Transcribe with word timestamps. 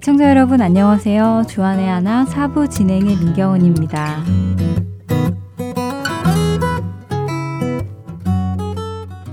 애청자 0.00 0.30
여러분 0.30 0.62
안녕하세요. 0.62 1.44
주안의 1.46 1.86
하나 1.86 2.24
사부 2.24 2.70
진행의 2.70 3.18
민경은입니다. 3.18 4.24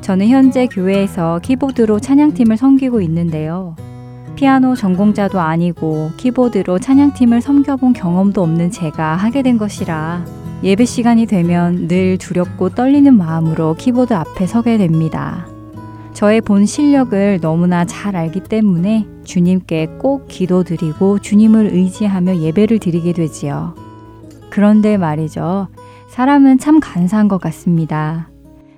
저는 0.02 0.28
현재 0.28 0.68
교회에서 0.68 1.40
키보드로 1.40 2.02
찬양팀을 2.02 2.58
섬기고 2.58 3.00
있는데요. 3.00 3.78
피아노 4.36 4.76
전공자도 4.76 5.40
아니고 5.40 6.12
키보드로 6.18 6.80
찬양팀을 6.80 7.40
섬겨본 7.40 7.94
경험도 7.94 8.44
없는 8.44 8.70
제가 8.70 9.16
하게 9.16 9.44
된 9.44 9.58
것이라 9.58 10.26
예배 10.64 10.84
시간이 10.84 11.28
되면 11.28 11.88
늘 11.88 12.18
두렵고 12.18 12.72
떨리는 12.72 13.18
마음으로 13.18 13.76
키보드 13.76 14.14
앞에 14.14 14.46
서게 14.46 14.78
됩니다. 14.78 15.48
저의 16.18 16.42
본 16.42 16.66
실력을 16.66 17.40
너무나 17.42 17.86
잘 17.86 18.16
알기 18.16 18.40
때문에 18.40 19.06
주님께 19.24 19.86
꼭 20.00 20.28
기도드리고 20.28 21.20
주님을 21.20 21.68
의지하며 21.72 22.38
예배를 22.38 22.80
드리게 22.80 23.14
되지요. 23.14 23.76
그런데 24.50 24.98
말이죠. 24.98 25.68
사람은 26.10 26.58
참 26.58 26.80
간사한 26.80 27.28
것 27.28 27.40
같습니다. 27.40 28.32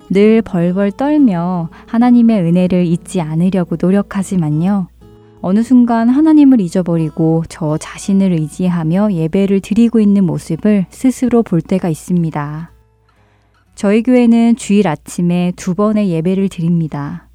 늘 0.10 0.42
벌벌 0.42 0.92
떨며 0.92 1.70
하나님의 1.88 2.42
은혜를 2.42 2.86
잊지 2.86 3.22
않으려고 3.22 3.78
노력하지만요. 3.82 4.90
어느 5.40 5.64
순간 5.64 6.10
하나님을 6.10 6.60
잊어버리고 6.60 7.46
저 7.48 7.78
자신을 7.78 8.34
의지하며 8.34 9.14
예배를 9.14 9.62
드리고 9.62 10.02
있는 10.02 10.26
모습을 10.26 10.88
스스로 10.90 11.44
볼 11.44 11.62
때가 11.62 11.88
있습니다. 11.88 12.72
저희 13.76 14.04
교회는 14.04 14.58
주일 14.58 14.90
아침에 14.90 15.54
두 15.56 15.74
번의 15.74 16.10
예배를 16.10 16.50
드립니다. 16.50 17.29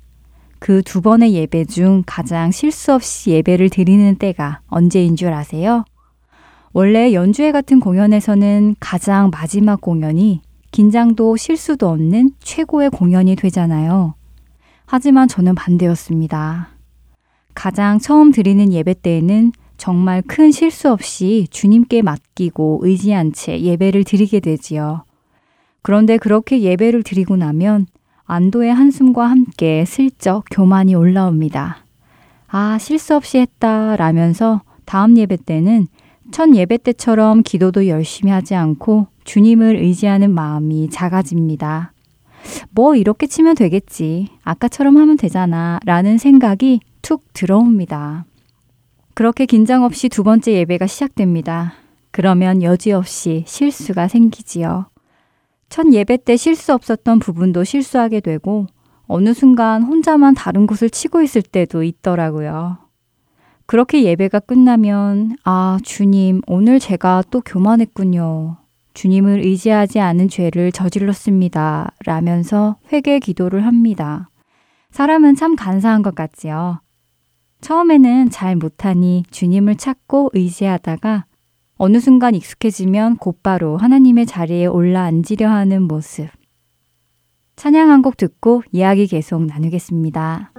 그 0.64 0.80
두 0.80 1.02
번의 1.02 1.34
예배 1.34 1.66
중 1.66 2.02
가장 2.06 2.50
실수 2.50 2.94
없이 2.94 3.32
예배를 3.32 3.68
드리는 3.68 4.16
때가 4.16 4.62
언제인 4.68 5.14
줄 5.14 5.30
아세요? 5.34 5.84
원래 6.72 7.12
연주회 7.12 7.52
같은 7.52 7.80
공연에서는 7.80 8.76
가장 8.80 9.28
마지막 9.30 9.82
공연이 9.82 10.40
긴장도 10.70 11.36
실수도 11.36 11.90
없는 11.90 12.30
최고의 12.38 12.88
공연이 12.88 13.36
되잖아요. 13.36 14.14
하지만 14.86 15.28
저는 15.28 15.54
반대였습니다. 15.54 16.70
가장 17.54 17.98
처음 17.98 18.32
드리는 18.32 18.72
예배 18.72 18.94
때에는 19.02 19.52
정말 19.76 20.22
큰 20.22 20.50
실수 20.50 20.90
없이 20.90 21.46
주님께 21.50 22.00
맡기고 22.00 22.80
의지한 22.84 23.34
채 23.34 23.60
예배를 23.60 24.04
드리게 24.04 24.40
되지요. 24.40 25.04
그런데 25.82 26.16
그렇게 26.16 26.62
예배를 26.62 27.02
드리고 27.02 27.36
나면 27.36 27.86
안도의 28.26 28.72
한숨과 28.72 29.26
함께 29.26 29.84
슬쩍 29.84 30.44
교만이 30.50 30.94
올라옵니다. 30.94 31.84
아, 32.48 32.78
실수 32.78 33.14
없이 33.16 33.38
했다 33.38 33.96
라면서 33.96 34.62
다음 34.84 35.18
예배 35.18 35.38
때는 35.44 35.88
첫 36.30 36.54
예배 36.54 36.78
때처럼 36.78 37.42
기도도 37.42 37.88
열심히 37.88 38.32
하지 38.32 38.54
않고 38.54 39.08
주님을 39.24 39.76
의지하는 39.76 40.32
마음이 40.32 40.88
작아집니다. 40.90 41.92
뭐 42.70 42.94
이렇게 42.94 43.26
치면 43.26 43.54
되겠지. 43.56 44.28
아까처럼 44.42 44.96
하면 44.96 45.16
되잖아. 45.16 45.80
라는 45.84 46.18
생각이 46.18 46.80
툭 47.02 47.24
들어옵니다. 47.32 48.24
그렇게 49.14 49.46
긴장 49.46 49.84
없이 49.84 50.08
두 50.08 50.24
번째 50.24 50.52
예배가 50.52 50.86
시작됩니다. 50.86 51.74
그러면 52.10 52.62
여지없이 52.62 53.44
실수가 53.46 54.08
생기지요. 54.08 54.86
첫 55.74 55.92
예배 55.92 56.18
때 56.18 56.36
실수 56.36 56.72
없었던 56.72 57.18
부분도 57.18 57.64
실수하게 57.64 58.20
되고 58.20 58.68
어느 59.08 59.34
순간 59.34 59.82
혼자만 59.82 60.34
다른 60.34 60.68
곳을 60.68 60.88
치고 60.88 61.20
있을 61.20 61.42
때도 61.42 61.82
있더라고요. 61.82 62.78
그렇게 63.66 64.04
예배가 64.04 64.38
끝나면 64.38 65.34
아, 65.42 65.80
주님, 65.82 66.42
오늘 66.46 66.78
제가 66.78 67.24
또 67.28 67.40
교만했군요. 67.40 68.58
주님을 68.94 69.40
의지하지 69.40 69.98
않은 69.98 70.28
죄를 70.28 70.70
저질렀습니다. 70.70 71.90
라면서 72.06 72.76
회개 72.92 73.18
기도를 73.18 73.66
합니다. 73.66 74.30
사람은 74.92 75.34
참 75.34 75.56
간사한 75.56 76.02
것 76.02 76.14
같지요. 76.14 76.82
처음에는 77.62 78.30
잘 78.30 78.54
못하니 78.54 79.24
주님을 79.32 79.74
찾고 79.74 80.30
의지하다가 80.34 81.24
어느 81.76 81.98
순간 82.00 82.34
익숙해지면 82.34 83.16
곧바로 83.16 83.76
하나님의 83.76 84.26
자리에 84.26 84.66
올라 84.66 85.02
앉으려 85.04 85.48
하는 85.50 85.82
모습. 85.82 86.28
찬양 87.56 87.90
한 87.90 88.02
곡 88.02 88.16
듣고 88.16 88.62
이야기 88.72 89.06
계속 89.06 89.44
나누겠습니다. 89.44 90.53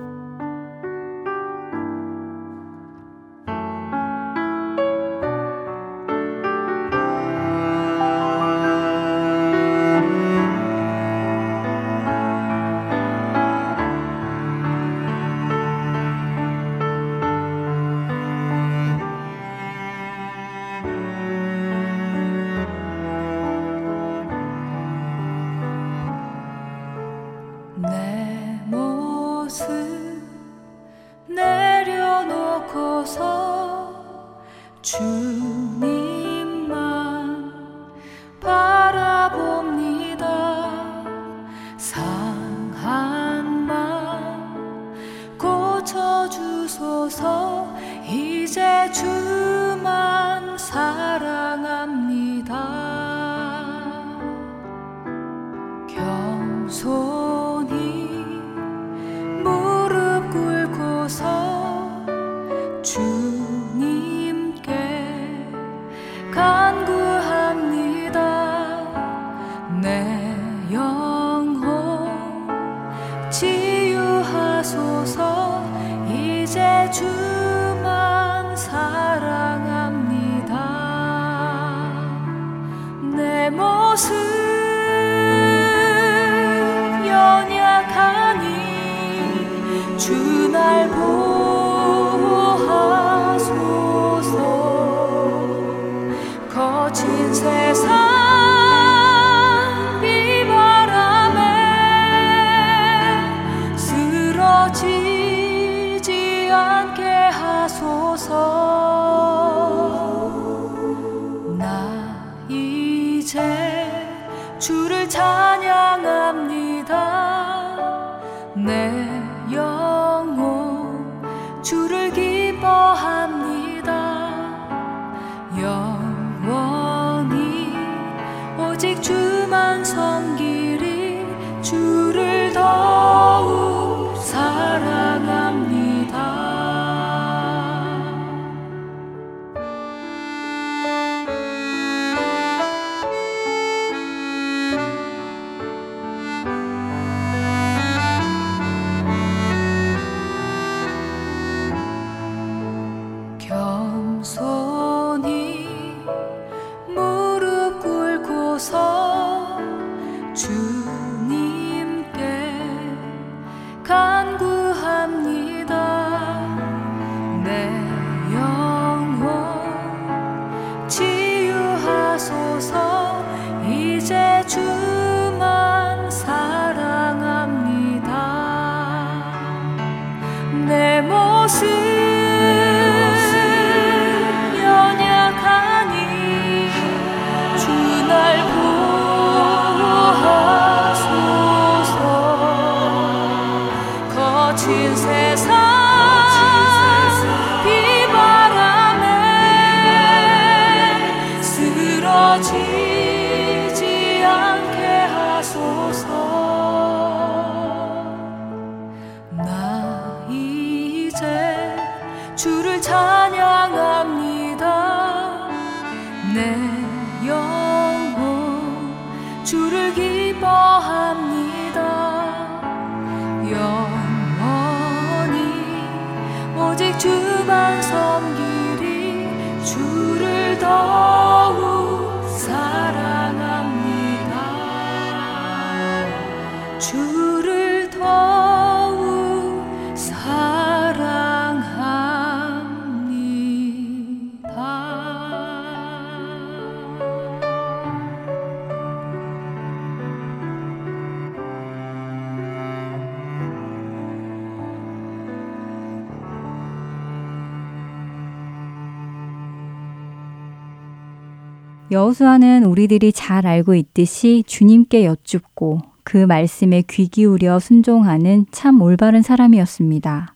여호수아는 262.05 262.65
우리들이 262.65 263.11
잘 263.11 263.47
알고 263.47 263.73
있듯이 263.73 264.43
주님께 264.45 265.05
여쭙고 265.05 265.79
그 266.03 266.17
말씀에 266.17 266.83
귀 266.87 267.07
기울여 267.07 267.59
순종하는 267.59 268.45
참 268.51 268.81
올바른 268.81 269.23
사람이었습니다. 269.23 270.35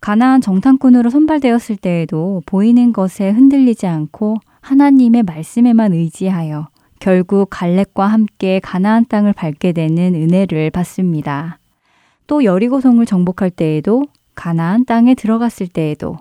가나안 0.00 0.40
정탐꾼으로 0.40 1.10
선발되었을 1.10 1.76
때에도 1.76 2.42
보이는 2.46 2.92
것에 2.92 3.30
흔들리지 3.30 3.86
않고 3.86 4.38
하나님의 4.60 5.22
말씀에만 5.22 5.92
의지하여 5.92 6.68
결국 6.98 7.48
갈렙과 7.50 8.06
함께 8.06 8.58
가나안 8.60 9.06
땅을 9.06 9.34
밟게 9.34 9.72
되는 9.72 10.14
은혜를 10.14 10.70
받습니다. 10.70 11.58
또 12.26 12.42
여리고성을 12.42 13.04
정복할 13.06 13.50
때에도 13.50 14.02
가나안 14.34 14.84
땅에 14.84 15.14
들어갔을 15.14 15.68
때에도 15.68 16.16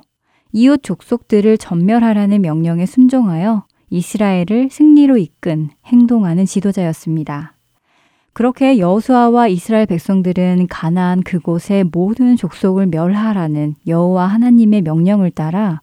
이웃 0.52 0.82
족속들을 0.84 1.58
전멸하라는 1.58 2.42
명령에 2.42 2.86
순종하여 2.86 3.66
이스라엘을 3.90 4.70
승리로 4.70 5.18
이끈 5.18 5.70
행동하는 5.86 6.46
지도자였습니다. 6.46 7.54
그렇게 8.34 8.78
여호수아와 8.78 9.48
이스라엘 9.48 9.86
백성들은 9.88 10.68
가나안 10.70 11.24
그곳의 11.24 11.86
모든 11.86 12.36
족속을 12.36 12.88
멸하라는 12.88 13.76
여호와 13.88 14.28
하나님의 14.28 14.84
명령을 14.84 15.32
따라 15.32 15.82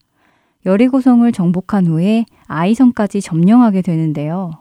여리고성을 0.67 1.31
정복한 1.33 1.87
후에 1.87 2.27
아이성까지 2.47 3.23
점령하게 3.23 3.83
되는데요. 3.83 4.53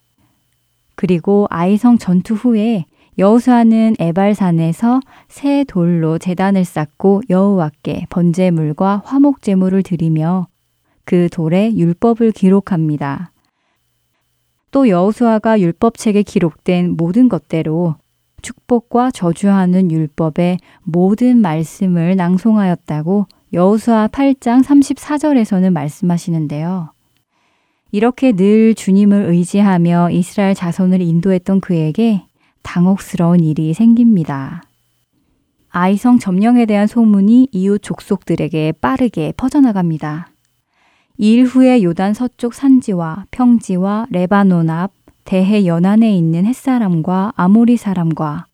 그리고 0.96 1.46
아이성 1.50 1.98
전투 1.98 2.34
후에 2.34 2.86
여호수아는 3.18 3.98
에발산에서 4.00 5.00
새 5.28 5.64
돌로 5.66 6.18
제단을 6.18 6.66
쌓고 6.66 7.22
여호와께 7.30 8.08
번제물과 8.10 9.04
화목 9.06 9.42
제물을 9.42 9.84
드리며 9.84 10.48
그 11.06 11.30
돌에 11.30 11.76
율법을 11.76 12.32
기록합니다. 12.32 13.33
또 14.74 14.90
여호수아가 14.90 15.62
율법책에 15.62 16.24
기록된 16.24 16.98
모든 16.98 17.30
것대로 17.30 17.96
축복과 18.42 19.12
저주하는 19.12 19.92
율법의 19.92 20.58
모든 20.82 21.38
말씀을 21.38 22.16
낭송하였다고 22.16 23.28
여호수아 23.54 24.08
8장 24.08 24.64
34절에서는 24.64 25.72
말씀하시는데요. 25.72 26.90
이렇게 27.92 28.32
늘 28.32 28.74
주님을 28.74 29.30
의지하며 29.30 30.10
이스라엘 30.10 30.56
자손을 30.56 31.02
인도했던 31.02 31.62
그에게 31.62 32.24
당혹스러운 32.64 33.42
일이 33.42 33.76
생깁니다. 33.76 34.64
아이성 35.70 36.18
점령에 36.18 36.66
대한 36.66 36.88
소문이 36.88 37.50
이웃 37.52 37.78
족속들에게 37.84 38.74
빠르게 38.82 39.34
퍼져나갑니다. 39.38 40.33
일 41.18 41.46
후에 41.46 41.84
요단 41.84 42.14
서쪽 42.14 42.54
산지와 42.54 43.26
평지와 43.32 44.08
레바논 44.10 44.70
앞 44.70 44.92
대해 45.26 45.66
연안에 45.66 46.16
있는 46.16 46.46
헷 46.46 46.70
사람과 46.70 47.34
아모리 47.36 47.78
사람과 47.78 48.48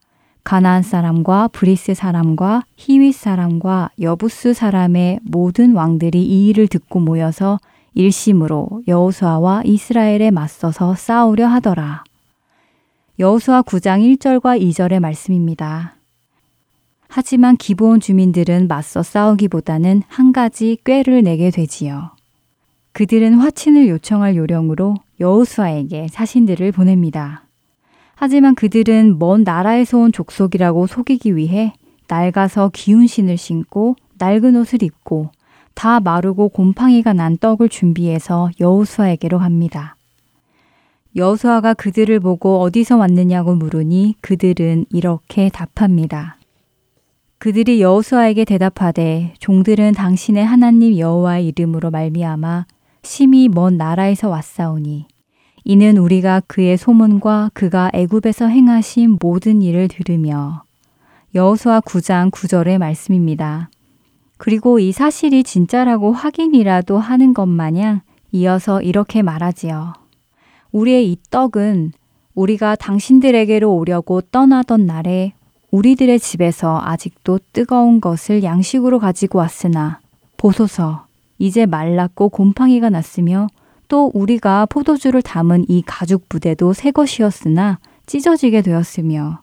가나안 0.43 0.81
사람과 0.83 1.47
브리스 1.49 1.93
사람과 1.93 2.63
히위 2.75 3.15
사람과 3.15 3.91
여부스 4.01 4.53
사람의 4.53 5.19
모든 5.23 5.73
왕들이 5.73 6.23
이 6.23 6.47
일을 6.49 6.67
듣고 6.67 6.99
모여서 6.99 7.59
일심으로 7.93 8.83
여호수아와 8.87 9.63
이스라엘에 9.63 10.31
맞서서 10.31 10.95
싸우려 10.95 11.47
하더라. 11.47 12.03
여호수아 13.19 13.61
9장 13.63 14.17
1절과 14.17 14.61
2절의 14.61 14.99
말씀입니다. 14.99 15.95
하지만 17.07 17.57
기본 17.57 17.99
주민들은 17.99 18.67
맞서 18.67 19.03
싸우기보다는 19.03 20.03
한 20.07 20.31
가지 20.31 20.77
꾀를 20.83 21.23
내게 21.23 21.51
되지요. 21.51 22.18
그들은 22.93 23.36
화친을 23.36 23.88
요청할 23.88 24.36
요령으로 24.36 24.96
여호수아에게 25.19 26.08
사신들을 26.10 26.72
보냅니다. 26.72 27.43
하지만 28.15 28.55
그들은 28.55 29.17
먼 29.19 29.43
나라에서 29.43 30.00
온 30.00 30.12
족속이라고 30.12 30.88
속이기 30.88 31.36
위해 31.36 31.74
낡아서 32.08 32.69
기운 32.74 33.08
신을 33.08 33.38
신고 33.38 33.96
낡은 34.17 34.55
옷을 34.58 34.84
입고 34.84 35.31
다 35.74 36.01
마르고 36.01 36.50
곰팡이가 36.50 37.13
난 37.13 37.38
떡을 37.38 37.69
준비해서 37.69 38.50
여호수아에게로 38.60 39.39
갑니다. 39.39 39.96
여호수아가 41.15 41.74
그들을 41.74 42.19
보고 42.19 42.60
어디서 42.60 42.98
왔느냐고 42.98 43.55
물으니 43.55 44.15
그들은 44.22 44.86
이렇게 44.91 45.50
답합니다. 45.50 46.38
그들이 47.38 47.81
여호수아에게 47.81 48.43
대답하되 48.43 49.34
종들은 49.39 49.93
당신의 49.93 50.46
하나님 50.46 50.98
여호와의 50.98 51.48
이름으로 51.48 51.89
말미암아 51.89 52.65
심히 53.03 53.47
먼 53.47 53.77
나라에서 53.77 54.29
왔사오니 54.29 55.07
이는 55.63 55.97
우리가 55.97 56.41
그의 56.47 56.77
소문과 56.77 57.51
그가 57.53 57.91
애굽에서 57.93 58.47
행하신 58.47 59.17
모든 59.21 59.61
일을 59.61 59.87
들으며 59.87 60.63
여호수아 61.35 61.81
9장 61.81 62.31
9절의 62.31 62.77
말씀입니다. 62.77 63.69
그리고 64.37 64.79
이 64.79 64.91
사실이 64.91 65.43
진짜라고 65.43 66.11
확인이라도 66.11 66.97
하는 66.97 67.33
것 67.33 67.45
마냥 67.45 68.01
이어서 68.31 68.81
이렇게 68.81 69.21
말하지요. 69.21 69.93
우리의 70.71 71.11
이 71.11 71.17
떡은 71.29 71.91
우리가 72.35 72.75
당신들에게로 72.75 73.73
오려고 73.73 74.21
떠나던 74.21 74.85
날에 74.85 75.33
우리들의 75.71 76.19
집에서 76.19 76.81
아직도 76.83 77.39
뜨거운 77.53 78.01
것을 78.01 78.43
양식으로 78.43 78.99
가지고 78.99 79.39
왔으나 79.39 79.99
보소서 80.37 81.08
이제 81.39 81.65
말랐고 81.65 82.29
곰팡이가 82.29 82.89
났으며 82.89 83.48
또 83.88 84.12
우리가 84.13 84.67
포도주를 84.67 85.24
담은 85.24 85.65
이 85.67 85.81
가죽 85.86 86.29
부대도 86.29 86.74
새 86.74 86.91
것이었으나 86.91 87.79
찢어지게 88.05 88.62
되었으며 88.62 89.41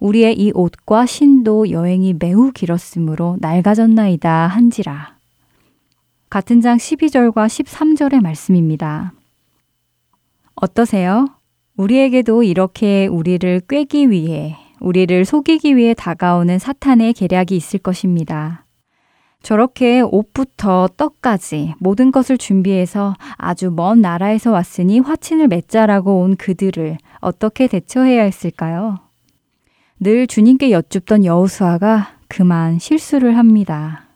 우리의 0.00 0.38
이 0.38 0.50
옷과 0.54 1.06
신도 1.06 1.70
여행이 1.70 2.16
매우 2.18 2.50
길었으므로 2.52 3.36
낡아졌나이다 3.40 4.48
한지라. 4.48 5.16
같은 6.28 6.60
장 6.60 6.76
12절과 6.76 7.46
13절의 7.46 8.20
말씀입니다. 8.20 9.12
어떠세요? 10.56 11.28
우리에게도 11.76 12.42
이렇게 12.42 13.06
우리를 13.06 13.60
꿰기 13.68 14.10
위해, 14.10 14.56
우리를 14.80 15.24
속이기 15.24 15.76
위해 15.76 15.94
다가오는 15.94 16.58
사탄의 16.58 17.12
계략이 17.14 17.56
있을 17.56 17.78
것입니다. 17.78 18.65
저렇게 19.42 20.00
옷부터 20.00 20.88
떡까지 20.96 21.74
모든 21.78 22.10
것을 22.10 22.36
준비해서 22.36 23.14
아주 23.36 23.70
먼 23.70 24.00
나라에서 24.00 24.50
왔으니 24.50 24.98
화친을 24.98 25.48
맺자라고 25.48 26.20
온 26.20 26.36
그들을 26.36 26.98
어떻게 27.20 27.68
대처해야 27.68 28.24
했을까요? 28.24 28.98
늘 30.00 30.26
주님께 30.26 30.72
여쭙던 30.72 31.24
여우수아가 31.24 32.16
그만 32.28 32.78
실수를 32.78 33.36
합니다. 33.38 34.06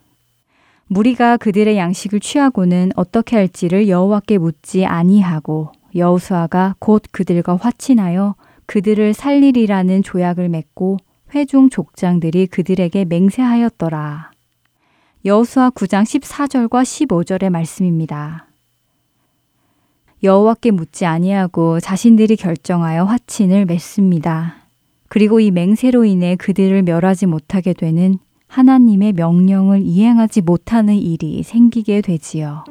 무리가 0.89 1.37
그들의 1.37 1.77
양식을 1.77 2.19
취하고는 2.19 2.91
어떻게 2.97 3.37
할지를 3.37 3.89
여호와께 3.89 4.39
묻지 4.39 4.85
아니하고 4.85 5.71
여우수아가 5.95 6.75
곧 6.81 7.03
그들과 7.13 7.57
화친하여 7.57 8.35
그들을 8.67 9.15
살리리라는 9.15 10.03
조약을 10.03 10.49
맺고 10.49 10.99
회중 11.35 11.71
족장들이 11.71 12.49
그들에게 12.49 13.05
맹세하였더라. 13.05 14.30
여호수아 15.23 15.69
9장 15.71 16.05
14절과 16.05 16.83
15절의 16.83 17.51
말씀입니다. 17.51 18.47
여호와께 20.23 20.71
묻지 20.71 21.05
아니하고 21.05 21.79
자신들이 21.79 22.37
결정하여 22.37 23.05
화친을 23.05 23.67
맺습니다. 23.67 24.57
그리고 25.09 25.39
이 25.41 25.51
맹세로 25.51 26.07
인해 26.07 26.37
그들을 26.37 26.83
멸하지 26.85 27.27
못하게 27.27 27.75
되는 27.75 28.19
하나님의 28.47 29.13
명령을 29.13 29.83
이행하지 29.83 30.41
못하는 30.41 30.95
일이 30.95 31.43
생기게 31.43 32.01
되지요. 32.01 32.65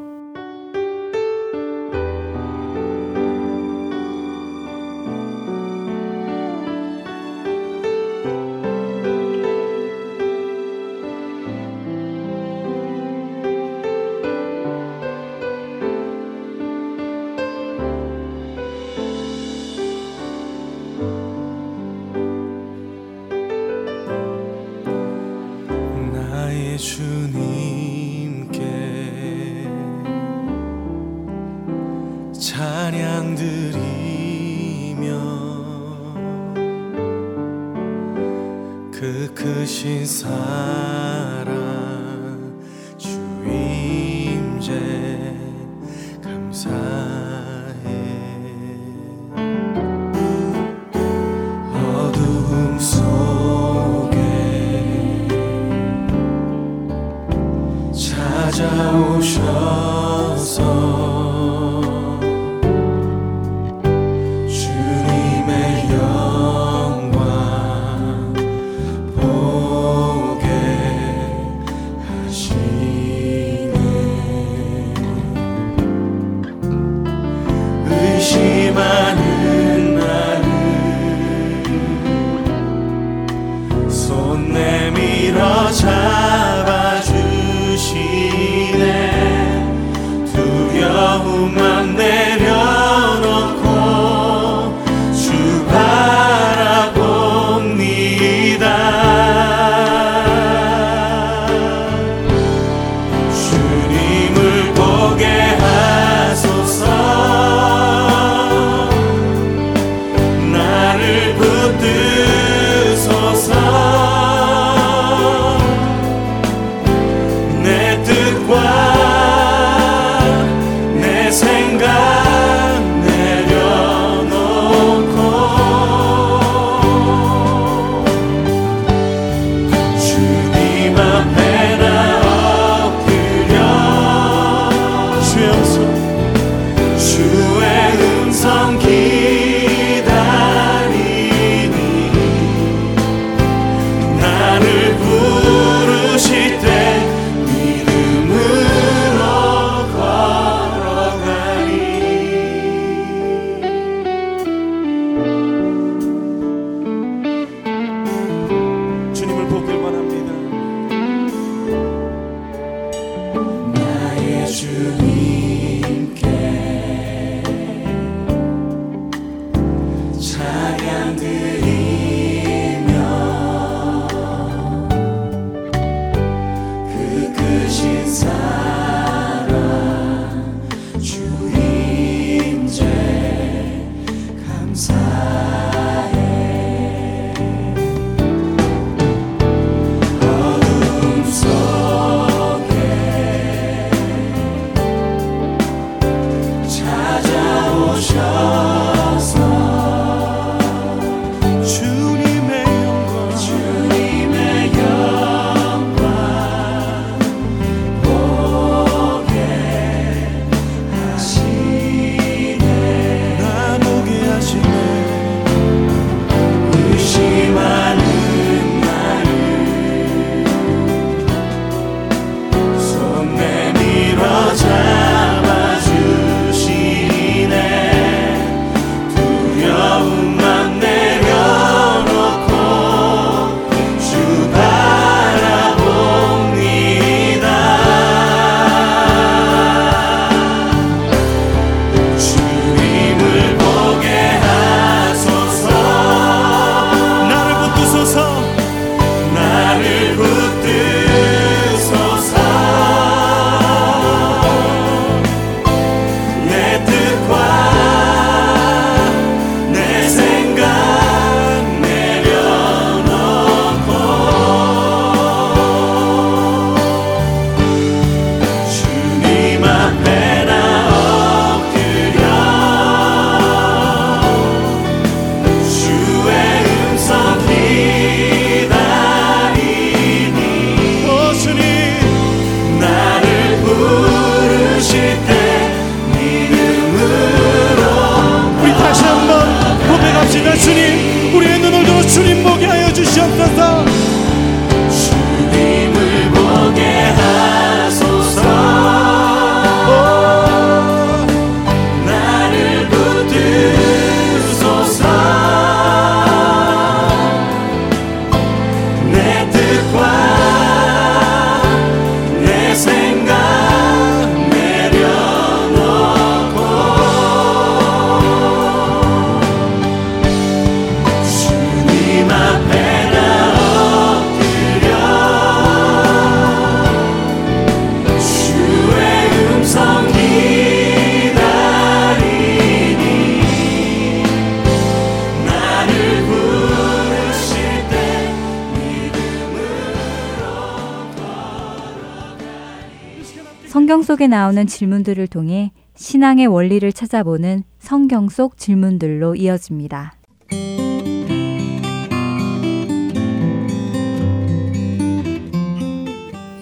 속에 344.09 344.25
나오는 344.25 344.65
질문들을 344.65 345.27
통해 345.27 345.71
신앙의 345.95 346.47
원리를 346.47 346.91
찾아보는 346.91 347.61
성경 347.77 348.27
속 348.27 348.57
질문들로 348.57 349.35
이어집니다. 349.35 350.15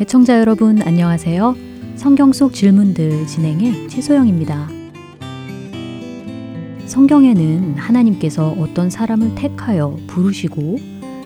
애청자 0.01 0.37
여러분 0.41 0.81
안녕하세요. 0.81 1.55
성경 1.95 2.33
속 2.33 2.53
질문들 2.53 3.27
진행의 3.27 3.87
최소영입니다. 3.87 4.67
성경에는 6.85 7.75
하나님께서 7.75 8.55
어떤 8.59 8.89
사람을 8.89 9.35
택하여 9.35 9.95
부르시고 10.07 10.79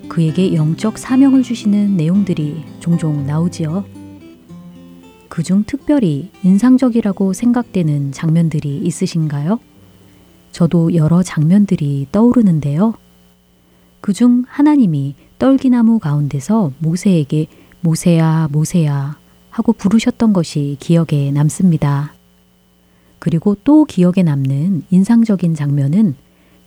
그에게 0.08 0.54
영적 0.54 1.00
사명을 1.00 1.42
주시는 1.42 1.98
내용들이 1.98 2.64
종종 2.80 3.26
나오지요. 3.26 4.01
그중 5.32 5.64
특별히 5.66 6.30
인상적이라고 6.44 7.32
생각되는 7.32 8.12
장면들이 8.12 8.82
있으신가요? 8.84 9.62
저도 10.52 10.94
여러 10.94 11.24
장면들이 11.24 12.08
떠오르는데요. 12.12 12.96
그중 14.02 14.44
하나님이 14.46 15.16
떨기나무 15.40 16.00
가운데서 16.00 16.74
모세에게 16.80 17.48
모세야, 17.80 18.50
모세야 18.52 19.18
하고 19.50 19.72
부르셨던 19.72 20.34
것이 20.34 20.76
기억에 20.82 21.32
남습니다. 21.32 22.14
그리고 23.18 23.56
또 23.64 23.86
기억에 23.86 24.24
남는 24.24 24.84
인상적인 24.92 25.56
장면은 25.56 26.16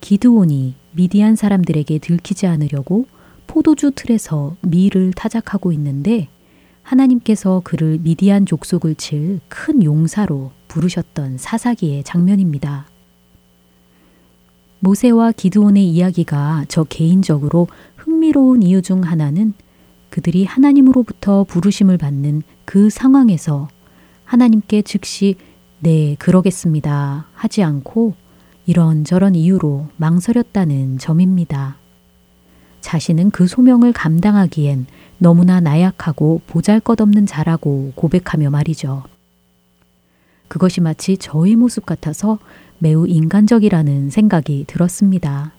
기드온이 0.01 0.75
미디안 0.93 1.37
사람들에게 1.37 1.99
들키지 1.99 2.47
않으려고 2.47 3.05
포도주 3.47 3.91
틀에서 3.95 4.57
밀을 4.63 5.13
타작하고 5.13 5.71
있는데 5.73 6.29
하나님께서 6.85 7.63
그를 7.65 7.99
미디안 8.01 8.47
족속을 8.47 8.95
칠 8.95 9.41
큰 9.49 9.83
용사로 9.83 10.53
부르셨던 10.69 11.39
사사기의 11.39 12.05
장면입니다. 12.05 12.87
모세와 14.81 15.33
기드온의 15.33 15.89
이야기가 15.89 16.67
저 16.69 16.85
개인적으로 16.85 17.69
흥미로운 17.97 18.63
이유 18.63 18.83
중 18.83 19.03
하나는 19.03 19.55
그들이 20.11 20.45
하나님으로부터 20.45 21.45
부르심을 21.45 21.97
받는 21.97 22.43
그 22.65 22.91
상황에서 22.91 23.69
하나님께 24.25 24.83
즉시 24.83 25.37
네, 25.81 26.17
그러겠습니다. 26.19 27.27
하지 27.35 27.63
않고 27.63 28.15
이런저런 28.67 29.35
이유로 29.35 29.89
망설였다는 29.97 30.99
점입니다. 30.99 31.77
자신은 32.81 33.31
그 33.31 33.47
소명을 33.47 33.93
감당하기엔 33.93 34.87
너무나 35.25 35.59
나약하고 35.59 36.43
보잘 36.47 36.81
것 36.81 37.01
없는 37.01 37.25
자라고 37.25 37.93
고백하며 37.95 38.51
말이죠. 38.51 39.05
그것이 40.49 40.83
마치 40.83 41.17
저의 41.17 41.57
모습 41.57 41.87
같아서 41.87 42.39
매우 42.79 43.09
인간적이라는 43.09 44.11
생각이 44.11 44.67
들었습니다. 44.67 45.55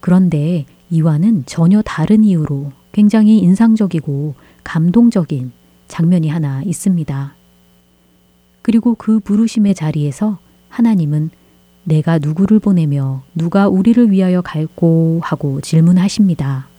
그런데 0.00 0.66
이와는 0.90 1.44
전혀 1.46 1.80
다른 1.80 2.22
이유로 2.22 2.72
굉장히 2.92 3.38
인상적이고 3.38 4.34
감동적인 4.64 5.52
장면이 5.88 6.28
하나 6.28 6.62
있습니다. 6.62 7.34
그리고 8.60 8.96
그 8.96 9.20
부르심의 9.20 9.74
자리에서 9.74 10.38
하나님은 10.68 11.30
내가 11.84 12.18
누구를 12.18 12.58
보내며 12.58 13.22
누가 13.34 13.68
우리를 13.68 14.10
위하여 14.10 14.42
갈고 14.42 15.20
하고 15.22 15.62
질문하십니다. 15.62 16.69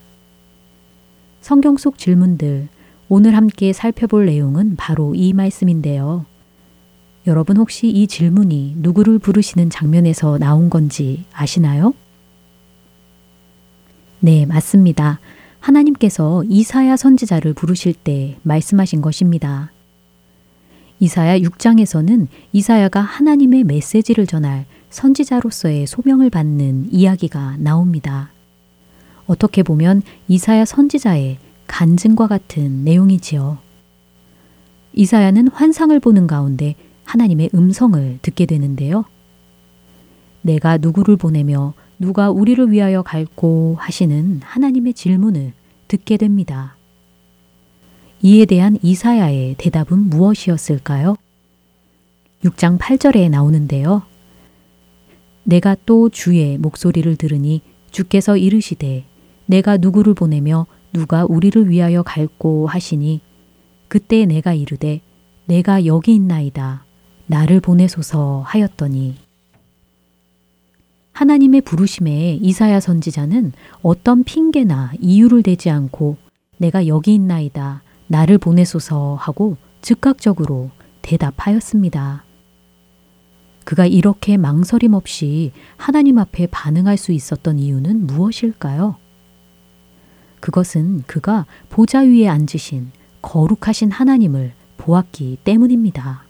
성경 1.41 1.75
속 1.75 1.97
질문들, 1.97 2.67
오늘 3.09 3.35
함께 3.35 3.73
살펴볼 3.73 4.27
내용은 4.27 4.75
바로 4.77 5.15
이 5.15 5.33
말씀인데요. 5.33 6.25
여러분 7.27 7.57
혹시 7.57 7.89
이 7.89 8.07
질문이 8.07 8.75
누구를 8.77 9.19
부르시는 9.19 9.69
장면에서 9.71 10.37
나온 10.37 10.69
건지 10.69 11.25
아시나요? 11.33 11.93
네, 14.19 14.45
맞습니다. 14.45 15.19
하나님께서 15.59 16.43
이사야 16.47 16.95
선지자를 16.95 17.53
부르실 17.53 17.93
때 17.93 18.37
말씀하신 18.43 19.01
것입니다. 19.01 19.71
이사야 20.99 21.39
6장에서는 21.39 22.27
이사야가 22.53 23.01
하나님의 23.01 23.63
메시지를 23.63 24.27
전할 24.27 24.65
선지자로서의 24.91 25.87
소명을 25.87 26.29
받는 26.29 26.89
이야기가 26.91 27.57
나옵니다. 27.57 28.30
어떻게 29.27 29.63
보면 29.63 30.01
이사야 30.27 30.65
선지자의 30.65 31.37
간증과 31.67 32.27
같은 32.27 32.83
내용이지요. 32.83 33.57
이사야는 34.93 35.47
환상을 35.49 35.97
보는 35.99 36.27
가운데 36.27 36.75
하나님의 37.05 37.51
음성을 37.53 38.19
듣게 38.21 38.45
되는데요. 38.45 39.05
내가 40.41 40.77
누구를 40.77 41.17
보내며 41.17 41.73
누가 41.99 42.31
우리를 42.31 42.71
위하여 42.71 43.03
갈고 43.03 43.75
하시는 43.79 44.41
하나님의 44.43 44.93
질문을 44.93 45.53
듣게 45.87 46.17
됩니다. 46.17 46.75
이에 48.21 48.45
대한 48.45 48.77
이사야의 48.81 49.55
대답은 49.57 50.09
무엇이었을까요? 50.09 51.15
6장 52.43 52.77
8절에 52.79 53.29
나오는데요. 53.29 54.03
내가 55.43 55.75
또 55.85 56.09
주의 56.09 56.57
목소리를 56.57 57.15
들으니 57.15 57.61
주께서 57.91 58.37
이르시되 58.37 59.05
내가 59.51 59.75
누구를 59.75 60.13
보내며 60.13 60.65
누가 60.93 61.25
우리를 61.25 61.69
위하여 61.69 62.03
갈고 62.03 62.67
하시니 62.67 63.19
그때 63.89 64.25
내가 64.25 64.53
이르되 64.53 65.01
내가 65.45 65.85
여기 65.85 66.15
있나이다 66.15 66.85
나를 67.27 67.59
보내소서 67.59 68.43
하였더니 68.45 69.17
하나님의 71.11 71.61
부르심에 71.61 72.39
이사야 72.41 72.79
선지자는 72.79 73.51
어떤 73.81 74.23
핑계나 74.23 74.93
이유를 75.01 75.43
대지 75.43 75.69
않고 75.69 76.15
내가 76.57 76.87
여기 76.87 77.13
있나이다 77.13 77.83
나를 78.07 78.37
보내소서 78.37 79.15
하고 79.19 79.57
즉각적으로 79.81 80.71
대답하였습니다. 81.01 82.23
그가 83.65 83.85
이렇게 83.85 84.37
망설임 84.37 84.93
없이 84.93 85.51
하나님 85.75 86.19
앞에 86.19 86.47
반응할 86.47 86.95
수 86.95 87.11
있었던 87.11 87.59
이유는 87.59 88.07
무엇일까요? 88.07 88.95
그것은 90.41 91.03
그가 91.07 91.45
보좌 91.69 92.01
위에 92.01 92.27
앉으신 92.27 92.91
거룩하신 93.21 93.91
하나님을 93.91 94.53
보았기 94.77 95.37
때문입니다. 95.43 96.25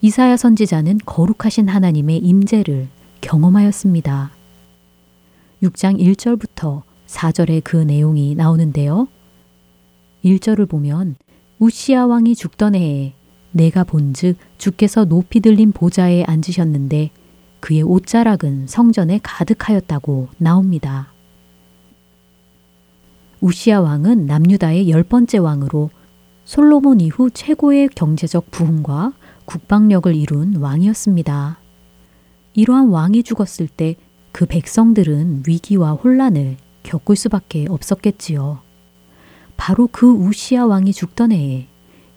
이사야 0.00 0.36
선지자는 0.36 0.98
거룩하신 1.04 1.68
하나님의 1.68 2.18
임재를 2.18 2.88
경험하였습니다. 3.20 4.30
6장 5.62 5.98
1절부터 5.98 6.82
4절에 7.06 7.62
그 7.64 7.76
내용이 7.76 8.36
나오는데요. 8.36 9.08
1절을 10.24 10.68
보면 10.68 11.16
우시아 11.58 12.06
왕이 12.06 12.36
죽던 12.36 12.76
해에 12.76 13.14
내가 13.50 13.82
본즉 13.82 14.36
주께서 14.58 15.04
높이 15.04 15.40
들린 15.40 15.72
보좌에 15.72 16.22
앉으셨는데 16.24 17.10
그의 17.60 17.82
옷자락은 17.82 18.66
성전에 18.68 19.18
가득하였다고 19.22 20.28
나옵니다. 20.38 21.12
우시아 23.40 23.80
왕은 23.80 24.26
남유다의 24.26 24.90
열 24.90 25.02
번째 25.02 25.38
왕으로 25.38 25.90
솔로몬 26.44 27.00
이후 27.00 27.30
최고의 27.30 27.88
경제적 27.94 28.50
부흥과 28.50 29.12
국방력을 29.44 30.14
이룬 30.14 30.56
왕이었습니다. 30.56 31.58
이러한 32.54 32.88
왕이 32.88 33.22
죽었을 33.22 33.68
때 33.68 33.96
그 34.32 34.46
백성들은 34.46 35.42
위기와 35.46 35.94
혼란을 35.94 36.58
겪을 36.84 37.16
수밖에 37.16 37.66
없었겠지요. 37.68 38.60
바로 39.56 39.88
그 39.90 40.08
우시아 40.08 40.66
왕이 40.66 40.92
죽던 40.92 41.32
해에 41.32 41.66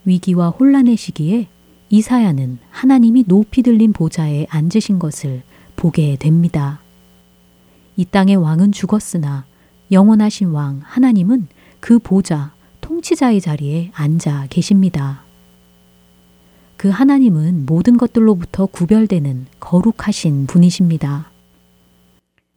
위기와 0.06 0.50
혼란의 0.50 0.98
시기에 0.98 1.48
이사야는 1.90 2.60
하나님이 2.70 3.26
높이 3.28 3.64
들린 3.64 3.92
보좌에 3.92 4.46
앉으신 4.50 5.00
것을 5.00 5.42
보게 5.76 6.16
됩니다. 6.16 6.80
이 7.96 8.06
땅의 8.06 8.36
왕은 8.36 8.72
죽었으나 8.72 9.46
영원하신 9.92 10.50
왕 10.50 10.82
하나님은 10.84 11.48
그 11.80 12.00
보좌 12.00 12.54
통치자의 12.82 13.42
자리에 13.42 13.92
앉아 13.94 14.48
계십니다. 14.50 15.24
그 16.78 16.90
하나님은 16.90 17.66
모든 17.66 17.98
것들로부터 17.98 18.66
구별되는 18.66 19.46
거룩하신 19.60 20.48
분이십니다. 20.48 21.30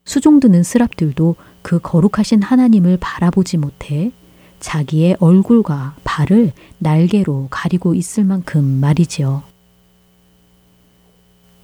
수종드는 0.04 0.62
스랍들도 0.62 1.36
그 1.62 1.78
거룩하신 1.78 2.42
하나님을 2.42 2.98
바라보지 3.00 3.56
못해 3.56 4.12
자기의 4.60 5.16
얼굴과 5.18 5.96
발을 6.04 6.52
날개로 6.78 7.48
가리고 7.50 7.94
있을 7.94 8.24
만큼 8.24 8.64
말이지요. 8.64 9.42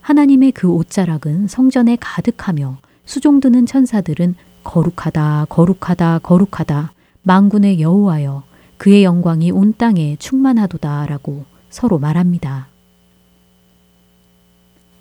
하나님의 0.01 0.53
그 0.53 0.71
옷자락은 0.71 1.47
성전에 1.47 1.97
가득하며 2.01 2.79
수종드는 3.05 3.67
천사들은 3.67 4.35
거룩하다, 4.65 5.47
거룩하다, 5.49 6.21
거룩하다, 6.21 6.93
망군의 7.23 7.81
여호와여, 7.81 8.45
그의 8.77 9.05
영광이 9.05 9.51
온 9.51 9.75
땅에 9.77 10.17
충만하도다라고 10.19 11.45
서로 11.69 11.99
말합니다. 11.99 12.69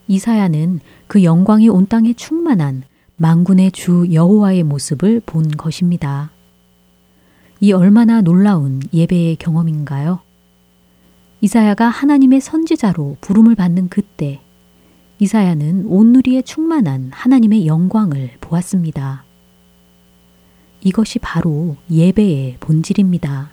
이사야는 0.08 0.80
그 1.08 1.24
영광이 1.24 1.70
온 1.70 1.88
땅에 1.88 2.14
충만한 2.14 2.84
망군의 3.18 3.72
주 3.72 4.08
여호와의 4.12 4.64
모습을 4.64 5.22
본 5.26 5.50
것입니다. 5.52 6.32
이 7.60 7.72
얼마나 7.74 8.22
놀라운 8.22 8.82
예배의 8.94 9.36
경험인가요? 9.36 10.20
이사야가 11.42 11.88
하나님의 11.88 12.42
선지자로 12.42 13.18
부름을 13.22 13.56
받는 13.56 13.90
그때 13.90 14.42
이사야는 15.20 15.86
온누리에 15.86 16.42
충만한 16.42 17.12
하나님의 17.14 17.68
영광을 17.68 18.32
보았습니다. 18.42 19.29
이것이 20.82 21.20
바로 21.20 21.76
예배의 21.92 22.58
본질입니다. 22.60 23.52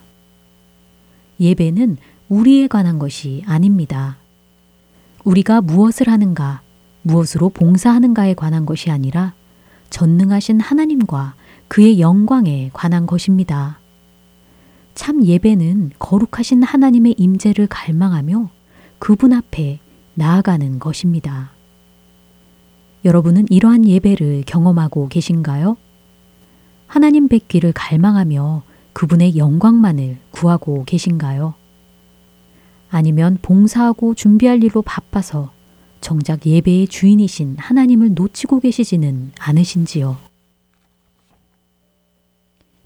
예배는 1.41 1.97
우리에 2.29 2.67
관한 2.67 2.99
것이 2.99 3.43
아닙니다. 3.47 4.17
우리가 5.25 5.61
무엇을 5.61 6.09
하는가, 6.09 6.63
무엇으로 7.03 7.51
봉사하는가에 7.51 8.35
관한 8.35 8.65
것이 8.65 8.91
아니라 8.91 9.35
전능하신 9.91 10.61
하나님과 10.61 11.35
그의 11.69 12.01
영광에 12.01 12.71
관한 12.73 13.07
것입니다. 13.07 13.81
참 14.95 15.25
예배는 15.25 15.93
거룩하신 15.99 16.63
하나님의 16.63 17.17
임재를 17.19 17.67
갈망하며 17.67 18.51
그분 18.99 19.33
앞에 19.33 19.79
나아가는 20.15 20.79
것입니다. 20.79 21.51
여러분은 23.05 23.47
이러한 23.51 23.87
예배를 23.87 24.45
경험하고 24.47 25.09
계신가요? 25.09 25.77
하나님 26.97 27.29
뵙기를 27.29 27.73
갈망하며 27.75 28.63
그분의 28.95 29.37
영광만을 29.37 30.17
구하고 30.31 30.85
계신가요? 30.87 31.53
아니면 32.89 33.37
봉사하고 33.43 34.15
준비할 34.15 34.65
일로 34.65 34.81
바빠서 34.81 35.53
정작 36.01 36.47
예배의 36.47 36.89
주인이신 36.89 37.57
하나님을 37.59 38.15
놓치고 38.15 38.61
계시지는 38.61 39.33
않으신지요? 39.39 40.17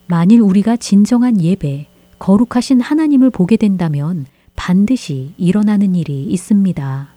만일 0.08 0.40
우리가 0.40 0.76
진정한 0.76 1.40
예배, 1.40 1.86
거룩하신 2.18 2.80
하나님을 2.80 3.30
보게 3.30 3.56
된다면 3.56 4.26
반드시 4.56 5.34
일어나는 5.38 5.94
일이 5.94 6.24
있습니다. 6.24 7.10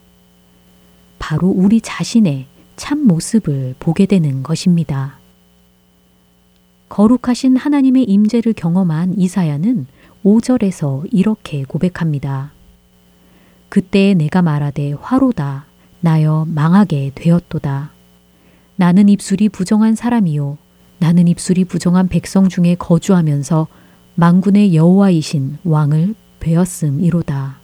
바로 1.17 1.47
우리 1.47 1.81
자신의 1.81 2.45
참 2.75 3.07
모습을 3.07 3.73
보게 3.79 4.05
되는 4.05 4.43
것입니다. 4.43 5.22
거룩하신 6.93 7.57
하나님의 7.57 8.03
임재를 8.03 8.53
경험한 8.53 9.17
이사야는 9.17 9.87
5절에서 10.23 11.07
이렇게 11.11 11.63
고백합니다. 11.63 12.51
그때 13.67 14.13
내가 14.13 14.43
말하되 14.43 14.93
화로다 15.01 15.65
나여 16.01 16.45
망하게 16.47 17.11
되었도다. 17.15 17.89
나는 18.75 19.09
입술이 19.09 19.49
부정한 19.49 19.95
사람이요 19.95 20.59
나는 20.99 21.27
입술이 21.27 21.65
부정한 21.65 22.09
백성 22.09 22.47
중에 22.47 22.75
거주하면서 22.75 23.65
망군의 24.13 24.75
여호와이신 24.75 25.57
왕을 25.63 26.13
배었음이로다. 26.41 27.57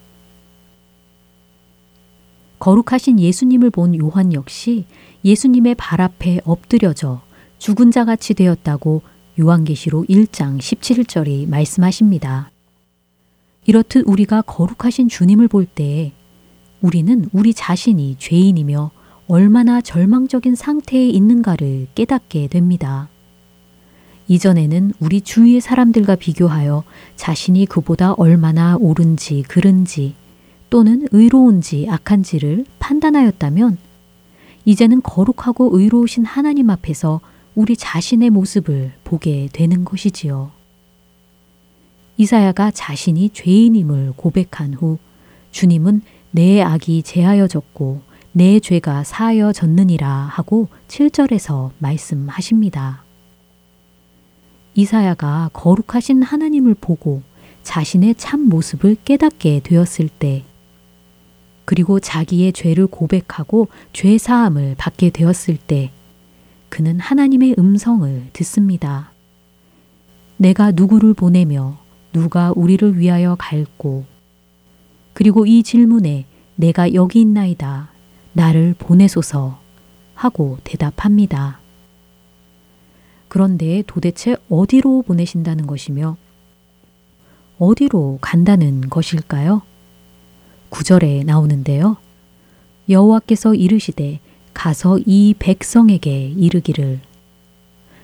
거룩하신 2.57 3.19
예수님을 3.19 3.69
본 3.69 3.95
요한 3.95 4.33
역시 4.33 4.87
예수님의 5.23 5.75
발 5.75 6.01
앞에 6.01 6.39
엎드려져 6.45 7.21
죽은 7.59 7.91
자 7.91 8.05
같이 8.05 8.33
되었다고 8.33 9.03
요한계시록 9.39 10.07
1장 10.07 10.57
17절이 10.57 11.47
말씀하십니다. 11.47 12.51
이렇듯 13.65 14.03
우리가 14.05 14.41
거룩하신 14.41 15.07
주님을 15.07 15.47
볼때 15.47 16.11
우리는 16.81 17.29
우리 17.31 17.53
자신이 17.53 18.17
죄인이며 18.19 18.91
얼마나 19.27 19.79
절망적인 19.79 20.55
상태에 20.55 21.07
있는가를 21.07 21.87
깨닫게 21.95 22.47
됩니다. 22.47 23.09
이전에는 24.27 24.93
우리 24.99 25.21
주위의 25.21 25.61
사람들과 25.61 26.15
비교하여 26.15 26.83
자신이 27.15 27.65
그보다 27.65 28.13
얼마나 28.13 28.75
옳은지 28.77 29.43
그른지 29.47 30.15
또는 30.69 31.07
의로운지 31.11 31.87
악한지를 31.89 32.65
판단하였다면 32.79 33.77
이제는 34.65 35.01
거룩하고 35.01 35.77
의로우신 35.79 36.25
하나님 36.25 36.69
앞에서 36.69 37.21
우리 37.59 37.75
자신의 37.75 38.29
모습을 38.29 38.93
보게 39.03 39.49
되는 39.51 39.83
것이지요. 39.83 40.49
이사야가 42.15 42.71
자신이 42.71 43.31
죄인임을 43.31 44.13
고백한 44.15 44.75
후 44.75 44.97
주님은 45.51 46.01
내 46.31 46.61
악이 46.61 47.03
제하여졌고 47.03 48.01
내 48.31 48.61
죄가 48.61 49.03
사하여졌느니라 49.03 50.09
하고 50.09 50.69
7절에서 50.87 51.71
말씀하십니다. 51.79 53.03
이사야가 54.75 55.49
거룩하신 55.51 56.23
하나님을 56.23 56.75
보고 56.75 57.23
자신의 57.63 58.15
참 58.15 58.47
모습을 58.47 58.95
깨닫게 59.03 59.59
되었을 59.65 60.07
때 60.07 60.45
그리고 61.65 61.99
자기의 61.99 62.53
죄를 62.53 62.87
고백하고 62.87 63.67
죄 63.91 64.17
사함을 64.17 64.75
받게 64.77 65.09
되었을 65.09 65.57
때 65.57 65.91
그는 66.69 66.99
하나님의 66.99 67.55
음성을 67.57 68.29
듣습니다. 68.33 69.11
내가 70.37 70.71
누구를 70.71 71.13
보내며 71.13 71.77
누가 72.13 72.53
우리를 72.55 72.97
위하여 72.97 73.35
갈고 73.37 74.05
그리고 75.13 75.45
이 75.45 75.63
질문에 75.63 76.25
내가 76.55 76.93
여기 76.93 77.21
있나이다. 77.21 77.89
나를 78.33 78.75
보내소서 78.77 79.59
하고 80.15 80.57
대답합니다. 80.63 81.59
그런데 83.27 83.83
도대체 83.85 84.35
어디로 84.49 85.03
보내신다는 85.03 85.67
것이며 85.67 86.17
어디로 87.57 88.19
간다는 88.21 88.89
것일까요? 88.89 89.61
구절에 90.69 91.23
나오는데요. 91.23 91.97
여호와께서 92.89 93.55
이르시되 93.55 94.19
가서 94.59 94.99
이 95.05 95.33
백성에게 95.39 96.33
이르기를 96.35 96.99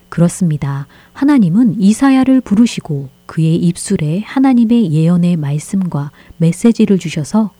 그렇습니다. 0.07 0.87
하나님은 1.11 1.81
이사야를 1.81 2.39
부르시고 2.39 3.09
그의 3.25 3.57
입술에 3.57 4.21
하나님의 4.21 4.93
예언의 4.93 5.35
말씀과 5.35 6.11
메시지를 6.37 6.97
주셔서 6.97 7.51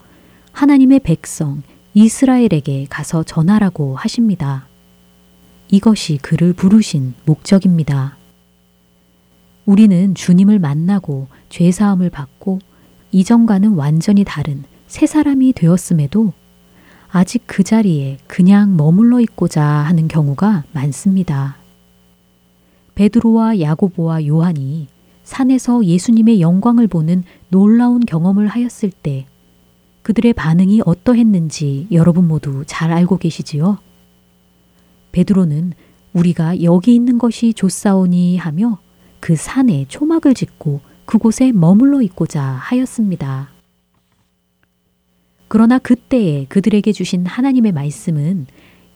하나님의 0.54 1.02
백성 1.02 1.62
이스라엘에게 1.94 2.88
가서 2.90 3.24
전하라고 3.24 3.98
하십니다. 3.98 4.66
이것이 5.70 6.18
그를 6.22 6.54
부르신 6.54 7.16
목적입니다. 7.26 8.16
우리는 9.66 10.16
주님을 10.16 10.60
만나고 10.60 11.28
죄사함을 11.50 12.12
받고 12.12 12.60
이전과는 13.12 13.74
완전히 13.74 14.24
다른 14.24 14.64
새 14.88 15.06
사람이 15.06 15.52
되었음에도 15.52 16.32
아직 17.18 17.44
그 17.46 17.64
자리에 17.64 18.18
그냥 18.28 18.76
머물러 18.76 19.22
있고자 19.22 19.64
하는 19.64 20.10
경우가 20.10 20.66
많습니다. 20.74 21.56
베드로와 22.96 23.62
야고보와 23.62 24.28
요한이 24.28 24.90
산에서 25.24 25.86
예수님의 25.86 26.42
영광을 26.42 26.88
보는 26.88 27.24
놀라운 27.48 28.02
경험을 28.02 28.48
하였을 28.48 28.92
때 28.92 29.28
그들의 30.02 30.34
반응이 30.34 30.82
어떠했는지 30.86 31.88
여러분 31.94 32.28
모두 32.28 32.66
잘 32.68 32.92
알고 32.92 33.16
계시지요? 33.16 33.78
베드로는 35.14 35.72
우리가 36.12 36.64
여기 36.64 36.94
있는 36.94 37.18
것이 37.18 37.54
좋사오니 37.54 38.36
하며 38.36 38.80
그 39.22 39.38
산에 39.38 39.86
초막을 39.88 40.34
짓고 40.34 40.82
그곳에 41.06 41.54
머물러 41.54 42.02
있고자 42.02 42.44
하였습니다. 42.44 43.55
그러나 45.48 45.78
그때에 45.78 46.46
그들에게 46.50 46.92
주신 46.92 47.26
하나님의 47.26 47.72
말씀은 47.72 48.48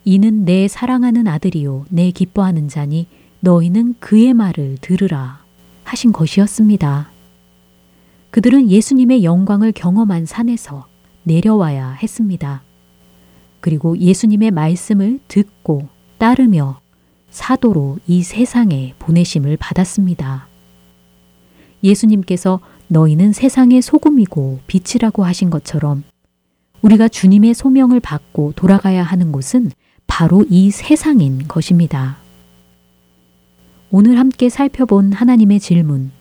이는 0.05 0.45
내 0.45 0.67
사랑하는 0.67 1.27
아들이요 1.27 1.85
내 1.89 2.11
기뻐하는 2.11 2.67
자니 2.67 3.07
너희는 3.41 3.95
그의 3.99 4.33
말을 4.33 4.77
들으라 4.81 5.43
하신 5.83 6.11
것이었습니다. 6.11 7.11
그들은 8.31 8.69
예수님의 8.69 9.23
영광을 9.23 9.71
경험한 9.71 10.25
산에서 10.25 10.87
내려와야 11.23 11.91
했습니다. 11.91 12.63
그리고 13.59 13.97
예수님의 13.97 14.51
말씀을 14.51 15.19
듣고 15.27 15.87
따르며 16.17 16.79
사도로 17.29 17.97
이 18.07 18.23
세상에 18.23 18.93
보내심을 18.99 19.57
받았습니다. 19.57 20.47
예수님께서 21.83 22.59
너희는 22.87 23.33
세상의 23.33 23.81
소금이고 23.81 24.59
빛이라고 24.67 25.23
하신 25.23 25.49
것처럼 25.49 26.03
우리가 26.81 27.07
주님의 27.07 27.53
소명을 27.53 27.99
받고 27.99 28.53
돌아가야 28.55 29.03
하는 29.03 29.31
곳은 29.31 29.71
바로 30.07 30.45
이 30.49 30.71
세상인 30.71 31.47
것입니다. 31.47 32.17
오늘 33.91 34.17
함께 34.17 34.49
살펴본 34.49 35.13
하나님의 35.13 35.59
질문. 35.59 36.11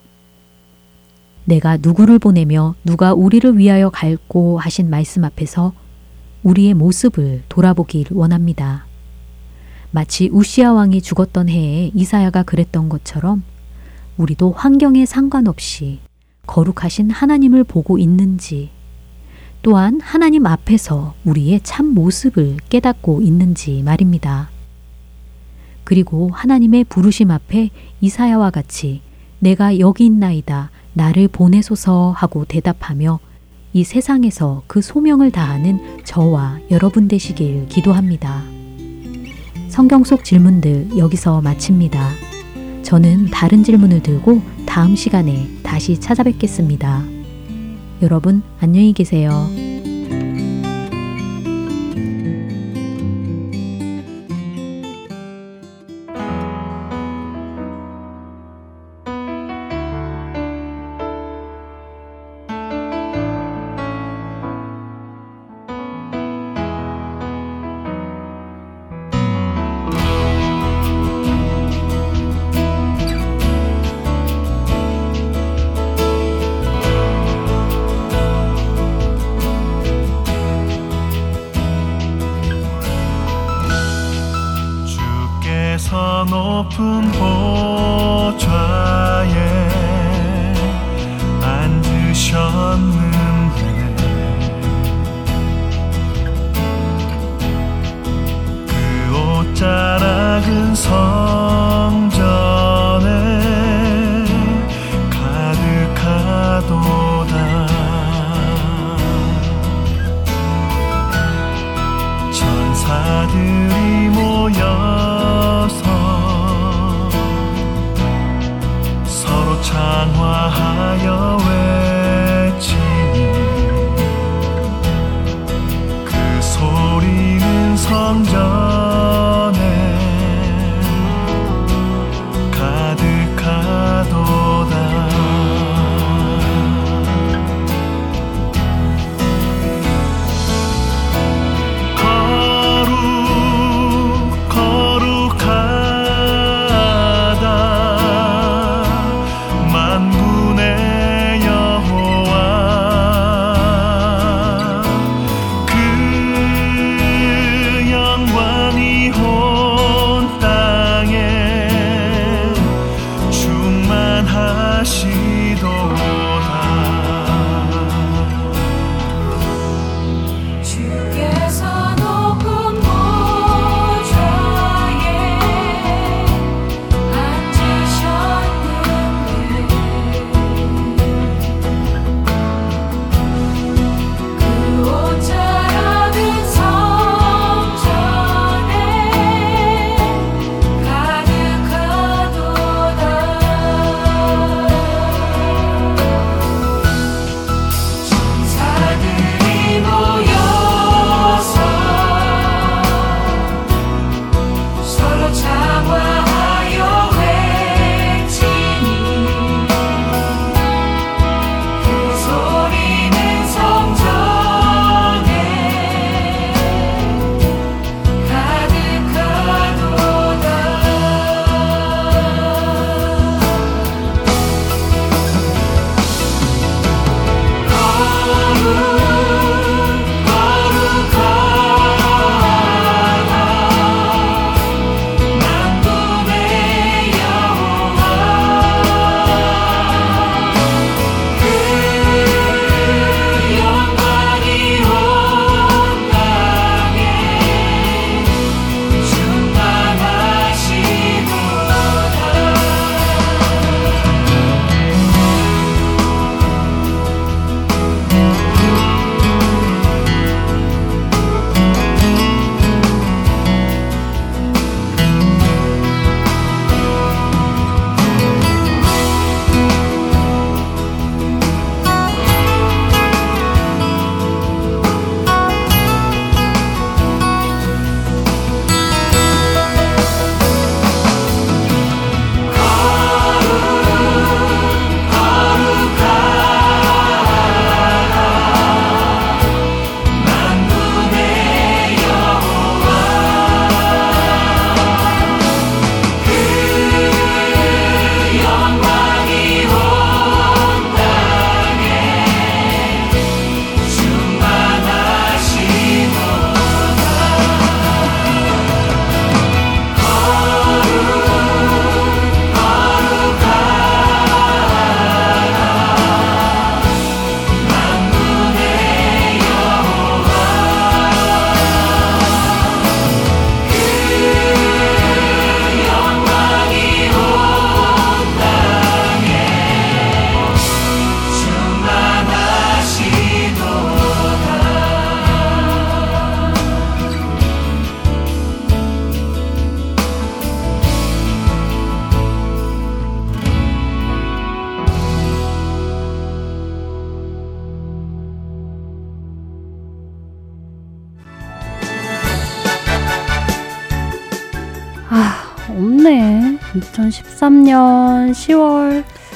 내가 1.44 1.76
누구를 1.76 2.18
보내며 2.18 2.74
누가 2.84 3.14
우리를 3.14 3.56
위하여 3.56 3.88
갈고 3.88 4.58
하신 4.58 4.90
말씀 4.90 5.24
앞에서 5.24 5.72
우리의 6.42 6.74
모습을 6.74 7.42
돌아보길 7.48 8.08
원합니다. 8.12 8.86
마치 9.90 10.28
우시아 10.30 10.72
왕이 10.72 11.00
죽었던 11.00 11.48
해에 11.48 11.90
이사야가 11.94 12.42
그랬던 12.42 12.88
것처럼 12.88 13.42
우리도 14.18 14.52
환경에 14.52 15.06
상관없이 15.06 16.00
거룩하신 16.46 17.10
하나님을 17.10 17.64
보고 17.64 17.98
있는지 17.98 18.70
또한 19.62 20.00
하나님 20.00 20.46
앞에서 20.46 21.14
우리의 21.24 21.60
참 21.62 21.86
모습을 21.86 22.56
깨닫고 22.68 23.22
있는지 23.22 23.82
말입니다. 23.82 24.50
그리고 25.84 26.30
하나님의 26.32 26.84
부르심 26.84 27.30
앞에 27.30 27.70
이사야와 28.00 28.50
같이 28.50 29.00
내가 29.40 29.78
여기 29.78 30.06
있나이다 30.06 30.70
나를 30.92 31.28
보내소서 31.28 32.12
하고 32.16 32.44
대답하며 32.44 33.20
이 33.72 33.84
세상에서 33.84 34.62
그 34.66 34.80
소명을 34.80 35.30
다하는 35.30 36.04
저와 36.04 36.58
여러분 36.70 37.08
되시길 37.08 37.66
기도합니다. 37.68 38.42
성경 39.68 40.04
속 40.04 40.24
질문들 40.24 40.96
여기서 40.96 41.40
마칩니다. 41.40 42.10
저는 42.82 43.26
다른 43.30 43.62
질문을 43.62 44.02
들고 44.02 44.40
다음 44.66 44.96
시간에 44.96 45.46
다시 45.62 46.00
찾아뵙겠습니다. 46.00 47.17
여러분 48.02 48.42
안녕히 48.60 48.92
계세요. 48.92 49.48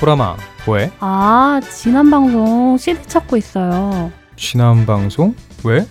보라마, 0.02 0.36
뭐해? 0.66 0.90
아, 0.98 1.60
지난 1.70 2.10
방송 2.10 2.76
CD 2.76 3.00
찾고 3.06 3.36
있어요. 3.36 4.10
지난 4.34 4.84
방송? 4.84 5.32
왜? 5.62 5.86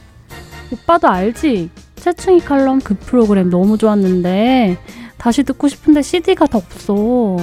오빠도 0.69 1.07
알지? 1.07 1.69
최충이 1.95 2.41
칼럼 2.41 2.81
그 2.81 2.93
프로그램 2.95 3.49
너무 3.49 3.77
좋았는데 3.77 4.77
다시 5.17 5.43
듣고 5.43 5.69
싶은데 5.69 6.01
CD가 6.01 6.45
더 6.47 6.57
없어. 6.57 7.37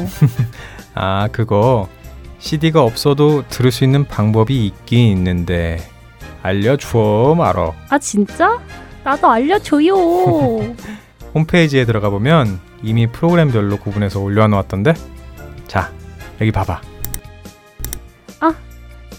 아, 0.93 1.29
그거 1.33 1.89
CD가 2.39 2.83
없어도 2.83 3.49
들을 3.49 3.73
수 3.73 3.83
있는 3.85 4.05
방법이 4.05 4.67
있긴 4.67 5.09
있는데 5.17 5.79
알려줘 6.43 7.35
말어. 7.35 7.75
아 7.89 7.99
진짜? 7.99 8.59
나도 9.05 9.27
알려줘요. 9.31 9.95
홈페이지에 11.35 11.87
들어가 11.87 12.11
보면 12.11 12.61
이미 12.83 13.07
프로그램별로 13.07 13.79
구분해서 13.79 14.21
올려놓았던데. 14.21 14.93
자, 16.39 16.41
여기 16.41 16.53
봐봐. 16.53 16.81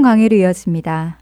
강의로 0.06 0.36
이어집니다. 0.36 1.18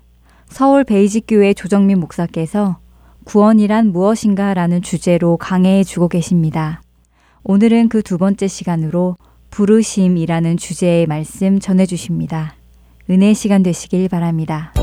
서울 0.47 0.85
베이직교회 0.85 1.55
조정민 1.55 2.01
목사께서 2.01 2.77
구원이란 3.25 3.93
무엇인가 3.93 4.53
라는 4.53 4.83
주제로 4.83 5.39
강해해 5.39 5.83
주고 5.85 6.07
계십니다. 6.07 6.83
오늘은 7.45 7.89
그 7.89 8.03
두 8.03 8.19
번째 8.19 8.47
시간으로 8.47 9.17
부르심이라는 9.49 10.59
주제의 10.59 11.07
말씀 11.07 11.61
전해 11.61 11.87
주십니다. 11.87 12.57
은혜 13.09 13.33
시간 13.33 13.63
되시길 13.63 14.11
바랍니다. 14.11 14.75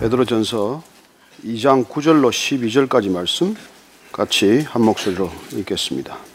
베드로전서 0.00 0.82
2장 1.44 1.84
9절로 1.84 2.30
12절까지 2.30 3.12
말씀 3.12 3.54
같이 4.10 4.62
한 4.62 4.82
목소리로 4.82 5.30
읽겠습니다. 5.52 6.29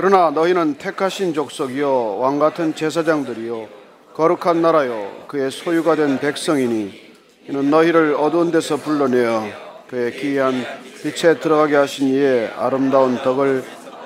그러나 0.00 0.30
너희는 0.30 0.78
택하신 0.78 1.34
족속이요 1.34 2.16
왕 2.20 2.38
같은 2.38 2.74
제사장들이요 2.74 3.68
거룩한 4.14 4.62
나라요 4.62 5.26
그의 5.28 5.50
소유가 5.50 5.94
된 5.94 6.18
백성이니 6.18 7.12
이는 7.46 7.68
너희를 7.68 8.14
어두운 8.14 8.50
데서 8.50 8.78
불러내어 8.78 9.44
그의 9.88 10.12
기이한 10.12 10.64
빛에 11.02 11.38
들어가게 11.38 11.76
하신 11.76 12.08
이의 12.08 12.50
아름다운 12.56 13.18
덕을 13.18 13.62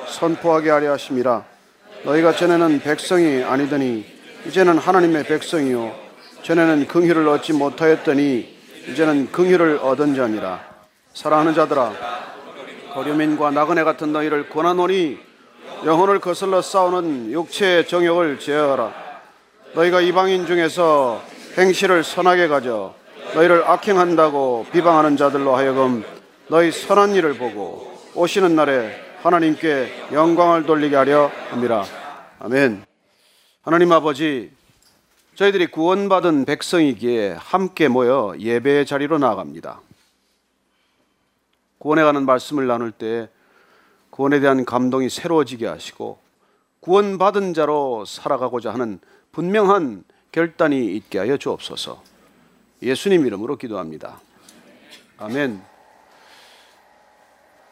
선포하게 0.08 0.70
하려 0.70 0.94
하심이라. 0.94 1.44
너희가 2.02 2.32
전에는 2.32 2.80
백성이 2.80 3.44
아니더니 3.44 4.04
이제는 4.48 4.78
하나님의 4.78 5.22
백성이요 5.22 5.94
전에는 6.42 6.88
긍휼을 6.88 7.28
얻지 7.28 7.52
못하였더니 7.52 8.52
이제는 8.88 9.30
긍휼을 9.30 9.78
얻은 9.80 10.16
자니라. 10.16 10.58
사랑하는 11.12 11.54
자들아 11.54 11.92
거류민과 12.94 13.52
나그네 13.52 13.84
같은 13.84 14.12
너희를 14.12 14.48
권하노니 14.48 15.33
영혼을 15.84 16.18
거슬러 16.18 16.62
싸우는 16.62 17.30
육체의 17.30 17.86
정욕을 17.86 18.38
제어하라. 18.38 18.94
너희가 19.74 20.00
이방인 20.00 20.46
중에서 20.46 21.22
행실을 21.58 22.02
선하게 22.02 22.48
가져 22.48 22.94
너희를 23.34 23.68
악행한다고 23.68 24.66
비방하는 24.72 25.18
자들로 25.18 25.54
하여금 25.54 26.02
너희 26.48 26.72
선한 26.72 27.14
일을 27.14 27.34
보고 27.34 27.98
오시는 28.14 28.56
날에 28.56 28.98
하나님께 29.22 30.08
영광을 30.12 30.64
돌리게 30.64 30.96
하려 30.96 31.30
함이라. 31.50 31.84
아멘. 32.38 32.84
하나님 33.60 33.92
아버지 33.92 34.52
저희들이 35.34 35.66
구원받은 35.66 36.46
백성이기에 36.46 37.32
함께 37.38 37.88
모여 37.88 38.34
예배의 38.38 38.86
자리로 38.86 39.18
나아갑니다. 39.18 39.80
구원에 41.78 42.02
관한 42.02 42.24
말씀을 42.24 42.66
나눌 42.66 42.90
때 42.90 43.28
구원에 44.14 44.38
대한 44.38 44.64
감동이 44.64 45.10
새로워지게 45.10 45.66
하시고 45.66 46.18
구원받은 46.78 47.52
자로 47.52 48.04
살아가고자 48.04 48.72
하는 48.72 49.00
분명한 49.32 50.04
결단이 50.30 50.94
있게 50.94 51.18
하여 51.18 51.36
주옵소서. 51.36 52.00
예수님 52.80 53.26
이름으로 53.26 53.56
기도합니다. 53.56 54.20
아멘. 55.18 55.60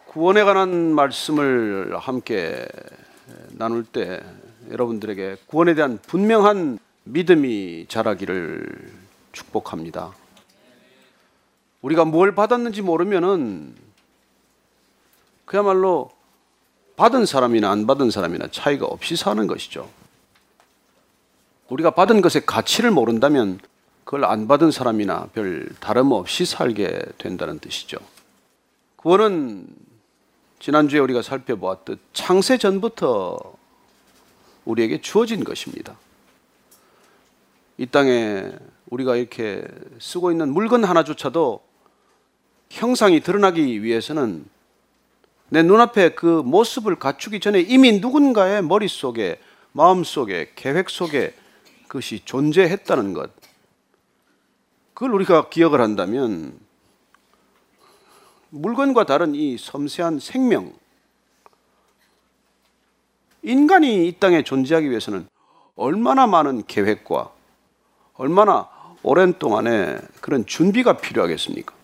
구원에 0.09 0.43
관한 0.43 0.93
말씀을 0.93 1.97
함께 1.97 2.67
나눌 3.53 3.85
때 3.85 4.21
여러분들에게 4.69 5.37
구원에 5.47 5.75
대한 5.75 6.01
분명한 6.05 6.81
믿음이 7.05 7.87
자라기를 7.89 8.91
축복합니다. 9.31 10.13
우리가 11.83 12.05
뭘 12.05 12.35
받았는지 12.35 12.83
모르면은 12.83 13.77
그야말로 15.45 16.11
받은 17.03 17.27
사람이나 17.27 17.69
안 17.69 17.89
받은 17.89 18.13
사람이나 18.13 18.47
차이가 18.53 18.87
없이 18.87 19.17
사는 19.17 19.45
것이죠. 19.49 19.91
우리가 21.69 21.91
받은 21.91 22.21
것의 22.21 22.47
가치를 22.47 22.93
모른다면 22.93 23.59
그걸 24.05 24.25
안 24.25 24.47
받은 24.47 24.71
사람이나 24.71 25.27
별 25.33 25.69
다름없이 25.81 26.45
살게 26.45 27.03
된다는 27.19 27.59
뜻이죠. 27.59 27.99
구원은 28.95 29.67
지난주에 30.61 31.01
우리가 31.01 31.23
살펴보았듯 31.23 31.99
창세 32.13 32.57
전부터 32.57 33.53
우리에게 34.65 35.01
주어진 35.01 35.43
것입니다. 35.43 35.97
이 37.79 37.87
땅에 37.87 38.49
우리가 38.91 39.17
이렇게 39.17 39.65
쓰고 39.99 40.31
있는 40.31 40.53
물건 40.53 40.85
하나조차도 40.85 41.65
형상이 42.71 43.19
드러나기 43.19 43.83
위해서는 43.83 44.45
내 45.53 45.63
눈앞에 45.63 46.15
그 46.15 46.41
모습을 46.47 46.97
갖추기 46.97 47.39
전에 47.39 47.61
이미 47.61 48.01
누군가의 48.01 48.63
머릿속에, 48.63 49.39
마음속에, 49.73 50.53
계획 50.55 50.89
속에 50.89 51.35
그것이 51.89 52.23
존재했다는 52.25 53.13
것. 53.13 53.31
그걸 54.95 55.13
우리가 55.13 55.51
기억을 55.51 55.83
한다면 55.83 56.59
물건과 58.49 59.05
다른 59.05 59.35
이 59.35 59.59
섬세한 59.59 60.21
생명, 60.21 60.73
인간이 63.43 64.09
이 64.09 64.13
땅에 64.19 64.43
존재하기 64.43 64.89
위해서는 64.89 65.29
얼마나 65.77 66.27
많은 66.27 66.65
계획과 66.67 67.31
얼마나 68.15 68.71
오랜 69.03 69.35
동안에 69.35 69.99
그런 70.23 70.47
준비가 70.47 70.97
필요하겠습니까? 70.97 71.82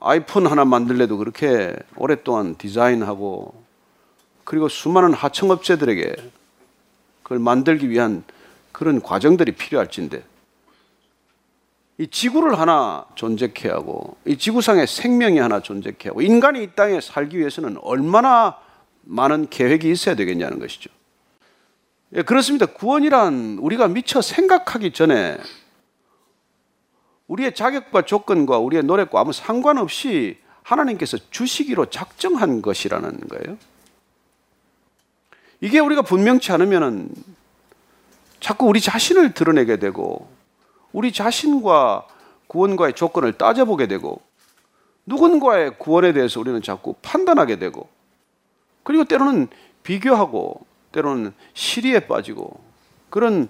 아이폰 0.00 0.46
하나 0.46 0.64
만들래도 0.64 1.16
그렇게 1.18 1.74
오랫동안 1.96 2.56
디자인하고 2.56 3.54
그리고 4.44 4.68
수많은 4.68 5.12
하청업체들에게 5.12 6.14
그걸 7.22 7.38
만들기 7.38 7.90
위한 7.90 8.22
그런 8.72 9.00
과정들이 9.00 9.52
필요할진데 9.52 10.22
이 11.98 12.08
지구를 12.08 12.58
하나 12.58 13.06
존재케 13.14 13.70
하고 13.70 14.16
이 14.26 14.36
지구상에 14.36 14.86
생명이 14.86 15.38
하나 15.38 15.60
존재케 15.60 16.10
하고 16.10 16.20
인간이 16.20 16.62
이 16.62 16.70
땅에 16.74 17.00
살기 17.00 17.38
위해서는 17.38 17.78
얼마나 17.82 18.58
많은 19.02 19.48
계획이 19.48 19.90
있어야 19.90 20.14
되겠냐는 20.14 20.58
것이죠. 20.58 20.90
예, 22.14 22.22
그렇습니다. 22.22 22.66
구원이란 22.66 23.58
우리가 23.60 23.88
미처 23.88 24.20
생각하기 24.20 24.92
전에 24.92 25.38
우리의 27.28 27.54
자격과 27.54 28.02
조건과 28.02 28.58
우리의 28.58 28.84
노력과 28.84 29.20
아무 29.20 29.32
상관없이 29.32 30.38
하나님께서 30.62 31.18
주시기로 31.30 31.86
작정한 31.86 32.62
것이라는 32.62 33.20
거예요. 33.28 33.58
이게 35.60 35.78
우리가 35.78 36.02
분명치 36.02 36.52
않으면 36.52 37.10
자꾸 38.40 38.66
우리 38.66 38.80
자신을 38.80 39.32
드러내게 39.32 39.78
되고 39.78 40.28
우리 40.92 41.12
자신과 41.12 42.06
구원과의 42.46 42.94
조건을 42.94 43.32
따져보게 43.32 43.86
되고 43.86 44.20
누군가의 45.06 45.78
구원에 45.78 46.12
대해서 46.12 46.40
우리는 46.40 46.60
자꾸 46.62 46.94
판단하게 47.02 47.58
되고 47.58 47.88
그리고 48.82 49.04
때로는 49.04 49.48
비교하고 49.82 50.66
때로는 50.92 51.32
시리에 51.54 52.00
빠지고 52.00 52.60
그런 53.10 53.48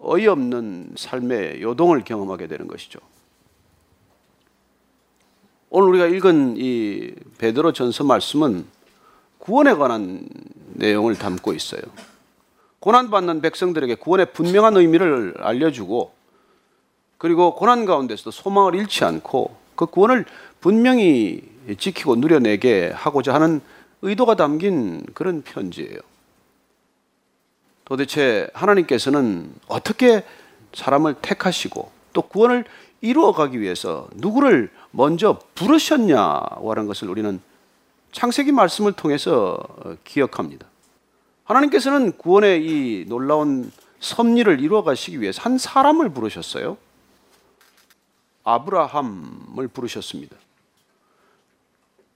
어이없는 0.00 0.92
삶의 0.96 1.62
요동을 1.62 2.04
경험하게 2.04 2.46
되는 2.46 2.66
것이죠. 2.66 2.98
오늘 5.70 5.88
우리가 5.90 6.06
읽은 6.06 6.56
이 6.56 7.12
베드로 7.38 7.72
전서 7.72 8.04
말씀은 8.04 8.66
구원에 9.38 9.74
관한 9.74 10.26
내용을 10.74 11.16
담고 11.16 11.52
있어요. 11.52 11.82
고난받는 12.80 13.40
백성들에게 13.40 13.96
구원의 13.96 14.32
분명한 14.32 14.76
의미를 14.76 15.34
알려주고 15.38 16.12
그리고 17.18 17.54
고난 17.54 17.84
가운데서도 17.84 18.30
소망을 18.30 18.76
잃지 18.76 19.04
않고 19.04 19.56
그 19.74 19.86
구원을 19.86 20.24
분명히 20.60 21.42
지키고 21.76 22.16
누려내게 22.16 22.92
하고자 22.94 23.34
하는 23.34 23.60
의도가 24.02 24.36
담긴 24.36 25.04
그런 25.14 25.42
편지예요. 25.42 25.98
도대체 27.88 28.50
하나님께서는 28.52 29.50
어떻게 29.66 30.22
사람을 30.74 31.14
택하시고 31.22 31.90
또 32.12 32.20
구원을 32.20 32.66
이루어 33.00 33.32
가기 33.32 33.60
위해서 33.62 34.08
누구를 34.14 34.70
먼저 34.90 35.38
부르셨냐라는 35.54 36.86
것을 36.86 37.08
우리는 37.08 37.40
창세기 38.12 38.52
말씀을 38.52 38.92
통해서 38.92 39.58
기억합니다. 40.04 40.66
하나님께서는 41.44 42.12
구원의 42.18 42.66
이 42.66 43.06
놀라운 43.08 43.72
섭리를 44.00 44.60
이루어 44.60 44.82
가시기 44.82 45.22
위해서 45.22 45.40
한 45.40 45.56
사람을 45.56 46.10
부르셨어요. 46.10 46.76
아브라함을 48.44 49.68
부르셨습니다. 49.72 50.36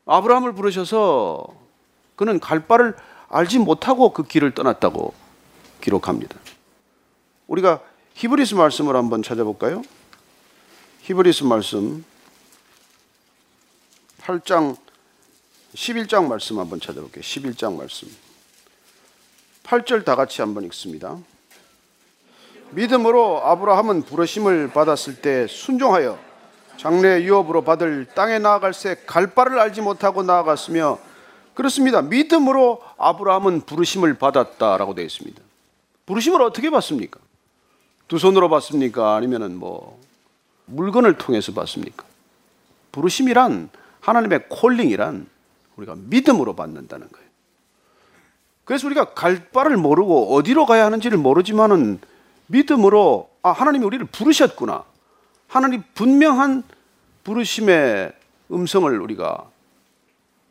아브라함을 0.05 0.53
부르셔서 0.53 1.47
그는 2.17 2.41
갈 2.41 2.67
바를 2.67 2.95
알지 3.31 3.59
못하고 3.61 4.13
그 4.13 4.25
길을 4.25 4.53
떠났다고 4.53 5.22
기록합니다. 5.83 6.39
우리가 7.47 7.81
히브리스 8.15 8.55
말씀을 8.55 8.97
한번 8.97 9.23
찾아볼까요? 9.23 9.83
히브리스 11.03 11.45
말씀 11.45 12.05
8장 14.23 14.77
11장 15.75 16.27
말씀 16.29 16.59
한번 16.59 16.81
찾아볼게요. 16.81 17.23
11장 17.23 17.77
말씀. 17.77 18.09
8절 19.65 20.05
다 20.05 20.17
같이 20.17 20.41
한번 20.41 20.65
읽습니다. 20.65 21.19
믿음으로 22.71 23.43
아브라함은 23.45 24.03
부르심을 24.03 24.69
받았을 24.73 25.17
때 25.21 25.47
순종하여 25.47 26.19
장래 26.77 27.23
유업으로 27.23 27.65
받을 27.65 28.07
땅에 28.15 28.39
나아갈 28.39 28.73
새 28.75 28.97
갈 29.07 29.29
바를 29.35 29.59
알지 29.59 29.81
못하고 29.83 30.23
나아갔으며 30.23 30.99
그렇습니다. 31.55 32.01
믿음으로 32.03 32.83
아브라함은 32.99 33.63
부르심을 33.63 34.15
받았다라고 34.15 34.95
되어 34.95 35.05
있습니다. 35.05 35.43
부르심을 36.07 36.43
어떻게 36.43 36.71
받습니까? 36.71 37.21
두 38.09 38.19
손으로 38.19 38.49
받습니까? 38.49 39.15
아니면은 39.17 39.57
뭐 39.57 40.01
물건을 40.67 41.19
통해서 41.19 41.53
받습니까? 41.53 42.05
부르심이란 42.93 43.71
하나님의 44.01 44.49
콜링이란 44.49 45.27
우리가 45.77 45.97
믿음으로 45.97 46.55
받는다는 46.55 47.09
거예요. 47.11 47.29
그래서 48.65 48.87
우리가 48.87 49.15
갈 49.15 49.51
바를 49.51 49.77
모르고 49.77 50.35
어디로 50.35 50.67
가야 50.67 50.85
하는지를 50.87 51.19
모르지만은 51.19 52.01
믿음으로 52.47 53.31
아 53.43 53.51
하나님이 53.51 53.85
우리를 53.85 54.07
부르셨구나. 54.07 54.85
하나님 55.49 55.83
분명한 55.95 56.63
부르심의 57.25 58.13
음성을 58.51 59.01
우리가 59.01 59.49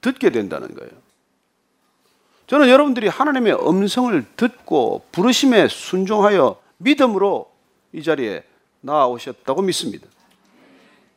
듣게 0.01 0.31
된다는 0.31 0.73
거예요. 0.75 0.91
저는 2.51 2.67
여러분들이 2.67 3.07
하나님의 3.07 3.65
음성을 3.65 4.25
듣고 4.35 5.05
부르심에 5.13 5.69
순종하여 5.69 6.57
믿음으로 6.79 7.49
이 7.93 8.03
자리에 8.03 8.43
나오셨다고 8.81 9.61
믿습니다. 9.61 10.05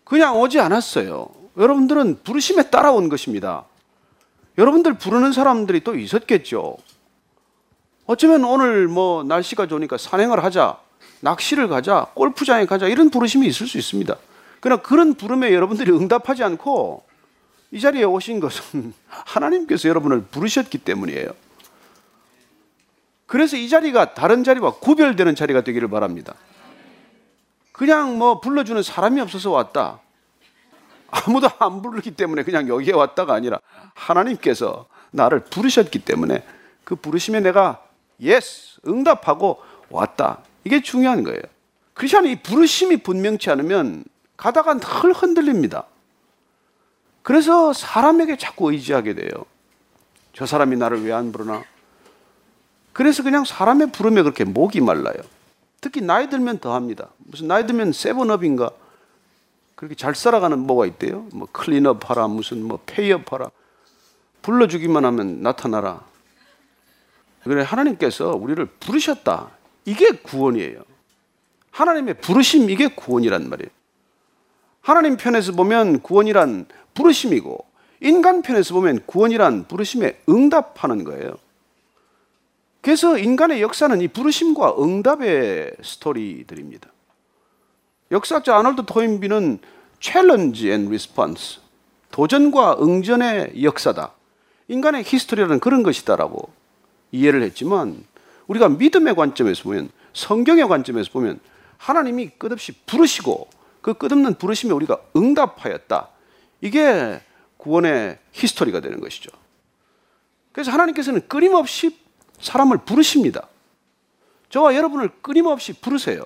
그냥 0.05 0.41
오지 0.41 0.61
않았어요. 0.61 1.29
여러분들은 1.57 2.21
부르심에 2.23 2.71
따라온 2.71 3.09
것입니다. 3.09 3.65
여러분들 4.59 4.95
부르는 4.95 5.33
사람들이 5.33 5.83
또 5.83 5.97
있었겠죠. 5.97 6.77
어쩌면 8.07 8.45
오늘 8.45 8.87
뭐 8.87 9.25
날씨가 9.25 9.67
좋으니까 9.67 9.99
산행을 9.99 10.45
하자, 10.45 10.79
낚시를 11.19 11.67
가자, 11.67 12.07
골프장에 12.15 12.65
가자 12.67 12.87
이런 12.87 13.11
부르심이 13.11 13.45
있을 13.49 13.67
수 13.67 13.77
있습니다. 13.77 14.17
그러나 14.61 14.81
그런 14.83 15.15
부름에 15.15 15.53
여러분들이 15.53 15.91
응답하지 15.91 16.45
않고 16.45 17.03
이 17.75 17.81
자리에 17.81 18.05
오신 18.05 18.39
것은 18.39 18.95
하나님께서 19.09 19.89
여러분을 19.89 20.23
부르셨기 20.23 20.79
때문이에요. 20.79 21.27
그래서 23.27 23.57
이 23.57 23.69
자리가 23.69 24.15
다른 24.15 24.45
자리와 24.45 24.75
구별되는 24.75 25.35
자리가 25.35 25.63
되기를 25.63 25.89
바랍니다. 25.89 26.37
그냥 27.73 28.17
뭐 28.17 28.39
불러주는 28.39 28.81
사람이 28.81 29.21
없어서 29.21 29.51
왔다. 29.51 29.99
아무도 31.11 31.49
안 31.59 31.83
부르기 31.83 32.13
때문에 32.13 32.45
그냥 32.45 32.69
여기에 32.69 32.93
왔다가 32.93 33.35
아니라 33.35 33.59
하나님께서 33.95 34.87
나를 35.11 35.41
부르셨기 35.41 36.05
때문에 36.05 36.45
그 36.85 36.95
부르심에 36.95 37.41
내가 37.41 37.83
yes 38.21 38.79
응답하고 38.87 39.61
왔다. 39.91 40.39
이게 40.63 40.81
중요한 40.81 41.25
거예요. 41.25 41.43
그렇지 41.95 42.17
이 42.31 42.37
부르심이 42.37 42.99
분명치 42.99 43.51
않으면 43.51 44.05
가다가 44.37 44.79
늘 44.79 45.13
흔들립니다. 45.13 45.87
그래서 47.25 47.73
사람에게 47.73 48.37
자꾸 48.37 48.71
의지하게 48.71 49.15
돼요. 49.15 49.31
저 50.35 50.45
사람이 50.45 50.77
나를 50.77 51.05
왜 51.05 51.13
안 51.13 51.33
부르나? 51.33 51.65
그래서 52.93 53.23
그냥 53.23 53.45
사람의 53.47 53.93
부름에 53.93 54.23
그렇게 54.23 54.45
목이 54.45 54.83
말라요. 54.83 55.17
특히 55.81 56.03
나이 56.03 56.29
들면 56.29 56.59
더 56.59 56.75
합니다. 56.75 57.09
무슨 57.17 57.49
나이 57.49 57.67
들면 57.67 57.93
seven 57.93 58.25
up인가? 58.25 58.71
그렇게 59.75 59.95
잘 59.95 60.15
살아가는 60.15 60.59
뭐가 60.59 60.85
있대요? 60.87 61.27
뭐 61.33 61.49
clean 61.51 61.92
up 61.92 62.09
하라, 62.09 62.29
무슨 62.29 62.63
뭐 62.63 62.79
pay 62.85 63.14
up 63.14 63.33
하라. 63.33 63.51
불러주기만 64.43 65.05
하면 65.07 65.41
나타나라. 65.43 66.05
그래, 67.43 67.63
하나님께서 67.63 68.33
우리를 68.33 68.65
부르셨다. 68.67 69.51
이게 69.87 70.11
구원이에요. 70.11 70.83
하나님의 71.71 72.15
부르심, 72.21 72.69
이게 72.69 72.89
구원이란 72.89 73.49
말이에요. 73.49 73.71
하나님 74.85 75.17
편에서 75.17 75.53
보면 75.53 76.01
구원이란 76.01 76.67
부르심이고 76.93 77.65
인간 78.03 78.43
편에서 78.43 78.75
보면 78.75 79.01
구원이란 79.07 79.65
부르심에 79.67 80.21
응답하는 80.29 81.05
거예요. 81.05 81.37
그래서 82.83 83.17
인간의 83.17 83.63
역사는 83.63 84.03
이 84.03 84.09
부르심과 84.09 84.75
응답의 84.79 85.77
스토리들입니다. 85.83 86.91
역사학자 88.11 88.59
아놀드 88.59 88.83
토인비는 88.85 89.61
challenge 90.01 90.71
and 90.71 90.91
response 90.91 91.61
도전과 92.11 92.77
응전의 92.83 93.63
역사다. 93.63 94.13
인간의 94.69 95.05
history라는 95.07 95.61
그런 95.61 95.83
것이다라고 95.83 96.51
이해를 97.11 97.43
했지만 97.43 98.05
우리가 98.49 98.69
믿음의 98.69 99.15
관점에서 99.15 99.63
보면 99.63 99.89
성경의 100.13 100.69
관점에서 100.69 101.11
보면 101.11 101.41
하나님이 101.79 102.33
끝없이 102.37 102.73
부르시고 102.85 103.54
그 103.85 103.93
끝없는 103.93 104.37
부르심에 104.37 104.73
우리가 104.73 104.99
응답하였다. 105.15 106.09
이게 106.63 107.21
구원의 107.59 108.19
히스토리가 108.33 108.81
되는 108.81 108.99
것이죠. 108.99 109.31
그래서 110.53 110.71
하나님께서는 110.71 111.29
끊임없이 111.29 112.01
사람을 112.41 112.79
부르십니다. 112.79 113.47
저와 114.49 114.75
여러분을 114.75 115.11
끊임없이 115.21 115.75
부르세요. 115.75 116.25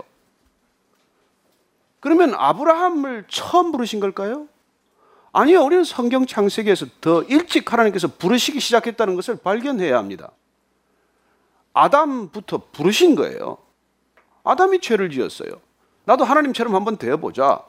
그러면 1.99 2.33
아브라함을 2.37 3.25
처음 3.27 3.73
부르신 3.73 3.99
걸까요? 3.99 4.47
아니요. 5.33 5.65
우리는 5.65 5.83
성경 5.83 6.27
창세기에서 6.27 6.87
더 7.01 7.25
일찍 7.25 7.73
하나님께서 7.73 8.07
부르시기 8.07 8.61
시작했다는 8.61 9.17
것을 9.17 9.35
발견해야 9.35 9.99
합니다. 9.99 10.31
아담부터 11.73 12.69
부르신 12.71 13.17
거예요. 13.17 13.59
아담이 14.45 14.81
죄를 14.81 15.11
지었어요. 15.11 15.61
나도 16.09 16.25
하나님처럼 16.25 16.75
한번 16.75 16.97
되어보자. 16.97 17.63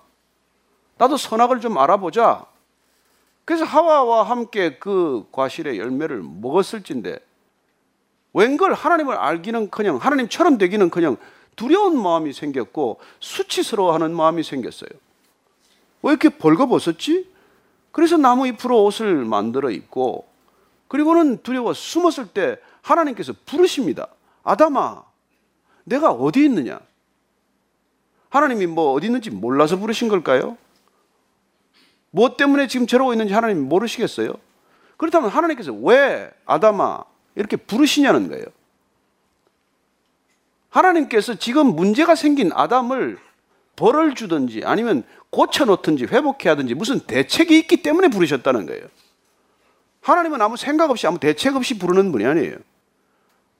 나도 0.97 1.17
선악을 1.17 1.59
좀 1.59 1.77
알아보자. 1.77 2.45
그래서 3.43 3.65
하와와 3.65 4.23
함께 4.23 4.77
그 4.77 5.27
과실의 5.33 5.77
열매를 5.77 6.23
먹었을진데 6.23 7.19
웬걸 8.31 8.73
하나님을 8.75 9.17
알기는 9.17 9.69
커녕 9.71 9.97
하나님처럼 9.97 10.57
되기는 10.57 10.89
커녕 10.89 11.17
두려운 11.57 12.01
마음이 12.01 12.31
생겼고 12.31 13.01
수치스러워하는 13.19 14.15
마음이 14.15 14.43
생겼어요. 14.43 14.89
왜 16.03 16.11
이렇게 16.11 16.29
벌거벗었지? 16.29 17.29
그래서 17.91 18.15
나무 18.15 18.47
잎으로 18.47 18.85
옷을 18.85 19.25
만들어 19.25 19.69
입고 19.69 20.25
그리고는 20.87 21.43
두려워 21.43 21.73
숨었을 21.73 22.27
때 22.27 22.57
하나님께서 22.83 23.33
부르십니다. 23.45 24.07
아담아, 24.43 25.03
내가 25.83 26.11
어디 26.11 26.45
있느냐? 26.45 26.79
하나님이 28.29 28.67
뭐 28.67 28.93
어디 28.93 29.07
있는지 29.07 29.29
몰라서 29.29 29.77
부르신 29.77 30.07
걸까요? 30.07 30.57
무엇 32.11 32.37
때문에 32.37 32.67
지금 32.67 32.87
저러고 32.87 33.13
있는지 33.13 33.33
하나님 33.33 33.67
모르시겠어요? 33.67 34.33
그렇다면 34.97 35.29
하나님께서 35.29 35.71
왜 35.73 36.31
아담아 36.45 37.03
이렇게 37.35 37.55
부르시냐는 37.55 38.29
거예요. 38.29 38.45
하나님께서 40.69 41.35
지금 41.35 41.75
문제가 41.75 42.15
생긴 42.15 42.51
아담을 42.53 43.17
벌을 43.75 44.13
주든지 44.13 44.63
아니면 44.65 45.03
고쳐놓든지 45.31 46.05
회복해야 46.05 46.51
하든지 46.51 46.75
무슨 46.75 46.99
대책이 46.99 47.57
있기 47.59 47.81
때문에 47.81 48.09
부르셨다는 48.09 48.65
거예요. 48.65 48.83
하나님은 50.01 50.41
아무 50.41 50.57
생각 50.57 50.89
없이 50.89 51.07
아무 51.07 51.19
대책 51.19 51.55
없이 51.55 51.77
부르는 51.77 52.11
분이 52.11 52.25
아니에요. 52.25 52.57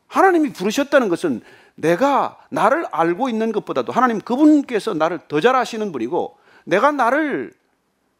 하나님이 0.07 0.53
부르셨다는 0.53 1.09
것은 1.09 1.41
내가 1.80 2.38
나를 2.50 2.86
알고 2.92 3.30
있는 3.30 3.52
것보다도 3.52 3.92
하나님 3.92 4.20
그분께서 4.20 4.94
나를 4.94 5.20
더 5.28 5.40
잘 5.40 5.56
아시는 5.56 5.92
분이고 5.92 6.38
내가 6.66 6.92
나를 6.92 7.54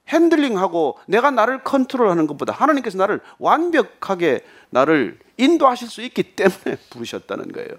핸들링하고 0.08 0.98
내가 1.08 1.30
나를 1.30 1.64
컨트롤하는 1.64 2.26
것보다 2.26 2.54
하나님께서 2.54 2.98
나를 2.98 3.20
완벽하게 3.38 4.44
나를 4.72 5.20
인도하실 5.38 5.90
수 5.90 6.02
있기 6.02 6.36
때문에 6.36 6.78
부르셨다는 6.90 7.52
거예요. 7.52 7.70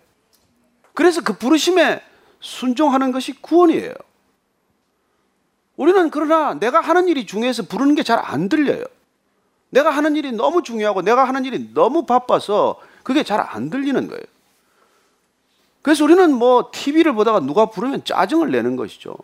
그래서 0.95 1.23
그 1.23 1.33
부르심에 1.33 2.03
순종하는 2.41 3.11
것이 3.11 3.33
구원이에요. 3.41 3.95
우리는 5.77 6.11
그러나 6.11 6.55
내가 6.55 6.81
하는 6.81 7.09
일이 7.09 7.27
중요해서 7.27 7.65
부르는 7.65 7.95
게 7.95 8.03
잘 8.03 8.21
안 8.23 8.49
들려요. 8.49 8.85
내가 9.71 9.91
하는 9.91 10.15
일이 10.17 10.31
너무 10.33 10.63
중요하고 10.63 11.03
내가 11.03 11.25
하는 11.25 11.45
일이 11.45 11.73
너무 11.73 12.05
바빠서 12.05 12.79
그게 13.03 13.23
잘 13.25 13.41
안 13.41 13.71
들리는 13.71 14.07
거예요. 14.09 14.23
그래서 15.83 16.05
우리는 16.05 16.33
뭐 16.35 16.71
TV를 16.73 17.15
보다가 17.15 17.41
누가 17.41 17.67
부르면 17.67 18.05
짜증을 18.05 18.51
내는 18.51 18.77
것이죠. 18.77 19.17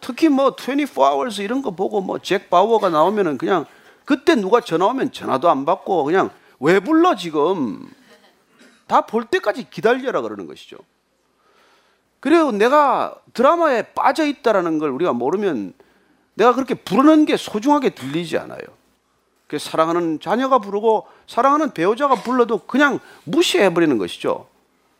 특히 0.00 0.28
뭐 0.28 0.54
24hours 0.56 1.42
이런 1.42 1.62
거 1.62 1.70
보고 1.70 2.00
뭐 2.00 2.18
잭 2.18 2.50
바워가 2.50 2.90
나오면은 2.90 3.38
그냥 3.38 3.66
그때 4.04 4.34
누가 4.34 4.60
전화 4.60 4.86
오면 4.86 5.12
전화도 5.12 5.48
안 5.48 5.64
받고 5.64 6.04
그냥 6.04 6.30
왜 6.60 6.80
불러 6.80 7.14
지금 7.16 7.88
다 8.86 9.02
볼 9.02 9.24
때까지 9.24 9.70
기다려라 9.70 10.20
그러는 10.22 10.46
것이죠. 10.46 10.76
그리고 12.20 12.52
내가 12.52 13.14
드라마에 13.32 13.82
빠져 13.94 14.26
있다라는 14.26 14.78
걸 14.78 14.90
우리가 14.90 15.12
모르면 15.12 15.72
내가 16.34 16.52
그렇게 16.54 16.74
부르는 16.74 17.24
게 17.24 17.36
소중하게 17.36 17.90
들리지 17.90 18.38
않아요. 18.38 18.60
사랑하는 19.58 20.18
자녀가 20.20 20.58
부르고 20.58 21.06
사랑하는 21.26 21.74
배우자가 21.74 22.14
불러도 22.16 22.58
그냥 22.66 23.00
무시해 23.24 23.72
버리는 23.74 23.98
것이죠. 23.98 24.46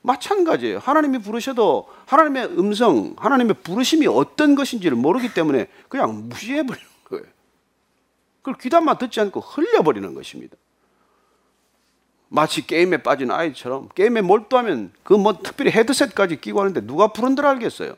마찬가지예요. 0.02 0.78
하나님이 0.78 1.18
부르셔도 1.18 1.88
하나님의 2.06 2.58
음성, 2.58 3.14
하나님의 3.16 3.54
부르심이 3.62 4.06
어떤 4.06 4.54
것인지를 4.54 4.96
모르기 4.96 5.32
때문에 5.32 5.68
그냥 5.88 6.28
무시해 6.28 6.64
버리는 6.64 6.86
거예요. 7.04 7.24
그걸 8.42 8.54
귀담아 8.58 8.98
듣지 8.98 9.20
않고 9.20 9.40
흘려버리는 9.40 10.12
것입니다. 10.14 10.56
마치 12.28 12.66
게임에 12.66 12.96
빠진 13.02 13.30
아이처럼 13.30 13.90
게임에 13.94 14.22
몰두하면 14.22 14.92
그 15.02 15.14
뭐 15.14 15.38
특별히 15.42 15.70
헤드셋까지 15.70 16.40
끼고 16.40 16.60
하는데 16.60 16.80
누가 16.80 17.08
부른들 17.08 17.44
알겠어요. 17.46 17.94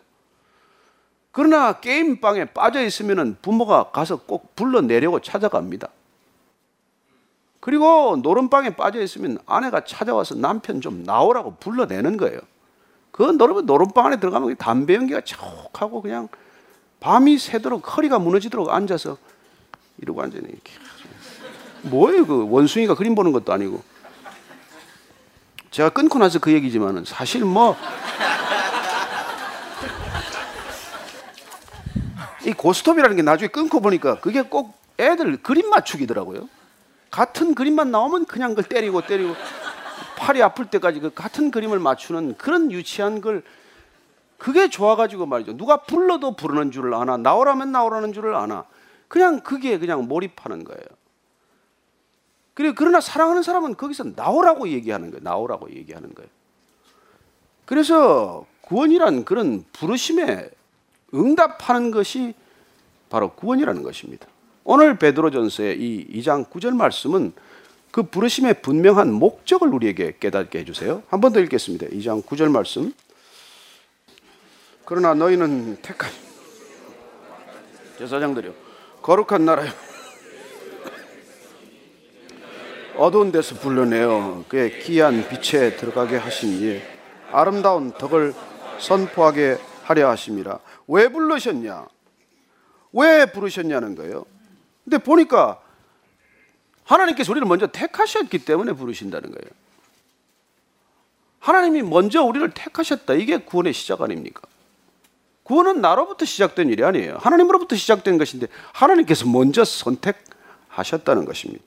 그러나 1.30 1.74
게임방에 1.80 2.46
빠져 2.46 2.84
있으면 2.84 3.36
부모가 3.40 3.90
가서 3.90 4.16
꼭 4.16 4.54
불러내려고 4.54 5.20
찾아갑니다. 5.20 5.88
그리고 7.64 8.18
노름방에 8.22 8.76
빠져 8.76 9.00
있으면 9.00 9.38
아내가 9.46 9.86
찾아와서 9.86 10.34
남편 10.34 10.82
좀 10.82 11.02
나오라고 11.02 11.56
불러내는 11.60 12.18
거예요. 12.18 12.38
그 13.10 13.22
노름, 13.22 13.64
노름방 13.64 14.04
안에 14.04 14.20
들어가면 14.20 14.56
담배 14.56 14.94
연기가 14.94 15.22
촉하고 15.22 16.02
그냥 16.02 16.28
밤이 17.00 17.38
새도록 17.38 17.96
허리가 17.96 18.18
무너지도록 18.18 18.68
앉아서 18.68 19.16
이러고 19.96 20.22
이렇게. 20.26 20.72
뭐예요, 21.84 22.26
그 22.26 22.46
원숭이가 22.50 22.96
그림 22.96 23.14
보는 23.14 23.32
것도 23.32 23.50
아니고. 23.50 23.82
제가 25.70 25.88
끊고 25.88 26.18
나서 26.18 26.40
그 26.40 26.52
얘기지만은 26.52 27.06
사실 27.06 27.46
뭐. 27.46 27.78
이 32.44 32.52
고스톱이라는 32.52 33.16
게 33.16 33.22
나중에 33.22 33.48
끊고 33.48 33.80
보니까 33.80 34.20
그게 34.20 34.42
꼭 34.42 34.78
애들 34.98 35.38
그림 35.38 35.70
맞추기더라고요. 35.70 36.46
같은 37.14 37.54
그림만 37.54 37.92
나오면 37.92 38.24
그냥 38.24 38.56
그걸 38.56 38.64
때리고 38.64 39.00
때리고 39.06 39.36
팔이 40.16 40.42
아플 40.42 40.66
때까지 40.66 40.98
그 40.98 41.14
같은 41.14 41.52
그림을 41.52 41.78
맞추는 41.78 42.36
그런 42.36 42.72
유치한 42.72 43.20
걸 43.20 43.44
그게 44.36 44.68
좋아가지고 44.68 45.26
말이죠. 45.26 45.56
누가 45.56 45.84
불러도 45.84 46.34
부르는 46.34 46.72
줄을 46.72 46.92
아나 46.92 47.16
나오라면 47.16 47.70
나오라는 47.70 48.12
줄을 48.12 48.34
아나 48.34 48.64
그냥 49.06 49.42
그게 49.42 49.78
그냥 49.78 50.08
몰입하는 50.08 50.64
거예요. 50.64 50.82
그리고 52.54 52.74
그러나 52.76 53.00
사랑하는 53.00 53.44
사람은 53.44 53.76
거기서 53.76 54.06
나오라고 54.16 54.66
얘기하는 54.70 55.12
거예요. 55.12 55.22
나오라고 55.22 55.70
얘기하는 55.70 56.12
거예요. 56.14 56.28
그래서 57.64 58.44
구원이란 58.62 59.24
그런 59.24 59.64
부르심에 59.72 60.50
응답하는 61.14 61.92
것이 61.92 62.34
바로 63.08 63.30
구원이라는 63.34 63.84
것입니다. 63.84 64.26
오늘 64.64 64.96
베드로전서의 64.98 65.78
이 65.78 66.20
2장 66.20 66.48
9절 66.48 66.74
말씀은 66.74 67.32
그 67.90 68.02
부르심의 68.02 68.62
분명한 68.62 69.12
목적을 69.12 69.68
우리에게 69.68 70.16
깨닫게 70.18 70.60
해주세요. 70.60 71.02
한 71.08 71.20
번 71.20 71.32
더 71.32 71.40
읽겠습니다. 71.40 71.86
2장 71.88 72.24
9절 72.24 72.50
말씀. 72.50 72.92
그러나 74.86 75.14
너희는 75.14 75.76
택한 75.80 76.10
제사장들이요 77.98 78.52
거룩한 79.00 79.44
나라요 79.46 79.70
어두운 82.96 83.32
데서 83.32 83.54
불러내어 83.54 84.44
그의 84.48 84.80
귀한 84.80 85.26
빛에 85.28 85.76
들어가게 85.76 86.16
이 86.18 86.82
아름다운 87.32 87.92
덕을 87.92 88.34
선포하게 88.78 89.56
하려 89.84 90.10
하심이라 90.10 90.58
왜 90.88 91.08
부르셨냐 91.08 91.86
왜 92.92 93.26
부르셨냐는 93.32 93.94
거예요 93.94 94.26
근데 94.84 94.98
보니까 94.98 95.60
하나님께서 96.84 97.32
우리를 97.32 97.46
먼저 97.48 97.66
택하셨기 97.66 98.44
때문에 98.44 98.72
부르신다는 98.72 99.30
거예요. 99.30 99.50
하나님이 101.40 101.82
먼저 101.82 102.22
우리를 102.22 102.50
택하셨다. 102.52 103.14
이게 103.14 103.38
구원의 103.38 103.72
시작 103.72 104.02
아닙니까? 104.02 104.42
구원은 105.42 105.80
나로부터 105.80 106.24
시작된 106.24 106.70
일이 106.70 106.82
아니에요. 106.84 107.18
하나님으로부터 107.20 107.76
시작된 107.76 108.16
것인데 108.16 108.46
하나님께서 108.72 109.26
먼저 109.26 109.64
선택하셨다는 109.64 111.24
것입니다. 111.26 111.62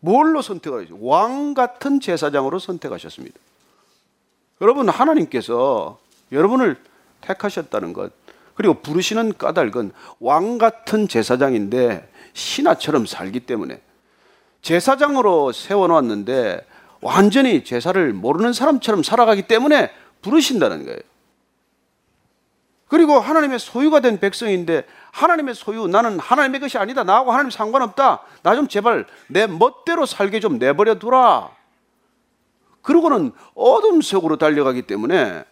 뭘로 0.00 0.42
선택하셨죠? 0.42 0.98
왕 1.00 1.54
같은 1.54 2.00
제사장으로 2.00 2.58
선택하셨습니다. 2.58 3.36
여러분 4.60 4.88
하나님께서 4.88 5.98
여러분을 6.30 6.80
택하셨다는 7.20 7.92
것 7.92 8.12
그리고 8.54 8.74
부르시는 8.74 9.36
까닭은 9.36 9.92
왕 10.20 10.58
같은 10.58 11.08
제사장인데 11.08 12.08
신하처럼 12.36 13.06
살기 13.06 13.40
때문에 13.40 13.80
제사장으로 14.60 15.52
세워놓았는데 15.52 16.66
완전히 17.00 17.64
제사를 17.64 18.12
모르는 18.12 18.52
사람처럼 18.52 19.02
살아가기 19.02 19.42
때문에 19.42 19.90
부르신다는 20.20 20.84
거예요. 20.84 20.98
그리고 22.88 23.18
하나님의 23.18 23.58
소유가 23.58 24.00
된 24.00 24.20
백성인데 24.20 24.86
하나님의 25.12 25.54
소유 25.54 25.88
나는 25.88 26.20
하나님의 26.20 26.60
것이 26.60 26.78
아니다. 26.78 27.04
나하고 27.04 27.32
하나님 27.32 27.50
상관없다. 27.50 28.22
나 28.42 28.54
좀 28.54 28.68
제발 28.68 29.06
내 29.28 29.46
멋대로 29.46 30.04
살게 30.06 30.38
좀 30.40 30.58
내버려 30.58 30.96
두라. 30.96 31.50
그러고는 32.82 33.32
어둠 33.54 34.02
속으로 34.02 34.36
달려가기 34.36 34.82
때문에 34.82 35.44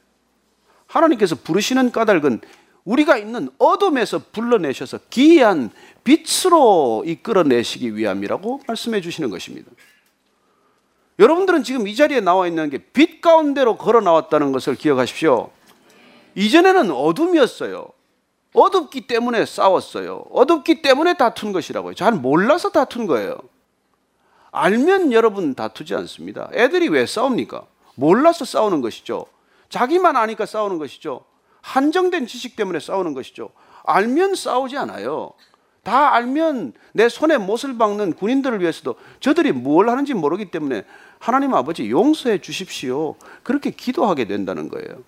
하나님께서 0.86 1.34
부르시는 1.34 1.90
까닭은 1.92 2.40
우리가 2.84 3.16
있는 3.16 3.48
어둠에서 3.58 4.20
불러내셔서 4.32 4.98
기이한 5.10 5.70
빛으로 6.04 7.02
이끌어내시기 7.06 7.96
위함이라고 7.96 8.60
말씀해 8.66 9.00
주시는 9.00 9.30
것입니다. 9.30 9.70
여러분들은 11.18 11.62
지금 11.62 11.86
이 11.88 11.94
자리에 11.94 12.20
나와 12.20 12.46
있는 12.46 12.70
게 12.70 12.78
빛 12.78 13.20
가운데로 13.20 13.76
걸어 13.76 14.00
나왔다는 14.00 14.52
것을 14.52 14.74
기억하십시오. 14.74 15.50
이전에는 16.34 16.90
어둠이었어요. 16.90 17.88
어둡기 18.52 19.06
때문에 19.06 19.46
싸웠어요. 19.46 20.26
어둡기 20.30 20.82
때문에 20.82 21.14
다툰 21.14 21.52
것이라고요. 21.52 21.94
잘 21.94 22.12
몰라서 22.12 22.70
다툰 22.70 23.06
거예요. 23.06 23.38
알면 24.50 25.12
여러분 25.12 25.54
다투지 25.54 25.94
않습니다. 25.94 26.48
애들이 26.52 26.88
왜 26.88 27.06
싸웁니까? 27.06 27.64
몰라서 27.96 28.44
싸우는 28.44 28.80
것이죠. 28.80 29.26
자기만 29.70 30.16
아니까 30.16 30.46
싸우는 30.46 30.78
것이죠. 30.78 31.24
한정된 31.64 32.26
지식 32.26 32.56
때문에 32.56 32.78
싸우는 32.78 33.14
것이죠. 33.14 33.48
알면 33.84 34.34
싸우지 34.34 34.76
않아요. 34.76 35.32
다 35.82 36.14
알면 36.14 36.74
내 36.92 37.08
손에 37.08 37.38
못을 37.38 37.78
박는 37.78 38.12
군인들을 38.12 38.60
위해서도 38.60 38.96
저들이 39.20 39.52
뭘 39.52 39.88
하는지 39.88 40.12
모르기 40.12 40.50
때문에 40.50 40.84
하나님 41.18 41.54
아버지 41.54 41.90
용서해 41.90 42.42
주십시오. 42.42 43.16
그렇게 43.42 43.70
기도하게 43.70 44.26
된다는 44.26 44.68
거예요. 44.68 45.02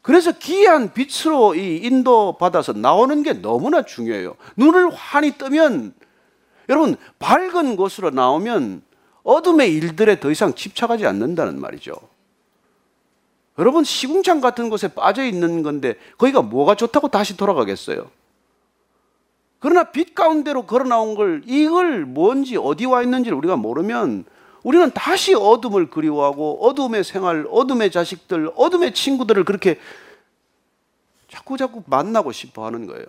그래서 0.00 0.32
기이한 0.32 0.94
빛으로 0.94 1.54
이 1.54 1.76
인도 1.76 2.38
받아서 2.38 2.72
나오는 2.72 3.22
게 3.22 3.34
너무나 3.34 3.82
중요해요. 3.82 4.34
눈을 4.56 4.94
환히 4.94 5.32
뜨면 5.32 5.92
여러분 6.70 6.96
밝은 7.18 7.76
곳으로 7.76 8.10
나오면 8.10 8.82
어둠의 9.24 9.74
일들에 9.74 10.20
더 10.20 10.30
이상 10.30 10.54
집착하지 10.54 11.04
않는다는 11.04 11.60
말이죠. 11.60 11.92
여러분 13.60 13.84
시궁창 13.84 14.40
같은 14.40 14.70
곳에 14.70 14.88
빠져 14.88 15.22
있는 15.22 15.62
건데 15.62 15.96
거기가 16.16 16.40
뭐가 16.40 16.74
좋다고 16.74 17.08
다시 17.08 17.36
돌아가겠어요? 17.36 18.10
그러나 19.58 19.84
빛 19.84 20.14
가운데로 20.14 20.62
걸어 20.62 20.84
나온 20.84 21.14
걸 21.14 21.42
이걸 21.44 22.06
뭔지 22.06 22.56
어디 22.56 22.86
와 22.86 23.02
있는지를 23.02 23.36
우리가 23.36 23.56
모르면 23.56 24.24
우리는 24.62 24.90
다시 24.92 25.34
어둠을 25.34 25.90
그리워하고 25.90 26.66
어둠의 26.66 27.04
생활, 27.04 27.46
어둠의 27.50 27.90
자식들, 27.90 28.50
어둠의 28.56 28.94
친구들을 28.94 29.44
그렇게 29.44 29.78
자꾸 31.28 31.58
자꾸 31.58 31.82
만나고 31.86 32.32
싶어 32.32 32.64
하는 32.64 32.86
거예요. 32.86 33.04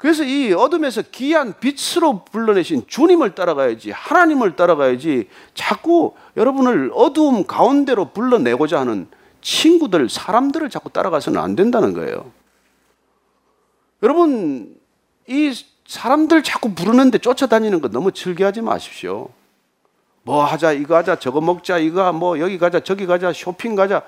그래서 0.00 0.24
이 0.24 0.54
어둠에서 0.54 1.02
귀한 1.12 1.52
빛으로 1.60 2.24
불러내신 2.24 2.84
주님을 2.86 3.34
따라가야지, 3.34 3.90
하나님을 3.90 4.56
따라가야지, 4.56 5.28
자꾸 5.52 6.14
여러분을 6.38 6.90
어두움 6.94 7.46
가운데로 7.46 8.06
불러내고자 8.12 8.80
하는 8.80 9.08
친구들, 9.42 10.08
사람들을 10.08 10.70
자꾸 10.70 10.88
따라가서는 10.88 11.38
안 11.38 11.54
된다는 11.54 11.92
거예요. 11.92 12.32
여러분, 14.02 14.74
이 15.28 15.52
사람들 15.86 16.44
자꾸 16.44 16.72
부르는데 16.72 17.18
쫓아다니는 17.18 17.82
거 17.82 17.88
너무 17.88 18.10
즐겨하지 18.10 18.62
마십시오. 18.62 19.28
뭐 20.22 20.46
하자, 20.46 20.72
이거 20.72 20.96
하자, 20.96 21.18
저거 21.18 21.42
먹자, 21.42 21.76
이거 21.76 22.10
뭐 22.14 22.40
여기 22.40 22.56
가자, 22.56 22.80
저기 22.80 23.04
가자, 23.04 23.34
쇼핑 23.34 23.74
가자. 23.74 24.00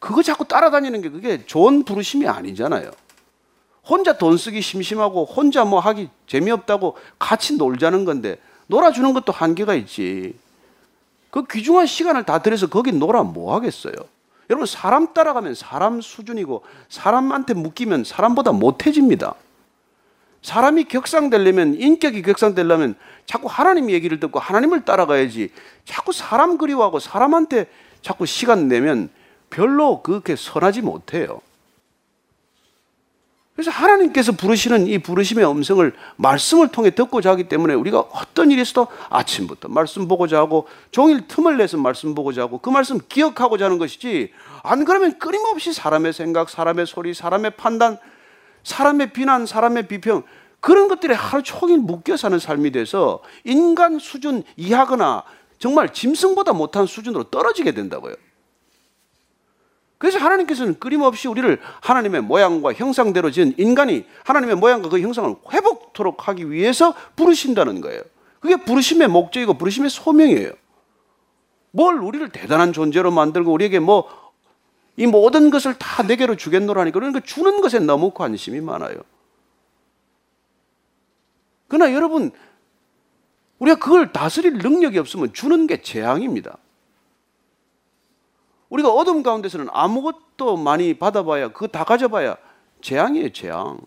그거 0.00 0.24
자꾸 0.24 0.44
따라다니는 0.44 1.02
게 1.02 1.08
그게 1.08 1.46
좋은 1.46 1.84
부르심이 1.84 2.26
아니잖아요. 2.26 2.90
혼자 3.88 4.18
돈 4.18 4.36
쓰기 4.36 4.60
심심하고 4.60 5.24
혼자 5.24 5.64
뭐 5.64 5.78
하기 5.80 6.08
재미없다고 6.26 6.96
같이 7.18 7.56
놀자는 7.56 8.04
건데 8.04 8.38
놀아주는 8.66 9.12
것도 9.12 9.32
한계가 9.32 9.74
있지. 9.74 10.34
그 11.30 11.46
귀중한 11.46 11.86
시간을 11.86 12.24
다 12.24 12.38
들여서 12.38 12.68
거기 12.68 12.92
놀아 12.92 13.22
뭐 13.22 13.54
하겠어요? 13.54 13.94
여러분 14.48 14.66
사람 14.66 15.12
따라가면 15.12 15.54
사람 15.54 16.00
수준이고 16.00 16.62
사람한테 16.88 17.54
묶이면 17.54 18.04
사람보다 18.04 18.52
못해집니다. 18.52 19.34
사람이 20.42 20.84
격상되려면 20.84 21.74
인격이 21.74 22.22
격상되려면 22.22 22.94
자꾸 23.24 23.48
하나님 23.50 23.90
얘기를 23.90 24.20
듣고 24.20 24.38
하나님을 24.38 24.84
따라가야지. 24.84 25.50
자꾸 25.84 26.12
사람 26.12 26.58
그리워하고 26.58 27.00
사람한테 27.00 27.66
자꾸 28.02 28.26
시간 28.26 28.68
내면 28.68 29.10
별로 29.50 30.02
그렇게 30.02 30.36
선하지 30.36 30.82
못해요. 30.82 31.40
그래서 33.56 33.70
하나님께서 33.70 34.32
부르시는 34.32 34.86
이 34.86 34.98
부르심의 34.98 35.50
음성을 35.50 35.90
말씀을 36.16 36.68
통해 36.68 36.90
듣고자 36.90 37.30
하기 37.30 37.48
때문에 37.48 37.72
우리가 37.72 38.00
어떤 38.00 38.50
일이 38.50 38.60
있어도 38.60 38.88
아침부터 39.08 39.68
말씀 39.68 40.06
보고자 40.06 40.38
하고 40.38 40.68
종일 40.90 41.26
틈을 41.26 41.56
내서 41.56 41.78
말씀 41.78 42.14
보고자 42.14 42.42
하고 42.42 42.58
그 42.58 42.68
말씀 42.68 42.98
기억하고자 43.08 43.64
하는 43.64 43.78
것이지 43.78 44.30
안 44.62 44.84
그러면 44.84 45.18
끊임없이 45.18 45.72
사람의 45.72 46.12
생각, 46.12 46.50
사람의 46.50 46.86
소리, 46.86 47.14
사람의 47.14 47.52
판단, 47.52 47.98
사람의 48.62 49.14
비난, 49.14 49.46
사람의 49.46 49.88
비평 49.88 50.22
그런 50.60 50.88
것들에 50.88 51.14
하루 51.14 51.42
종일 51.42 51.78
묶여 51.78 52.18
사는 52.18 52.38
삶이 52.38 52.72
돼서 52.72 53.22
인간 53.44 53.98
수준 53.98 54.42
이하거나 54.56 55.22
정말 55.58 55.94
짐승보다 55.94 56.52
못한 56.52 56.84
수준으로 56.84 57.24
떨어지게 57.24 57.72
된다고요. 57.72 58.16
그래서 59.98 60.18
하나님께서는 60.18 60.78
끊임없이 60.78 61.26
우리를 61.28 61.58
하나님의 61.80 62.22
모양과 62.22 62.74
형상대로 62.74 63.30
지은 63.30 63.54
인간이 63.56 64.04
하나님의 64.24 64.56
모양과 64.56 64.88
그 64.88 65.00
형상을 65.00 65.34
회복토록 65.52 66.28
하기 66.28 66.50
위해서 66.50 66.94
부르신다는 67.16 67.80
거예요. 67.80 68.02
그게 68.40 68.56
부르심의 68.56 69.08
목적이고 69.08 69.54
부르심의 69.54 69.90
소명이에요. 69.90 70.52
뭘 71.70 71.98
우리를 71.98 72.28
대단한 72.30 72.72
존재로 72.72 73.10
만들고 73.10 73.52
우리에게 73.52 73.78
뭐 73.80 74.26
이 74.96 75.06
모든 75.06 75.50
것을 75.50 75.74
다 75.74 76.02
내게로 76.02 76.36
주겠노라니 76.36 76.90
그러니까 76.90 77.20
주는 77.20 77.60
것에 77.60 77.78
너무 77.78 78.10
관심이 78.10 78.60
많아요. 78.60 78.96
그러나 81.68 81.92
여러분 81.92 82.32
우리가 83.58 83.78
그걸 83.78 84.12
다스릴 84.12 84.54
능력이 84.54 84.98
없으면 84.98 85.32
주는 85.32 85.66
게 85.66 85.82
재앙입니다. 85.82 86.56
우리가 88.68 88.90
어둠 88.90 89.22
가운데서는 89.22 89.68
아무것도 89.70 90.56
많이 90.56 90.94
받아봐야 90.94 91.48
그거 91.48 91.66
다 91.66 91.84
가져봐야 91.84 92.36
재앙이에요, 92.82 93.32
재앙. 93.32 93.78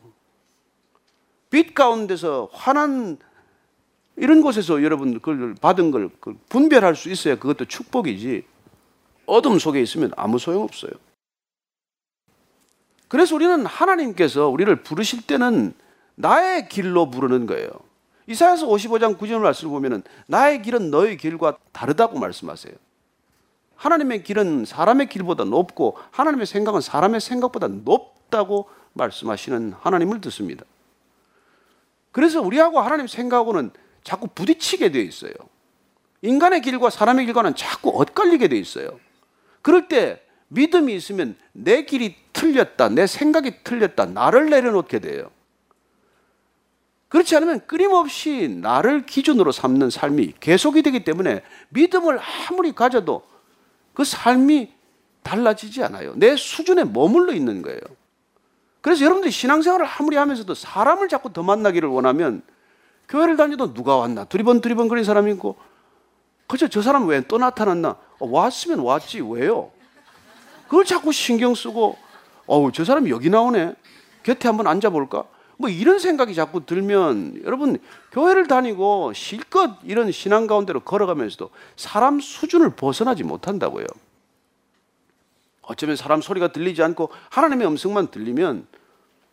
빛 1.49 1.73
가운데서 1.73 2.49
환한 2.51 3.17
이런 4.15 4.41
곳에서 4.41 4.83
여러분 4.83 5.13
그걸 5.13 5.55
받은 5.55 5.91
걸 5.91 6.09
분별할 6.49 6.95
수 6.95 7.09
있어야 7.09 7.35
그것도 7.35 7.65
축복이지. 7.65 8.45
어둠 9.25 9.59
속에 9.59 9.81
있으면 9.81 10.11
아무 10.17 10.39
소용 10.39 10.63
없어요. 10.63 10.91
그래서 13.07 13.35
우리는 13.35 13.65
하나님께서 13.65 14.49
우리를 14.49 14.73
부르실 14.83 15.25
때는 15.25 15.73
나의 16.15 16.69
길로 16.69 17.09
부르는 17.09 17.45
거예요. 17.45 17.69
이사야서 18.27 18.67
55장 18.67 19.17
9절 19.17 19.39
말씀을 19.39 19.71
보면은 19.71 20.03
나의 20.27 20.61
길은 20.61 20.91
너의 20.91 21.17
길과 21.17 21.57
다르다고 21.71 22.19
말씀하세요. 22.19 22.73
하나님의 23.79 24.23
길은 24.23 24.65
사람의 24.65 25.07
길보다 25.07 25.45
높고 25.45 25.97
하나님의 26.11 26.45
생각은 26.45 26.81
사람의 26.81 27.21
생각보다 27.21 27.67
높다고 27.69 28.69
말씀하시는 28.93 29.73
하나님을 29.79 30.19
듣습니다. 30.21 30.65
그래서 32.11 32.41
우리하고 32.41 32.81
하나님 32.81 33.07
생각하고는 33.07 33.71
자꾸 34.03 34.27
부딪히게 34.27 34.91
되어 34.91 35.01
있어요. 35.01 35.31
인간의 36.21 36.61
길과 36.61 36.89
사람의 36.89 37.25
길과는 37.25 37.55
자꾸 37.55 37.89
엇갈리게 38.01 38.49
되어 38.49 38.59
있어요. 38.59 38.99
그럴 39.61 39.87
때 39.87 40.21
믿음이 40.49 40.93
있으면 40.95 41.37
내 41.53 41.85
길이 41.85 42.17
틀렸다, 42.33 42.89
내 42.89 43.07
생각이 43.07 43.63
틀렸다, 43.63 44.07
나를 44.07 44.49
내려놓게 44.49 44.99
돼요. 44.99 45.31
그렇지 47.07 47.35
않으면 47.37 47.65
끊임없이 47.65 48.49
나를 48.49 49.05
기준으로 49.05 49.53
삼는 49.53 49.89
삶이 49.89 50.33
계속이 50.41 50.81
되기 50.81 51.05
때문에 51.05 51.43
믿음을 51.69 52.19
아무리 52.49 52.73
가져도 52.73 53.23
그 53.93 54.03
삶이 54.03 54.71
달라지지 55.23 55.83
않아요. 55.83 56.13
내 56.15 56.35
수준에 56.35 56.83
머물러 56.83 57.33
있는 57.33 57.61
거예요. 57.61 57.79
그래서 58.81 59.03
여러분들이 59.03 59.31
신앙생활을 59.31 59.85
아무리 59.85 60.15
하면서도 60.15 60.55
사람을 60.55 61.09
자꾸 61.09 61.33
더 61.33 61.43
만나기를 61.43 61.89
원하면 61.89 62.41
교회를 63.09 63.35
다녀도 63.37 63.73
누가 63.73 63.97
왔나 63.97 64.23
두리번 64.23 64.61
두리번 64.61 64.87
거린 64.87 65.03
사람이 65.03 65.31
있고 65.33 65.57
그저 66.47 66.67
저 66.67 66.81
사람 66.81 67.07
왜 67.07 67.21
또 67.27 67.37
나타났나 67.37 67.89
어, 68.19 68.27
왔으면 68.27 68.79
왔지 68.79 69.21
왜요? 69.21 69.71
그걸 70.65 70.85
자꾸 70.85 71.11
신경 71.11 71.53
쓰고 71.55 71.97
어우 72.47 72.71
저 72.71 72.85
사람이 72.85 73.09
여기 73.09 73.29
나오네 73.29 73.75
곁에 74.23 74.47
한번 74.47 74.67
앉아볼까? 74.67 75.25
뭐 75.59 75.69
이런 75.69 75.99
생각이 75.99 76.33
자꾸 76.35 76.65
들면 76.65 77.41
여러분 77.43 77.79
교회를 78.13 78.47
다니고 78.47 79.11
실컷 79.11 79.71
이런 79.83 80.09
신앙 80.09 80.47
가운데로 80.47 80.79
걸어가면서도 80.79 81.49
사람 81.75 82.21
수준을 82.21 82.77
벗어나지 82.77 83.23
못한다고요. 83.23 83.85
어쩌면 85.63 85.97
사람 85.97 86.21
소리가 86.21 86.53
들리지 86.53 86.81
않고 86.81 87.09
하나님의 87.29 87.67
음성만 87.67 88.07
들리면 88.07 88.67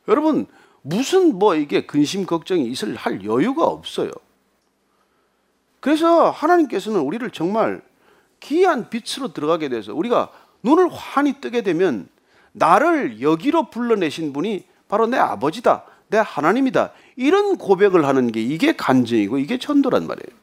여러분 0.09 0.47
무슨 0.83 1.39
뭐 1.39 1.55
이게 1.55 1.87
근심 1.87 2.27
걱정이 2.27 2.67
있을 2.71 2.97
할 2.97 3.25
여유가 3.25 3.65
없어요. 3.65 4.11
그래서 5.79 6.31
하나님께서는 6.31 6.99
우리를 7.03 7.31
정말 7.31 7.83
기이한 8.41 8.91
빛으로 8.91 9.33
들어가게 9.33 9.69
돼서 9.69 9.95
우리가 9.95 10.33
눈을 10.65 10.89
환히 10.89 11.41
뜨게 11.41 11.63
되면 11.63 12.09
나를 12.51 13.23
여기로 13.23 13.71
불러내신 13.71 14.33
분이 14.33 14.65
바로 14.89 15.07
내 15.07 15.19
아버지다. 15.19 15.85
내 16.09 16.19
하나님이다. 16.19 16.93
이런 17.17 17.57
고백을 17.57 18.07
하는 18.07 18.31
게 18.31 18.41
이게 18.43 18.75
간증이고 18.77 19.39
이게 19.39 19.59
전도란 19.59 20.07
말이에요. 20.07 20.37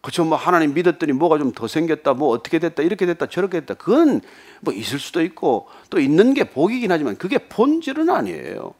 그렇죠. 0.00 0.24
뭐 0.24 0.38
하나님 0.38 0.74
믿었더니 0.74 1.12
뭐가 1.12 1.38
좀 1.38 1.52
더 1.52 1.66
생겼다, 1.66 2.14
뭐 2.14 2.28
어떻게 2.28 2.58
됐다, 2.58 2.82
이렇게 2.82 3.04
됐다, 3.04 3.26
저렇게 3.26 3.60
됐다. 3.60 3.74
그건 3.74 4.20
뭐 4.60 4.72
있을 4.72 4.98
수도 4.98 5.22
있고 5.22 5.68
또 5.90 5.98
있는 5.98 6.34
게 6.34 6.44
복이긴 6.44 6.92
하지만 6.92 7.16
그게 7.16 7.38
본질은 7.38 8.08
아니에요. 8.08 8.74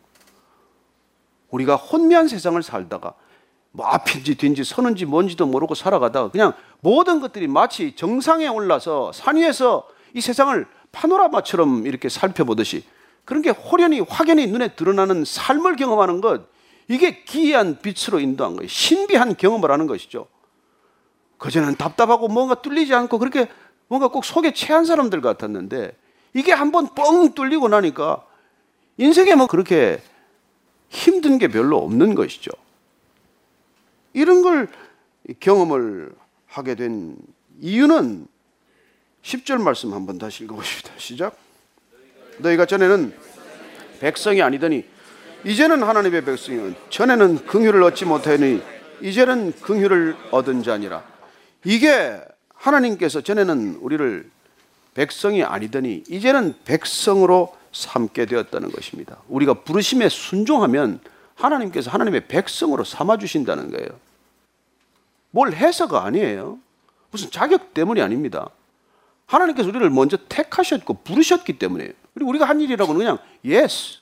우리가 1.50 1.76
혼미한 1.76 2.28
세상을 2.28 2.62
살다가 2.62 3.14
뭐 3.72 3.86
앞인지 3.86 4.36
뒤인지 4.36 4.64
서는지 4.64 5.06
뭔지도 5.06 5.46
모르고 5.46 5.74
살아가다가 5.74 6.30
그냥 6.30 6.52
모든 6.80 7.20
것들이 7.20 7.48
마치 7.48 7.94
정상에 7.96 8.46
올라서 8.48 9.12
산 9.12 9.36
위에서 9.36 9.88
이 10.14 10.20
세상을 10.20 10.66
파노라마처럼 10.92 11.86
이렇게 11.86 12.08
살펴보듯이 12.08 12.84
그런 13.28 13.42
게 13.42 13.50
호련히 13.50 14.00
확연히 14.00 14.46
눈에 14.46 14.68
드러나는 14.68 15.22
삶을 15.22 15.76
경험하는 15.76 16.22
것 16.22 16.48
이게 16.88 17.24
기이한 17.24 17.78
빛으로 17.82 18.20
인도한 18.20 18.56
거예요. 18.56 18.68
신비한 18.68 19.36
경험을 19.36 19.70
하는 19.70 19.86
것이죠. 19.86 20.28
그전에는 21.36 21.76
답답하고 21.76 22.28
뭔가 22.28 22.54
뚫리지 22.54 22.94
않고 22.94 23.18
그렇게 23.18 23.46
뭔가 23.86 24.08
꼭 24.08 24.24
속에 24.24 24.54
체한 24.54 24.86
사람들 24.86 25.20
같았는데 25.20 25.94
이게 26.32 26.52
한번 26.52 26.94
뻥 26.94 27.34
뚫리고 27.34 27.68
나니까 27.68 28.24
인생에 28.96 29.34
뭐 29.34 29.46
그렇게 29.46 30.00
힘든 30.88 31.36
게 31.36 31.48
별로 31.48 31.76
없는 31.76 32.14
것이죠. 32.14 32.50
이런 34.14 34.40
걸 34.40 34.68
경험을 35.38 36.14
하게 36.46 36.76
된 36.76 37.18
이유는 37.60 38.26
10절 39.20 39.60
말씀 39.60 39.92
한번 39.92 40.16
다시 40.16 40.44
읽어보십시다. 40.44 40.92
시작. 40.96 41.47
너희가 42.38 42.66
전에는 42.66 43.12
백성이 44.00 44.42
아니더니 44.42 44.84
이제는 45.44 45.82
하나님의 45.82 46.24
백성이요 46.24 46.74
전에는 46.90 47.46
긍휼을 47.46 47.82
얻지 47.82 48.04
못하니 48.04 48.62
이제는 49.00 49.52
긍휼을 49.60 50.16
얻은 50.30 50.62
자니라. 50.62 51.04
이게 51.64 52.20
하나님께서 52.54 53.20
전에는 53.20 53.76
우리를 53.80 54.30
백성이 54.94 55.44
아니더니 55.44 56.02
이제는 56.08 56.54
백성으로 56.64 57.54
삼게 57.72 58.26
되었다는 58.26 58.72
것입니다. 58.72 59.18
우리가 59.28 59.54
부르심에 59.54 60.08
순종하면 60.08 61.00
하나님께서 61.36 61.90
하나님의 61.90 62.26
백성으로 62.26 62.82
삼아 62.82 63.18
주신다는 63.18 63.70
거예요. 63.70 63.88
뭘 65.30 65.52
해서가 65.52 66.04
아니에요. 66.04 66.58
무슨 67.10 67.30
자격 67.30 67.74
때문이 67.74 68.02
아닙니다. 68.02 68.50
하나님께서 69.26 69.68
우리를 69.68 69.88
먼저 69.90 70.16
택하셨고 70.28 71.02
부르셨기 71.04 71.58
때문에요. 71.58 71.90
그리고 72.18 72.30
우리가 72.30 72.46
한 72.46 72.60
일이라고는 72.60 72.98
그냥 72.98 73.18
yes 73.46 74.00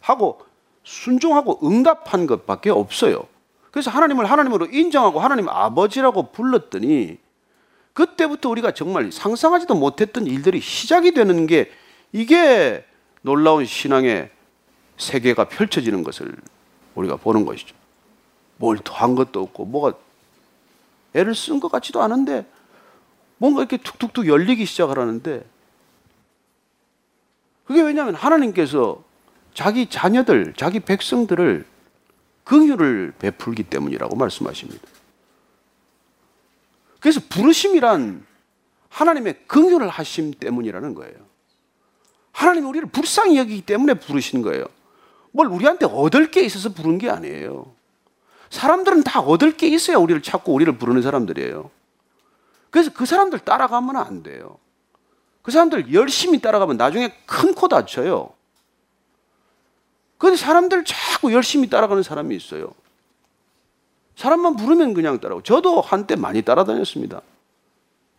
하고 0.00 0.40
순종하고 0.82 1.60
응답한 1.62 2.26
것밖에 2.26 2.70
없어요. 2.70 3.24
그래서 3.70 3.90
하나님을 3.90 4.24
하나님으로 4.24 4.66
인정하고 4.66 5.20
하나님 5.20 5.48
아버지라고 5.48 6.32
불렀더니 6.32 7.18
그때부터 7.92 8.48
우리가 8.48 8.72
정말 8.72 9.12
상상하지도 9.12 9.74
못했던 9.74 10.26
일들이 10.26 10.60
시작이 10.60 11.12
되는 11.12 11.46
게 11.46 11.70
이게 12.12 12.84
놀라운 13.22 13.66
신앙의 13.66 14.30
세계가 14.96 15.48
펼쳐지는 15.48 16.02
것을 16.02 16.34
우리가 16.94 17.16
보는 17.16 17.44
것이죠. 17.44 17.74
뭘 18.56 18.78
더 18.78 18.94
한 18.94 19.14
것도 19.14 19.42
없고 19.42 19.66
뭐가 19.66 19.94
애를 21.14 21.34
쓴 21.34 21.60
것 21.60 21.70
같지도 21.70 22.02
않은데 22.02 22.46
뭔가 23.36 23.60
이렇게 23.60 23.76
툭툭툭 23.76 24.28
열리기 24.28 24.64
시작하라는데 24.64 25.44
그게 27.64 27.82
왜냐하면 27.82 28.14
하나님께서 28.14 29.02
자기 29.54 29.88
자녀들, 29.88 30.54
자기 30.56 30.80
백성들을 30.80 31.64
긍휼을 32.44 33.14
베풀기 33.18 33.64
때문이라고 33.64 34.16
말씀하십니다. 34.16 34.86
그래서 37.00 37.20
부르심이란 37.28 38.24
하나님의 38.88 39.46
긍휼을 39.46 39.88
하심 39.88 40.34
때문이라는 40.34 40.94
거예요. 40.94 41.14
하나님이 42.32 42.66
우리를 42.66 42.88
불쌍히 42.88 43.38
여기기 43.38 43.62
때문에 43.62 43.94
부르신 43.94 44.42
거예요. 44.42 44.66
뭘 45.30 45.48
우리한테 45.48 45.86
얻을 45.86 46.30
게 46.30 46.42
있어서 46.42 46.72
부른 46.72 46.98
게 46.98 47.10
아니에요. 47.10 47.72
사람들은 48.50 49.02
다 49.02 49.20
얻을 49.20 49.56
게 49.56 49.66
있어야 49.68 49.96
우리를 49.96 50.22
찾고 50.22 50.52
우리를 50.52 50.76
부르는 50.78 51.02
사람들이에요. 51.02 51.70
그래서 52.70 52.90
그 52.92 53.06
사람들 53.06 53.40
따라가면 53.40 53.96
안 53.96 54.22
돼요. 54.22 54.58
그 55.44 55.52
사람들 55.52 55.92
열심히 55.92 56.40
따라가면 56.40 56.78
나중에 56.78 57.12
큰 57.26 57.54
코 57.54 57.68
다쳐요. 57.68 58.30
그런데 60.16 60.40
사람들 60.40 60.84
자꾸 60.86 61.32
열심히 61.34 61.68
따라가는 61.68 62.02
사람이 62.02 62.34
있어요. 62.34 62.72
사람만 64.16 64.56
부르면 64.56 64.94
그냥 64.94 65.20
따라고. 65.20 65.42
저도 65.42 65.82
한때 65.82 66.16
많이 66.16 66.40
따라다녔습니다. 66.40 67.20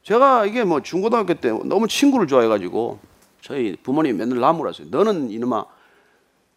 제가 0.03 0.45
이게 0.45 0.63
뭐 0.63 0.81
중고등학교 0.83 1.33
때 1.33 1.49
너무 1.49 1.87
친구를 1.87 2.27
좋아해가지고 2.27 2.99
저희 3.41 3.75
부모님이 3.81 4.19
맨날 4.19 4.39
나무라서요. 4.39 4.89
너는 4.91 5.31
이놈아, 5.31 5.65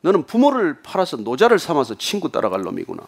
너는 0.03 0.25
부모를 0.27 0.83
팔아서 0.83 1.17
노자를 1.17 1.59
삼아서 1.59 1.97
친구 1.97 2.31
따라갈 2.31 2.61
놈이구나. 2.61 3.03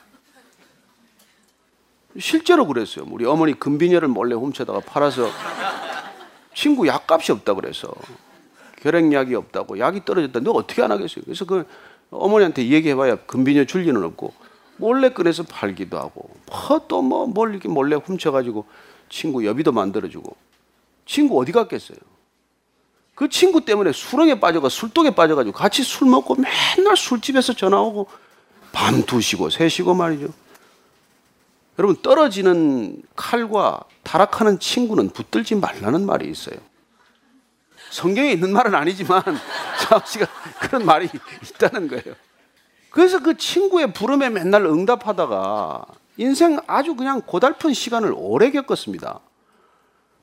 실제로 2.18 2.66
그랬어요. 2.66 3.04
우리 3.10 3.26
어머니 3.26 3.52
금비녀를 3.58 4.08
몰래 4.08 4.34
훔쳐다가 4.34 4.80
팔아서 4.80 5.28
친구 6.54 6.86
약값이 6.86 7.32
없다 7.32 7.54
그래서 7.54 7.92
결핵약이 8.82 9.34
없다고 9.34 9.78
약이 9.78 10.04
떨어졌다. 10.04 10.40
너 10.40 10.52
어떻게 10.52 10.82
안 10.82 10.90
하겠어요? 10.90 11.24
그래서 11.24 11.44
그 11.44 11.66
어머니한테 12.10 12.68
얘기해봐야 12.68 13.16
금비녀 13.26 13.64
줄 13.64 13.82
리는 13.82 14.02
없고 14.02 14.32
몰래 14.76 15.10
꺼내서 15.10 15.44
팔기도 15.44 15.98
하고 15.98 16.30
뭐 16.46 16.86
또뭐 16.88 17.26
뭘 17.26 17.50
이렇게 17.50 17.68
몰래 17.68 17.96
훔쳐가지고 17.96 18.64
친구 19.08 19.44
여비도 19.44 19.72
만들어주고 19.72 20.34
친구 21.04 21.40
어디 21.40 21.52
갔겠어요? 21.52 21.98
그 23.14 23.28
친구 23.28 23.64
때문에 23.64 23.92
수렁에 23.92 24.40
빠져가 24.40 24.70
술독에 24.70 25.10
빠져가지고 25.10 25.54
같이 25.54 25.82
술 25.82 26.08
먹고 26.08 26.36
맨날 26.36 26.96
술집에서 26.96 27.52
전화 27.52 27.80
오고 27.80 28.08
밤 28.72 29.02
2시고 29.02 29.50
3시고 29.50 29.94
말이죠. 29.94 30.28
여러분 31.80 31.96
떨어지는 32.02 33.02
칼과 33.16 33.80
타락하는 34.02 34.58
친구는 34.58 35.08
붙들지 35.08 35.54
말라는 35.54 36.04
말이 36.04 36.28
있어요. 36.28 36.56
성경에 37.90 38.32
있는 38.32 38.52
말은 38.52 38.74
아니지만 38.74 39.22
자씨가 39.88 40.26
그런 40.60 40.84
말이 40.84 41.08
있다는 41.42 41.88
거예요. 41.88 42.14
그래서 42.90 43.22
그 43.22 43.38
친구의 43.38 43.94
부름에 43.94 44.28
맨날 44.28 44.66
응답하다가 44.66 45.86
인생 46.18 46.60
아주 46.66 46.94
그냥 46.96 47.22
고달픈 47.24 47.72
시간을 47.72 48.12
오래 48.14 48.50
겪었습니다. 48.50 49.20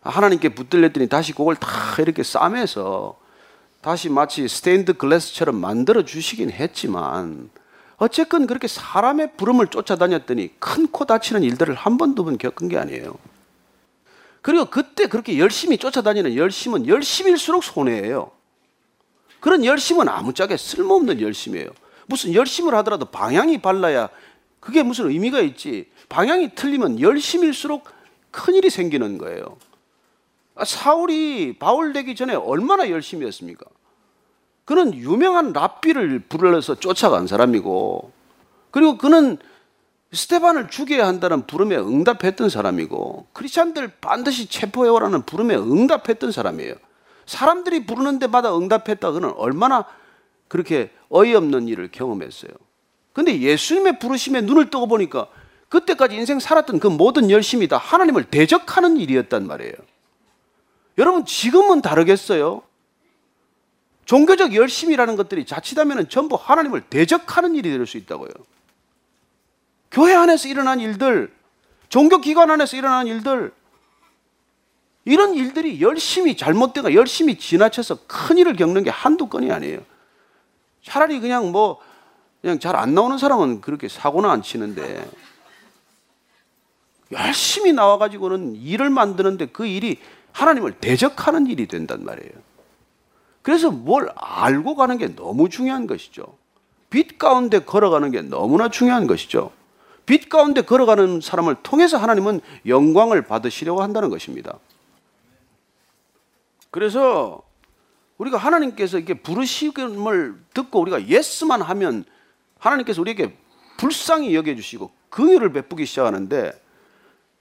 하나님께 0.01 0.49
붙들렸더니 0.49 1.09
다시 1.09 1.33
그걸 1.33 1.55
다 1.55 1.69
이렇게 1.97 2.21
싸매서 2.21 3.17
다시 3.81 4.09
마치 4.09 4.47
스테인드 4.47 4.93
글래스처럼 4.93 5.55
만들어 5.55 6.05
주시긴 6.05 6.51
했지만 6.51 7.49
어쨌건 7.97 8.45
그렇게 8.47 8.67
사람의 8.67 9.33
부름을 9.37 9.67
쫓아다녔더니 9.67 10.59
큰 10.59 10.87
코 10.91 11.05
다치는 11.05 11.43
일들을 11.43 11.73
한 11.75 11.97
번, 11.97 12.13
두 12.15 12.23
번 12.23 12.37
겪은 12.37 12.67
게 12.69 12.77
아니에요. 12.77 13.17
그리고 14.41 14.65
그때 14.65 15.07
그렇게 15.07 15.37
열심히 15.39 15.77
쫓아다니는 15.77 16.35
열심은 16.35 16.87
열심일수록 16.87 17.63
손해예요. 17.63 18.31
그런 19.39 19.65
열심은 19.65 20.07
아무짝에 20.07 20.57
쓸모없는 20.57 21.21
열심이에요. 21.21 21.69
무슨 22.07 22.33
열심을 22.33 22.73
하더라도 22.75 23.05
방향이 23.05 23.61
발라야 23.61 24.09
그게 24.59 24.83
무슨 24.83 25.09
의미가 25.09 25.41
있지. 25.41 25.89
방향이 26.07 26.55
틀리면 26.55 26.99
열심일수록 27.01 27.89
큰일이 28.31 28.69
생기는 28.69 29.17
거예요. 29.17 29.57
아, 30.55 30.65
사울이 30.65 31.57
바울 31.59 31.93
되기 31.93 32.15
전에 32.15 32.33
얼마나 32.33 32.89
열심히 32.89 33.25
했습니까? 33.27 33.65
그는 34.67 34.93
유명한 34.95 35.53
랍비를 35.53 36.25
불러서 36.27 36.75
쫓아간 36.75 37.25
사람이고, 37.25 38.11
그리고 38.69 38.97
그는 38.97 39.37
스테반을 40.11 40.69
죽여야 40.69 41.07
한다는 41.07 41.47
부름에 41.47 41.77
응답했던 41.77 42.49
사람이고, 42.49 43.27
크리스찬들 43.31 43.93
반드시 44.01 44.47
체포해 44.47 44.89
오라는 44.89 45.21
부름에 45.21 45.55
응답했던 45.55 46.33
사람이에요. 46.33 46.75
사람들이 47.25 47.85
부르는 47.85 48.19
데마다 48.19 48.57
응답했다. 48.57 49.11
그는 49.11 49.31
얼마나 49.37 49.85
그렇게 50.49 50.91
어이없는 51.11 51.69
일을 51.69 51.87
경험했어요. 51.89 52.51
근데 53.13 53.39
예수님의 53.39 53.99
부르심에 53.99 54.41
눈을 54.41 54.69
뜨고 54.69 54.87
보니까 54.87 55.27
그때까지 55.69 56.17
인생 56.17 56.39
살았던 56.41 56.81
그 56.81 56.87
모든 56.87 57.31
열심이 57.31 57.69
다 57.69 57.77
하나님을 57.77 58.25
대적하는 58.25 58.97
일이었단 58.97 59.47
말이에요. 59.47 59.75
여러분, 60.97 61.23
지금은 61.23 61.81
다르겠어요? 61.81 62.63
종교적 64.07 64.55
열심이라는 64.55 65.15
것들이 65.17 65.45
자칫하면 65.45 66.09
전부 66.09 66.35
하나님을 66.35 66.81
대적하는 66.89 67.55
일이 67.55 67.69
될 67.69 67.85
수 67.85 67.97
있다고요. 67.97 68.29
교회 69.91 70.15
안에서 70.15 70.47
일어난 70.47 70.79
일들, 70.79 71.31
종교기관 71.89 72.49
안에서 72.49 72.77
일어난 72.77 73.07
일들, 73.07 73.53
이런 75.05 75.33
일들이 75.33 75.81
열심히 75.81 76.35
잘못되고 76.35 76.93
열심히 76.93 77.37
지나쳐서 77.37 77.99
큰 78.07 78.37
일을 78.37 78.55
겪는 78.55 78.83
게 78.83 78.89
한두 78.89 79.27
건이 79.27 79.51
아니에요. 79.51 79.79
차라리 80.83 81.19
그냥 81.19 81.51
뭐, 81.51 81.81
그냥 82.41 82.59
잘 82.59 82.75
안 82.75 82.93
나오는 82.93 83.17
사람은 83.17 83.61
그렇게 83.61 83.87
사고나 83.89 84.31
안 84.31 84.41
치는데, 84.41 85.09
열심히 87.11 87.73
나와가지고는 87.73 88.55
일을 88.55 88.89
만드는데 88.89 89.47
그 89.47 89.65
일이 89.65 89.99
하나님을 90.31 90.73
대적하는 90.79 91.47
일이 91.47 91.67
된단 91.67 92.03
말이에요. 92.05 92.31
그래서 93.47 93.71
뭘 93.71 94.09
알고 94.17 94.75
가는 94.75 94.97
게 94.97 95.15
너무 95.15 95.47
중요한 95.47 95.87
것이죠. 95.87 96.35
빛 96.89 97.17
가운데 97.17 97.59
걸어가는 97.59 98.11
게 98.11 98.21
너무나 98.21 98.67
중요한 98.67 99.07
것이죠. 99.07 99.53
빛 100.05 100.27
가운데 100.27 100.63
걸어가는 100.63 101.21
사람을 101.21 101.55
통해서 101.63 101.95
하나님은 101.95 102.41
영광을 102.65 103.21
받으시려고 103.21 103.81
한다는 103.81 104.09
것입니다. 104.09 104.59
그래서 106.71 107.41
우리가 108.17 108.37
하나님께서 108.37 108.97
이렇게 108.97 109.13
부르심을 109.13 110.35
듣고 110.53 110.81
우리가 110.81 111.07
예스만 111.07 111.61
하면 111.61 112.03
하나님께서 112.59 112.99
우리에게 112.99 113.33
불쌍히 113.77 114.35
여겨주시고 114.35 114.91
긍휼을 115.09 115.53
베푸기 115.53 115.85
시작하는데 115.85 116.51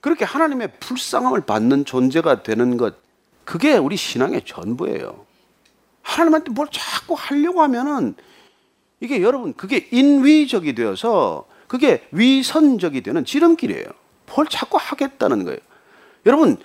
그렇게 0.00 0.24
하나님의 0.24 0.78
불쌍함을 0.78 1.40
받는 1.40 1.84
존재가 1.84 2.44
되는 2.44 2.76
것 2.76 2.94
그게 3.44 3.76
우리 3.76 3.96
신앙의 3.96 4.42
전부예요. 4.44 5.25
하나님한테 6.06 6.52
뭘 6.52 6.68
자꾸 6.70 7.14
하려고 7.14 7.62
하면은 7.62 8.14
이게 9.00 9.20
여러분 9.22 9.52
그게 9.54 9.88
인위적이 9.90 10.74
되어서 10.74 11.46
그게 11.66 12.06
위선적이 12.12 13.02
되는 13.02 13.24
지름길이에요. 13.24 13.86
뭘 14.34 14.46
자꾸 14.46 14.78
하겠다는 14.80 15.44
거예요. 15.44 15.58
여러분 16.24 16.58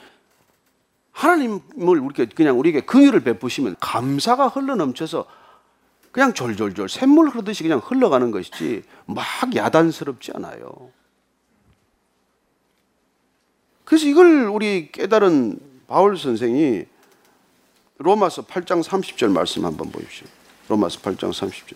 하나님을 1.11 1.59
우리가 1.99 2.25
그냥 2.35 2.59
우리에게 2.59 2.81
긍휼을 2.81 3.21
베푸시면 3.21 3.77
감사가 3.79 4.47
흘러 4.47 4.75
넘쳐서 4.75 5.25
그냥 6.11 6.33
졸졸졸 6.33 6.87
샘물 6.87 7.29
흐르듯이 7.29 7.63
그냥 7.63 7.81
흘러가는 7.83 8.29
것이지 8.31 8.83
막 9.05 9.25
야단스럽지 9.55 10.33
않아요. 10.35 10.91
그래서 13.85 14.05
이걸 14.07 14.47
우리 14.47 14.91
깨달은 14.91 15.59
바울 15.87 16.17
선생이 16.17 16.85
로마서 18.01 18.43
8장 18.43 18.83
30절 18.83 19.31
말씀 19.31 19.65
한번 19.65 19.91
보십시오. 19.91 20.27
로마서 20.67 20.99
8장 20.99 21.31
30절. 21.31 21.75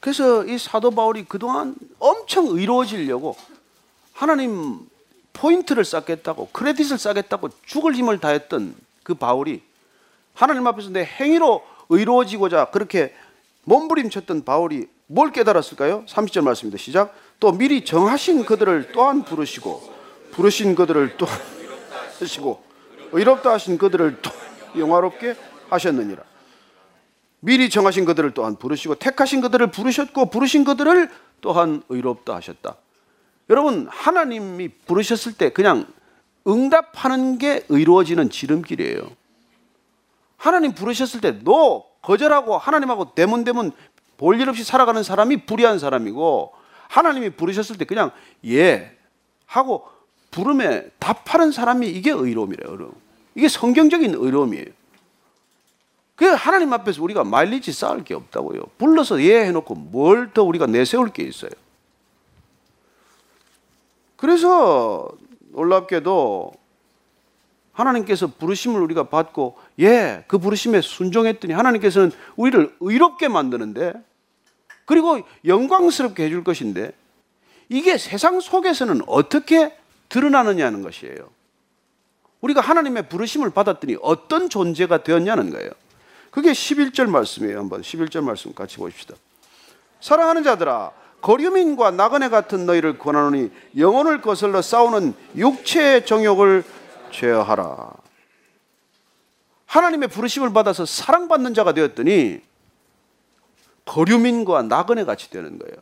그래서 0.00 0.44
이 0.44 0.58
사도 0.58 0.90
바울이 0.90 1.24
그동안 1.24 1.76
엄청 1.98 2.46
의로워지려고 2.48 3.36
하나님 4.12 4.80
포인트를 5.32 5.84
쌓겠다고 5.84 6.48
크레딧을 6.52 6.98
쌓겠다고 6.98 7.50
죽을 7.64 7.94
힘을 7.94 8.18
다했던 8.18 8.74
그 9.02 9.14
바울이 9.14 9.62
하나님 10.34 10.66
앞에서 10.66 10.90
내 10.90 11.04
행위로 11.04 11.62
의로워지고자 11.88 12.66
그렇게 12.66 13.14
몸부림쳤던 13.64 14.44
바울이 14.44 14.88
뭘 15.06 15.30
깨달았을까요? 15.30 16.04
30절 16.06 16.42
말씀입니다. 16.42 16.82
시작. 16.82 17.14
또 17.38 17.52
미리 17.52 17.84
정하신 17.84 18.44
그들을 18.44 18.92
또한 18.92 19.24
부르시고 19.24 19.92
부르신 20.32 20.74
그들을 20.74 21.16
또 21.16 21.26
하시고 22.18 22.64
의롭다 23.12 23.52
하신 23.52 23.78
그들을 23.78 24.20
또 24.22 24.30
영화롭게 24.78 25.36
하셨느니라. 25.70 26.22
미리 27.40 27.68
정하신 27.70 28.04
그들을 28.04 28.32
또한 28.34 28.56
부르시고 28.56 28.96
택하신 28.96 29.40
그들을 29.40 29.68
부르셨고 29.68 30.30
부르신 30.30 30.64
그들을 30.64 31.10
또한 31.40 31.82
의롭다 31.88 32.36
하셨다. 32.36 32.76
여러분 33.50 33.88
하나님이 33.90 34.68
부르셨을 34.86 35.34
때 35.34 35.50
그냥 35.50 35.86
응답하는 36.46 37.38
게 37.38 37.64
의로워지는 37.68 38.30
지름길이에요. 38.30 39.10
하나님 40.36 40.72
부르셨을 40.72 41.20
때 41.20 41.40
너 41.44 41.84
거절하고 42.02 42.58
하나님하고 42.58 43.14
대문대문 43.14 43.72
볼일 44.16 44.48
없이 44.48 44.64
살아가는 44.64 45.02
사람이 45.02 45.46
불의한 45.46 45.78
사람이고 45.78 46.52
하나님이 46.88 47.30
부르셨을 47.30 47.78
때 47.78 47.84
그냥 47.84 48.10
예 48.46 48.96
하고 49.46 49.88
부름에 50.32 50.88
답하는 50.98 51.52
사람이 51.52 51.88
이게 51.88 52.10
의로움이래요. 52.10 52.72
의로움. 52.72 52.94
이게 53.36 53.48
성경적인 53.48 54.14
의로움이에요. 54.16 54.66
그 56.16 56.26
하나님 56.26 56.72
앞에서 56.72 57.02
우리가 57.02 57.22
마일리지 57.24 57.72
쌓을 57.72 58.02
게 58.04 58.14
없다고요. 58.14 58.62
불러서 58.78 59.22
예 59.22 59.44
해놓고 59.46 59.74
뭘 59.74 60.32
더 60.32 60.42
우리가 60.42 60.66
내세울 60.66 61.12
게 61.12 61.22
있어요. 61.22 61.50
그래서 64.16 65.08
놀랍게도 65.50 66.52
하나님께서 67.72 68.26
부르심을 68.28 68.80
우리가 68.82 69.04
받고 69.08 69.58
예, 69.80 70.24
그 70.28 70.38
부르심에 70.38 70.80
순종했더니 70.80 71.54
하나님께서는 71.54 72.12
우리를 72.36 72.76
의롭게 72.80 73.28
만드는데 73.28 73.94
그리고 74.84 75.20
영광스럽게 75.44 76.24
해줄 76.24 76.44
것인데 76.44 76.92
이게 77.68 77.98
세상 77.98 78.40
속에서는 78.40 79.02
어떻게 79.06 79.76
드러나느냐는 80.12 80.82
것이에요. 80.82 81.30
우리가 82.42 82.60
하나님의 82.60 83.08
부르심을 83.08 83.50
받았더니 83.50 83.96
어떤 84.02 84.50
존재가 84.50 85.04
되었냐는 85.04 85.50
거예요. 85.50 85.70
그게 86.30 86.52
11절 86.52 87.08
말씀이에요. 87.08 87.58
한번 87.58 87.80
11절 87.80 88.22
말씀 88.22 88.54
같이 88.54 88.76
보십시다. 88.76 89.14
사랑하는 90.00 90.42
자들아 90.42 90.92
거류민과 91.22 91.92
나그네 91.92 92.28
같은 92.28 92.66
너희를 92.66 92.98
권하노니 92.98 93.50
영혼을 93.78 94.20
거슬러 94.20 94.60
싸우는 94.60 95.14
육체의 95.34 96.04
정욕을 96.04 96.64
제어하라. 97.10 97.92
하나님의 99.66 100.08
부르심을 100.08 100.52
받아서 100.52 100.84
사랑받는 100.84 101.54
자가 101.54 101.72
되었더니 101.72 102.40
거류민과 103.86 104.62
나그네 104.62 105.04
같이 105.04 105.30
되는 105.30 105.58
거예요. 105.58 105.76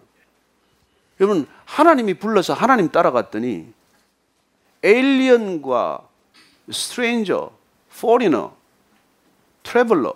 여러분 1.21 1.49
하나님이 1.65 2.15
불러서 2.15 2.55
하나님 2.55 2.91
따라갔더니 2.91 3.80
alien과 4.83 6.09
stranger, 6.71 7.51
foreigner, 8.01 8.55
traveler 9.63 10.15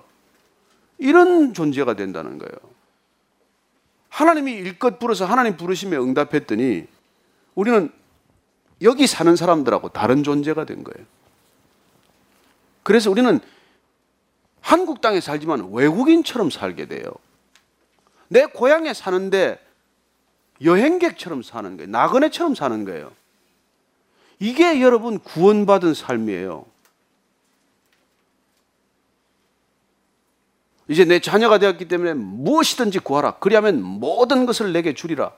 이런 0.98 1.52
존재가 1.54 1.94
된다는 1.94 2.38
거예요. 2.38 2.74
하나님이 4.08 4.52
일껏 4.52 4.98
불러서 4.98 5.24
하나님 5.26 5.56
부르심에 5.56 5.96
응답했더니 5.96 6.86
우리는 7.54 7.90
여기 8.82 9.06
사는 9.06 9.34
사람들하고 9.34 9.88
다른 9.88 10.22
존재가 10.22 10.64
된 10.64 10.84
거예요. 10.84 11.06
그래서 12.82 13.10
우리는 13.10 13.40
한국 14.60 15.00
땅에 15.00 15.20
살지만 15.20 15.70
외국인처럼 15.72 16.50
살게 16.50 16.86
돼요. 16.86 17.04
내 18.28 18.46
고향에 18.46 18.94
사는데 18.94 19.58
여행객처럼 20.62 21.42
사는 21.42 21.76
거예요. 21.76 21.90
나그네처럼 21.90 22.54
사는 22.54 22.84
거예요. 22.84 23.12
이게 24.44 24.82
여러분 24.82 25.18
구원받은 25.20 25.94
삶이에요. 25.94 26.66
이제 30.86 31.06
내 31.06 31.18
자녀가 31.18 31.56
되었기 31.58 31.88
때문에 31.88 32.12
무엇이든지 32.12 32.98
구하라. 32.98 33.36
그리하면 33.38 33.82
모든 33.82 34.44
것을 34.44 34.74
내게 34.74 34.92
주리라. 34.92 35.32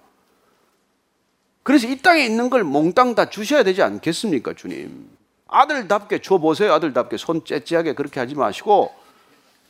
그래서 1.63 1.87
이 1.87 1.99
땅에 1.99 2.25
있는 2.25 2.51
걸 2.51 2.65
몽땅 2.65 3.15
다 3.15 3.31
주셔야 3.31 3.63
되지 3.63 3.81
않겠습니까, 3.81 4.55
주님? 4.55 5.09
아들답게 5.47 6.19
줘 6.21 6.39
보세요. 6.39 6.73
아들답게 6.73 7.17
손 7.17 7.45
째째하게 7.45 7.93
그렇게 7.95 8.19
하지 8.19 8.35
마시고 8.35 8.93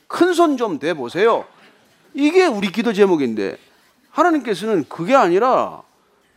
큰 0.06 0.32
손 0.32 0.56
좀 0.56 0.78
대 0.78 0.94
보세요. 0.94 1.44
이게 2.14 2.46
우리 2.46 2.72
기도 2.72 2.94
제목인데 2.94 3.58
하나님께서는 4.08 4.86
그게 4.88 5.14
아니라 5.14 5.82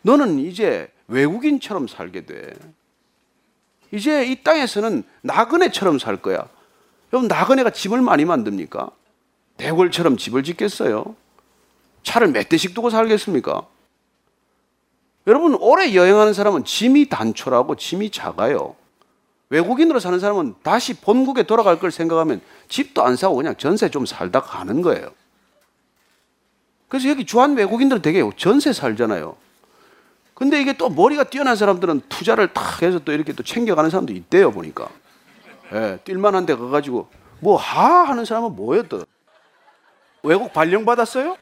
너는 0.02 0.40
이제 0.40 0.92
외국인처럼 1.08 1.88
살게 1.88 2.26
돼. 2.26 2.54
이제 3.92 4.26
이 4.26 4.44
땅에서는 4.44 5.04
나그네처럼 5.22 6.00
살 6.00 6.18
거야. 6.18 6.48
여러분 7.12 7.28
나그네가 7.28 7.72
집을 7.72 8.02
많이 8.02 8.26
만듭니까? 8.26 8.92
대궐처럼 9.58 10.18
집을 10.18 10.44
짓겠어요? 10.44 11.16
차를 12.04 12.30
몇 12.30 12.48
대씩 12.50 12.74
두고 12.74 12.90
살겠습니까? 12.90 13.68
여러분 15.28 15.56
오래 15.56 15.94
여행하는 15.94 16.34
사람은 16.34 16.66
짐이 16.66 17.10
단촐하고 17.10 17.76
짐이 17.76 18.12
작아요. 18.12 18.76
외국인으로 19.50 20.00
사는 20.00 20.20
사람은 20.20 20.56
다시 20.62 20.94
본국에 20.94 21.44
돌아갈 21.44 21.80
걸 21.80 21.92
생각하면 21.92 22.42
집도 22.68 23.04
안 23.04 23.16
사고 23.16 23.36
그냥 23.36 23.56
전세 23.58 23.90
좀 23.90 24.06
살다 24.06 24.42
가는 24.42 24.82
거예요. 24.82 25.12
그래서 26.88 27.10
여기 27.10 27.26
주한 27.26 27.56
외국인들 27.56 28.02
되게 28.02 28.28
전세 28.38 28.74
살잖아요. 28.74 29.36
근데 30.40 30.62
이게 30.62 30.74
또 30.74 30.90
머리가 30.90 31.26
뛰어난 31.26 31.58
사람들은 31.58 32.04
투자를 32.08 32.54
탁 32.54 32.82
해서 32.82 33.00
또 33.00 33.12
이렇게 33.12 33.34
또 33.34 33.44
챙겨가는 33.44 33.90
사람도 33.90 34.14
있대요, 34.14 34.52
보니까. 34.52 34.90
예, 35.74 36.00
뛸만한 36.06 36.46
데 36.48 36.56
가가지고 36.56 37.10
뭐 37.42 37.58
하 37.58 38.04
하는 38.04 38.24
사람은 38.26 38.56
뭐였더? 38.56 39.06
외국 40.24 40.54
발령 40.54 40.86
받았어요? 40.86 41.38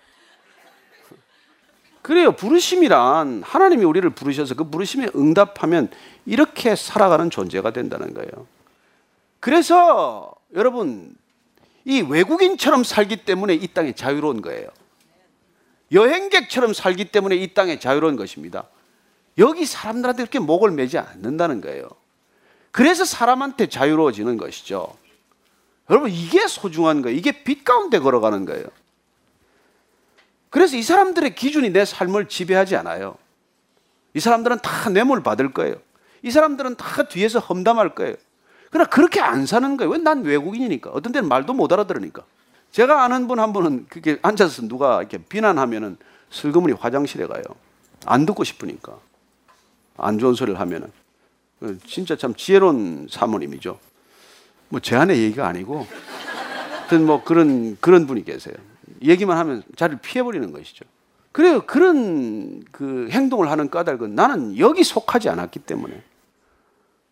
그래요. 2.01 2.31
부르심이란 2.31 3.43
하나님이 3.43 3.85
우리를 3.85 4.09
부르셔서 4.11 4.55
그 4.55 4.63
부르심에 4.63 5.09
응답하면 5.15 5.89
이렇게 6.25 6.75
살아가는 6.75 7.29
존재가 7.29 7.71
된다는 7.71 8.13
거예요. 8.13 8.47
그래서 9.39 10.33
여러분 10.55 11.15
이 11.85 12.01
외국인처럼 12.01 12.83
살기 12.83 13.25
때문에 13.25 13.53
이 13.53 13.67
땅에 13.67 13.93
자유로운 13.93 14.41
거예요. 14.41 14.69
여행객처럼 15.91 16.73
살기 16.73 17.05
때문에 17.05 17.35
이 17.35 17.53
땅에 17.53 17.77
자유로운 17.79 18.15
것입니다. 18.15 18.67
여기 19.38 19.65
사람들한테 19.65 20.23
이렇게 20.23 20.39
목을 20.39 20.71
매지 20.71 20.97
않는다는 20.97 21.61
거예요. 21.61 21.88
그래서 22.71 23.05
사람한테 23.05 23.67
자유로워지는 23.67 24.38
것이죠. 24.38 24.95
여러분 25.89 26.09
이게 26.11 26.47
소중한 26.47 27.01
거예요. 27.01 27.17
이게 27.17 27.43
빛 27.43 27.63
가운데 27.63 27.99
걸어가는 27.99 28.45
거예요. 28.45 28.65
그래서 30.49 30.75
이 30.75 30.81
사람들의 30.83 31.35
기준이 31.35 31.69
내 31.71 31.85
삶을 31.85 32.27
지배하지 32.27 32.75
않아요. 32.77 33.17
이 34.13 34.19
사람들은 34.19 34.59
다 34.59 34.89
뇌물 34.89 35.21
받을 35.23 35.53
거예요. 35.53 35.75
이 36.23 36.31
사람들은 36.31 36.75
다 36.75 37.03
뒤에서 37.03 37.39
험담할 37.39 37.95
거예요. 37.95 38.15
그러나 38.71 38.89
그렇게 38.89 39.21
안 39.21 39.45
사는 39.45 39.77
거예요. 39.77 39.91
왜 39.91 39.97
난 39.99 40.23
외국인이니까. 40.23 40.89
어떤 40.91 41.11
때는 41.13 41.29
말도 41.29 41.53
못 41.53 41.71
알아들으니까. 41.71 42.23
제가 42.71 43.03
아는 43.03 43.27
분 43.27 43.39
한 43.39 43.53
분은 43.53 43.85
그렇게 43.88 44.19
앉아서 44.21 44.63
누가 44.67 44.99
이렇게 44.99 45.17
비난하면은 45.19 45.97
슬그머니 46.31 46.73
화장실에 46.73 47.27
가요. 47.27 47.43
안 48.05 48.25
듣고 48.25 48.43
싶으니까. 48.43 48.97
안 49.97 50.19
좋은 50.19 50.33
소리를 50.33 50.59
하면은. 50.59 50.91
진짜 51.85 52.15
참 52.15 52.35
지혜로운 52.35 53.07
사모님이죠. 53.09 53.79
뭐 54.69 54.79
제 54.79 54.95
안의 54.95 55.17
얘기가 55.23 55.47
아니고 55.47 55.87
하여튼 56.71 57.05
뭐 57.05 57.23
그런 57.23 57.77
그런 57.81 58.05
분이 58.05 58.23
계세요. 58.23 58.55
얘기만 59.01 59.37
하면 59.37 59.63
자리를 59.75 59.99
피해 60.01 60.23
버리는 60.23 60.51
것이죠. 60.51 60.85
그래요. 61.31 61.65
그런 61.65 62.63
그 62.71 63.07
행동을 63.11 63.49
하는 63.51 63.69
까닭은 63.69 64.15
나는 64.15 64.57
여기 64.57 64.83
속하지 64.83 65.29
않았기 65.29 65.59
때문에. 65.59 66.03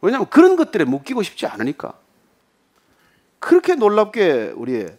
왜냐하면 0.02 0.28
그런 0.30 0.56
것들에 0.56 0.84
묶이고 0.86 1.24
싶지 1.24 1.46
않으니까. 1.48 1.94
그렇게 3.40 3.76
놀랍게 3.76 4.54
우리의 4.56 4.98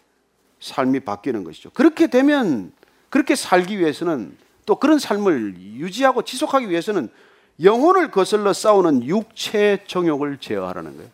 삶이 0.60 1.00
바뀌는 1.00 1.44
것이죠. 1.44 1.70
그렇게 1.70 2.06
되면 2.06 2.72
그렇게 3.10 3.34
살기 3.34 3.78
위해서는 3.78 4.36
또 4.64 4.76
그런 4.76 4.98
삶을 4.98 5.56
유지하고 5.58 6.22
지속하기 6.22 6.68
위해서는 6.70 7.08
영혼을 7.62 8.10
거슬러 8.10 8.52
싸우는 8.52 9.04
육체의 9.04 9.86
정욕을 9.86 10.38
제어하라는 10.38 10.96
거예요. 10.96 11.10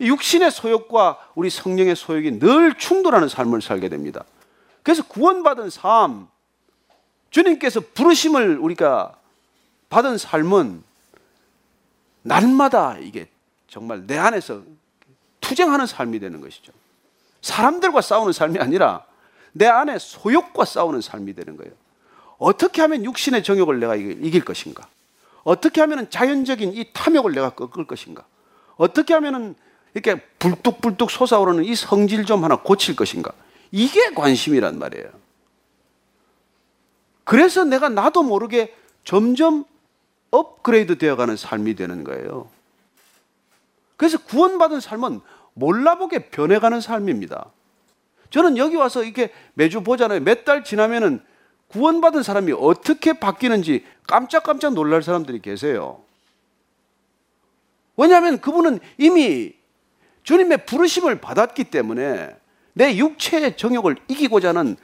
육신의 0.00 0.50
소욕과 0.50 1.30
우리 1.34 1.50
성령의 1.50 1.96
소욕이 1.96 2.38
늘 2.38 2.76
충돌하는 2.76 3.28
삶을 3.28 3.62
살게 3.62 3.88
됩니다. 3.88 4.24
그래서 4.82 5.02
구원받은 5.06 5.70
삶, 5.70 6.28
주님께서 7.30 7.80
부르심을 7.94 8.58
우리가 8.58 9.16
받은 9.88 10.18
삶은 10.18 10.82
날마다 12.22 12.98
이게 12.98 13.28
정말 13.68 14.06
내 14.06 14.16
안에서 14.18 14.62
투쟁하는 15.40 15.86
삶이 15.86 16.20
되는 16.20 16.40
것이죠. 16.40 16.72
사람들과 17.42 18.00
싸우는 18.00 18.32
삶이 18.32 18.58
아니라 18.58 19.04
내 19.52 19.66
안에 19.66 19.98
소욕과 19.98 20.64
싸우는 20.64 21.00
삶이 21.00 21.34
되는 21.34 21.56
거예요. 21.56 21.72
어떻게 22.38 22.80
하면 22.82 23.04
육신의 23.04 23.42
정욕을 23.42 23.80
내가 23.80 23.96
이길 23.96 24.44
것인가? 24.44 24.88
어떻게 25.44 25.80
하면 25.80 26.08
자연적인 26.10 26.74
이 26.74 26.86
탐욕을 26.92 27.32
내가 27.32 27.50
꺾을 27.50 27.86
것인가? 27.86 28.24
어떻게 28.76 29.14
하면 29.14 29.54
이렇게 29.94 30.20
불뚝불뚝 30.38 31.10
솟아오르는 31.10 31.64
이 31.64 31.74
성질 31.74 32.24
좀 32.24 32.44
하나 32.44 32.56
고칠 32.56 32.94
것인가? 32.94 33.32
이게 33.72 34.10
관심이란 34.14 34.78
말이에요. 34.78 35.08
그래서 37.24 37.64
내가 37.64 37.88
나도 37.88 38.22
모르게 38.22 38.74
점점 39.04 39.64
업그레이드 40.30 40.98
되어가는 40.98 41.36
삶이 41.36 41.74
되는 41.74 42.04
거예요. 42.04 42.48
그래서 43.96 44.18
구원받은 44.18 44.80
삶은 44.80 45.20
몰라보게 45.54 46.30
변해가는 46.30 46.80
삶입니다. 46.80 47.50
저는 48.30 48.56
여기 48.58 48.76
와서 48.76 49.02
이렇게 49.02 49.32
매주 49.54 49.82
보잖아요. 49.82 50.20
몇 50.20 50.44
달 50.44 50.62
지나면은 50.62 51.20
구원받은 51.68 52.22
사람이 52.22 52.52
어떻게 52.52 53.12
바뀌는지 53.12 53.84
깜짝깜짝 54.06 54.74
놀랄 54.74 55.02
사람들이 55.02 55.40
계세요. 55.40 56.02
왜냐하면 57.96 58.40
그분은 58.40 58.80
이미 58.96 59.54
주님의 60.22 60.66
부르심을 60.66 61.20
받았기 61.20 61.64
때문에 61.64 62.36
내 62.72 62.96
육체의 62.96 63.56
정욕을 63.56 63.96
이기고자 64.08 64.50
하는 64.50 64.76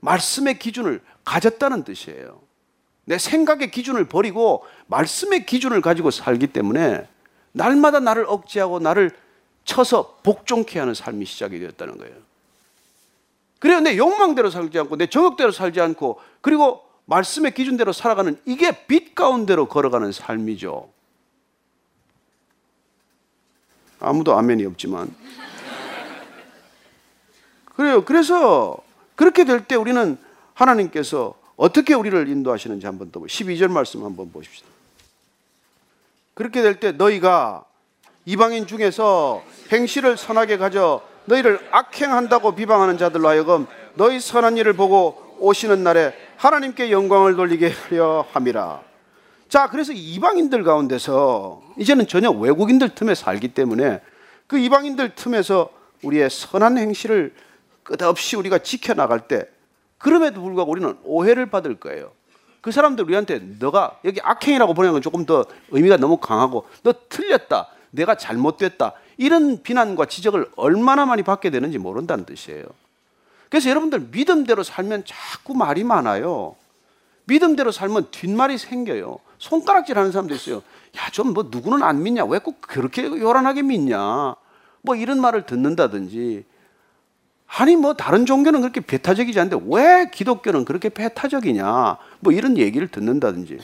말씀의 0.00 0.58
기준을 0.58 1.00
가졌다는 1.24 1.84
뜻이에요. 1.84 2.40
내 3.06 3.18
생각의 3.18 3.70
기준을 3.70 4.06
버리고 4.06 4.64
말씀의 4.86 5.46
기준을 5.46 5.80
가지고 5.80 6.10
살기 6.10 6.48
때문에 6.48 7.06
날마다 7.52 8.00
나를 8.00 8.26
억제하고 8.28 8.78
나를 8.78 9.10
쳐서 9.64 10.18
복종케 10.22 10.78
하는 10.78 10.92
삶이 10.92 11.24
시작이 11.24 11.58
되었다는 11.58 11.98
거예요. 11.98 12.14
그래요. 13.58 13.80
내 13.80 13.96
욕망대로 13.96 14.50
살지 14.50 14.78
않고 14.78 14.96
내 14.96 15.06
정욕대로 15.06 15.50
살지 15.52 15.80
않고 15.80 16.20
그리고 16.40 16.82
말씀의 17.06 17.54
기준대로 17.54 17.92
살아가는 17.92 18.38
이게 18.44 18.86
빛 18.86 19.14
가운데로 19.14 19.68
걸어가는 19.68 20.12
삶이죠. 20.12 20.90
아무도 24.00 24.36
아멘이 24.36 24.64
없지만. 24.66 25.14
그래요. 27.76 28.04
그래서 28.04 28.76
그렇게 29.16 29.44
될 29.44 29.64
때 29.66 29.74
우리는 29.74 30.18
하나님께서 30.54 31.34
어떻게 31.56 31.94
우리를 31.94 32.28
인도하시는지 32.28 32.86
한번 32.86 33.10
더 33.10 33.20
12절 33.20 33.68
말씀 33.70 34.04
한번 34.04 34.30
보십시다. 34.30 34.66
그렇게 36.34 36.62
될 36.62 36.80
때 36.80 36.92
너희가 36.92 37.64
이방인 38.26 38.66
중에서 38.66 39.42
행실을 39.70 40.16
선하게 40.16 40.56
가져 40.56 41.02
너희를 41.26 41.60
악행한다고 41.70 42.54
비방하는 42.54 42.98
자들로 42.98 43.28
하여금 43.28 43.66
너희 43.94 44.20
선한 44.20 44.56
일을 44.56 44.74
보고 44.74 45.36
오시는 45.38 45.82
날에 45.82 46.14
하나님께 46.36 46.90
영광을 46.90 47.36
돌리게 47.36 47.70
하려 47.70 48.26
함이라. 48.32 48.82
자, 49.48 49.68
그래서 49.68 49.92
이방인들 49.92 50.64
가운데서 50.64 51.62
이제는 51.78 52.06
전혀 52.06 52.30
외국인들 52.30 52.94
틈에 52.94 53.14
살기 53.14 53.48
때문에 53.48 54.00
그 54.46 54.58
이방인들 54.58 55.14
틈에서 55.14 55.70
우리의 56.02 56.28
선한 56.30 56.78
행실을 56.78 57.34
끝없이 57.82 58.36
우리가 58.36 58.58
지켜나갈 58.58 59.20
때 59.28 59.46
그럼에도 59.98 60.42
불구하고 60.42 60.70
우리는 60.72 60.96
오해를 61.04 61.46
받을 61.46 61.76
거예요. 61.76 62.12
그 62.60 62.72
사람들 62.72 63.04
우리한테 63.04 63.40
너가 63.58 63.98
여기 64.04 64.20
악행이라고 64.22 64.74
보내는 64.74 64.94
건 64.94 65.02
조금 65.02 65.26
더 65.26 65.44
의미가 65.70 65.98
너무 65.98 66.16
강하고 66.16 66.66
너 66.82 66.94
틀렸다. 67.08 67.68
내가 67.90 68.14
잘못됐다. 68.16 68.92
이런 69.16 69.62
비난과 69.62 70.06
지적을 70.06 70.50
얼마나 70.56 71.06
많이 71.06 71.22
받게 71.22 71.50
되는지 71.50 71.78
모른다는 71.78 72.24
뜻이에요. 72.24 72.64
그래서 73.48 73.70
여러분들 73.70 74.08
믿음대로 74.10 74.62
살면 74.62 75.04
자꾸 75.06 75.54
말이 75.54 75.84
많아요. 75.84 76.56
믿음대로 77.26 77.70
살면 77.72 78.08
뒷말이 78.10 78.58
생겨요. 78.58 79.18
손가락질 79.38 79.96
하는 79.98 80.12
사람도 80.12 80.34
있어요. 80.34 80.56
야, 80.96 81.10
좀 81.10 81.32
뭐 81.32 81.48
누구는 81.50 81.82
안 81.82 82.02
믿냐? 82.02 82.24
왜 82.24 82.38
꼭 82.38 82.60
그렇게 82.60 83.04
요란하게 83.04 83.62
믿냐? 83.62 84.34
뭐 84.82 84.94
이런 84.96 85.20
말을 85.20 85.46
듣는다든지 85.46 86.44
아니 87.46 87.76
뭐 87.76 87.94
다른 87.94 88.26
종교는 88.26 88.60
그렇게 88.60 88.80
배타적이지 88.80 89.38
않은데 89.38 89.58
왜 89.68 90.10
기독교는 90.12 90.64
그렇게 90.64 90.88
배타적이냐 90.88 91.96
뭐 92.20 92.32
이런 92.32 92.58
얘기를 92.58 92.88
듣는다든지 92.88 93.58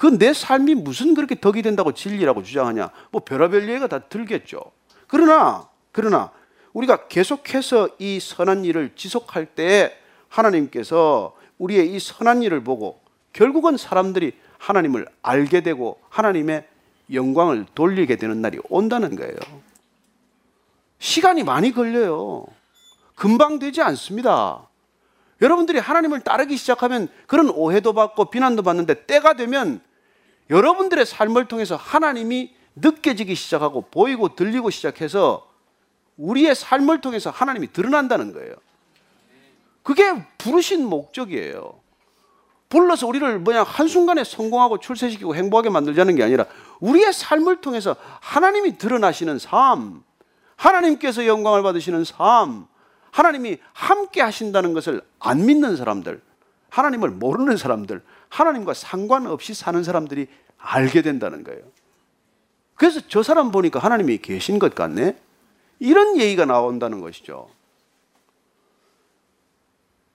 그 0.00 0.06
내 0.16 0.32
삶이 0.32 0.76
무슨 0.76 1.12
그렇게 1.12 1.38
덕이 1.38 1.60
된다고 1.60 1.92
진리라고 1.92 2.42
주장하냐 2.42 2.90
뭐 3.10 3.22
별의별 3.22 3.68
얘기가 3.68 3.86
다 3.86 3.98
들겠죠 3.98 4.58
그러나 5.06 5.68
그러나 5.92 6.32
우리가 6.72 7.08
계속해서 7.08 7.90
이 7.98 8.18
선한 8.18 8.64
일을 8.64 8.92
지속할 8.96 9.44
때 9.44 9.94
하나님께서 10.30 11.36
우리의 11.58 11.94
이 11.94 12.00
선한 12.00 12.42
일을 12.42 12.64
보고 12.64 12.98
결국은 13.34 13.76
사람들이 13.76 14.32
하나님을 14.56 15.06
알게 15.20 15.62
되고 15.62 16.00
하나님의 16.08 16.66
영광을 17.12 17.66
돌리게 17.74 18.16
되는 18.16 18.40
날이 18.40 18.58
온다는 18.70 19.16
거예요. 19.16 19.36
시간이 20.98 21.44
많이 21.44 21.72
걸려요. 21.72 22.46
금방 23.16 23.58
되지 23.58 23.82
않습니다. 23.82 24.66
여러분들이 25.42 25.78
하나님을 25.78 26.20
따르기 26.20 26.56
시작하면 26.56 27.08
그런 27.26 27.50
오해도 27.50 27.92
받고 27.92 28.30
비난도 28.30 28.62
받는데 28.62 29.06
때가 29.06 29.34
되면 29.34 29.80
여러분들의 30.50 31.06
삶을 31.06 31.46
통해서 31.46 31.76
하나님이 31.76 32.54
느껴지기 32.76 33.34
시작하고 33.34 33.82
보이고 33.90 34.34
들리고 34.34 34.70
시작해서 34.70 35.48
우리의 36.16 36.54
삶을 36.54 37.00
통해서 37.00 37.30
하나님이 37.30 37.72
드러난다는 37.72 38.32
거예요. 38.32 38.54
그게 39.82 40.04
부르신 40.38 40.84
목적이에요. 40.84 41.80
불러서 42.68 43.06
우리를 43.06 43.38
뭐냐 43.40 43.62
한순간에 43.64 44.22
성공하고 44.22 44.78
출세시키고 44.78 45.34
행복하게 45.34 45.70
만들자는 45.70 46.14
게 46.14 46.22
아니라 46.22 46.46
우리의 46.78 47.12
삶을 47.12 47.60
통해서 47.60 47.96
하나님이 48.20 48.78
드러나시는 48.78 49.38
삶, 49.38 50.04
하나님께서 50.56 51.26
영광을 51.26 51.62
받으시는 51.62 52.04
삶, 52.04 52.66
하나님이 53.10 53.58
함께 53.72 54.20
하신다는 54.20 54.72
것을 54.72 55.02
안 55.18 55.46
믿는 55.46 55.76
사람들, 55.76 56.22
하나님을 56.70 57.10
모르는 57.10 57.56
사람들, 57.56 58.02
하나님과 58.28 58.74
상관없이 58.74 59.54
사는 59.54 59.82
사람들이 59.82 60.28
알게 60.58 61.02
된다는 61.02 61.44
거예요. 61.44 61.62
그래서 62.74 63.00
저 63.08 63.22
사람 63.22 63.50
보니까 63.50 63.78
하나님이 63.78 64.18
계신 64.18 64.58
것 64.58 64.74
같네? 64.74 65.16
이런 65.80 66.18
얘기가 66.18 66.44
나온다는 66.44 67.00
것이죠. 67.00 67.48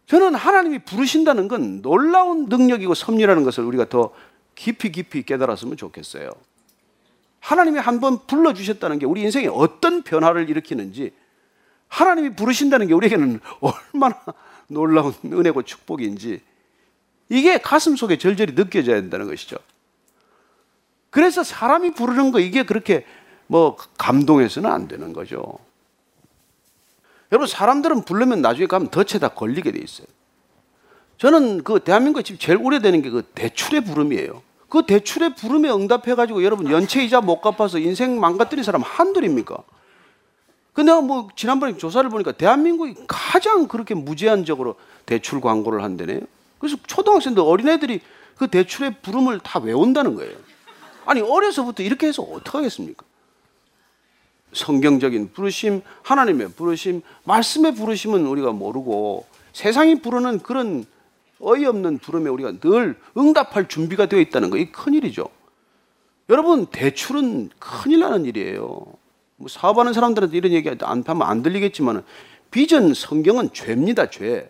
저는 0.07 0.35
하나님이 0.35 0.79
부르신다는 0.79 1.47
건 1.47 1.81
놀라운 1.81 2.45
능력이고 2.45 2.93
섭리라는 2.93 3.43
것을 3.43 3.63
우리가 3.63 3.89
더 3.89 4.13
깊이 4.53 4.91
깊이 4.91 5.23
깨달았으면 5.23 5.77
좋겠어요. 5.77 6.31
하나님이 7.39 7.79
한 7.79 7.99
번 7.99 8.25
불러주셨다는 8.25 8.99
게 8.99 9.05
우리 9.05 9.21
인생에 9.21 9.47
어떤 9.47 10.03
변화를 10.03 10.49
일으키는지 10.49 11.13
하나님이 11.87 12.35
부르신다는 12.35 12.87
게 12.87 12.93
우리에게는 12.93 13.39
얼마나 13.61 14.19
놀라운 14.67 15.13
은혜고 15.25 15.63
축복인지 15.63 16.41
이게 17.29 17.57
가슴 17.57 17.95
속에 17.95 18.17
절절히 18.17 18.55
느껴져야 18.55 19.01
된다는 19.01 19.27
것이죠. 19.27 19.57
그래서 21.09 21.43
사람이 21.43 21.91
부르는 21.91 22.31
거 22.31 22.39
이게 22.39 22.63
그렇게 22.63 23.05
뭐 23.47 23.77
감동해서는 23.97 24.69
안 24.69 24.87
되는 24.87 25.13
거죠. 25.13 25.57
여러분 27.31 27.47
사람들은 27.47 28.05
부르면 28.05 28.41
나중에 28.41 28.67
가면 28.67 28.89
덫에다 28.89 29.29
걸리게 29.29 29.71
돼 29.71 29.79
있어요. 29.79 30.07
저는 31.17 31.63
그 31.63 31.79
대한민국에 31.79 32.23
지금 32.23 32.39
제일 32.39 32.57
오래되는 32.61 33.01
게 33.01 33.09
그 33.09 33.23
대출의 33.33 33.81
부름이에요. 33.81 34.41
그 34.69 34.85
대출의 34.85 35.35
부름에 35.35 35.69
응답해가지고 35.69 36.43
여러분 36.43 36.69
연체 36.69 37.03
이자 37.03 37.21
못 37.21 37.39
갚아서 37.39 37.79
인생 37.79 38.19
망가뜨린 38.19 38.63
사람 38.63 38.81
한둘입니까? 38.81 39.57
근데 40.75 40.91
뭐 40.91 41.29
지난번에 41.37 41.77
조사를 41.77 42.07
보니까 42.09 42.33
대한민국이 42.33 42.95
가장 43.07 43.67
그렇게 43.69 43.95
무제한적으로 43.95 44.75
대출 45.05 45.39
광고를 45.39 45.81
한다네요. 45.81 46.19
그래서 46.59 46.75
초등학생들 46.85 47.41
어린애들이 47.41 48.01
그 48.35 48.49
대출의 48.49 48.97
부름을 49.01 49.39
다 49.39 49.59
외운다는 49.59 50.15
거예요. 50.15 50.35
아니 51.05 51.21
어려서부터 51.21 51.81
이렇게 51.81 52.07
해서 52.07 52.23
어떡하겠습니까? 52.23 53.05
성경적인 54.51 55.31
부르심, 55.31 55.81
하나님의 56.03 56.49
부르심, 56.49 57.01
말씀의 57.23 57.73
부르심은 57.75 58.25
우리가 58.25 58.51
모르고 58.51 59.25
세상이 59.53 60.01
부르는 60.01 60.39
그런 60.39 60.85
어이없는 61.39 61.99
부름에 61.99 62.29
우리가 62.29 62.59
늘 62.59 62.97
응답할 63.17 63.69
준비가 63.69 64.07
되어 64.07 64.19
있다는 64.19 64.49
거, 64.49 64.57
이 64.57 64.73
큰일이죠. 64.73 65.29
여러분, 66.29 66.65
대출은 66.65 67.51
큰일 67.59 67.99
나는 67.99 68.25
일이에요. 68.25 68.85
뭐 69.37 69.47
사업하는 69.47 69.93
사람들한테 69.93 70.37
이런 70.37 70.51
얘기 70.51 70.69
안 70.69 71.03
하면 71.05 71.21
안 71.27 71.43
들리겠지만 71.43 72.03
빚은 72.51 72.93
성경은 72.93 73.53
죄입니다, 73.53 74.09
죄. 74.09 74.49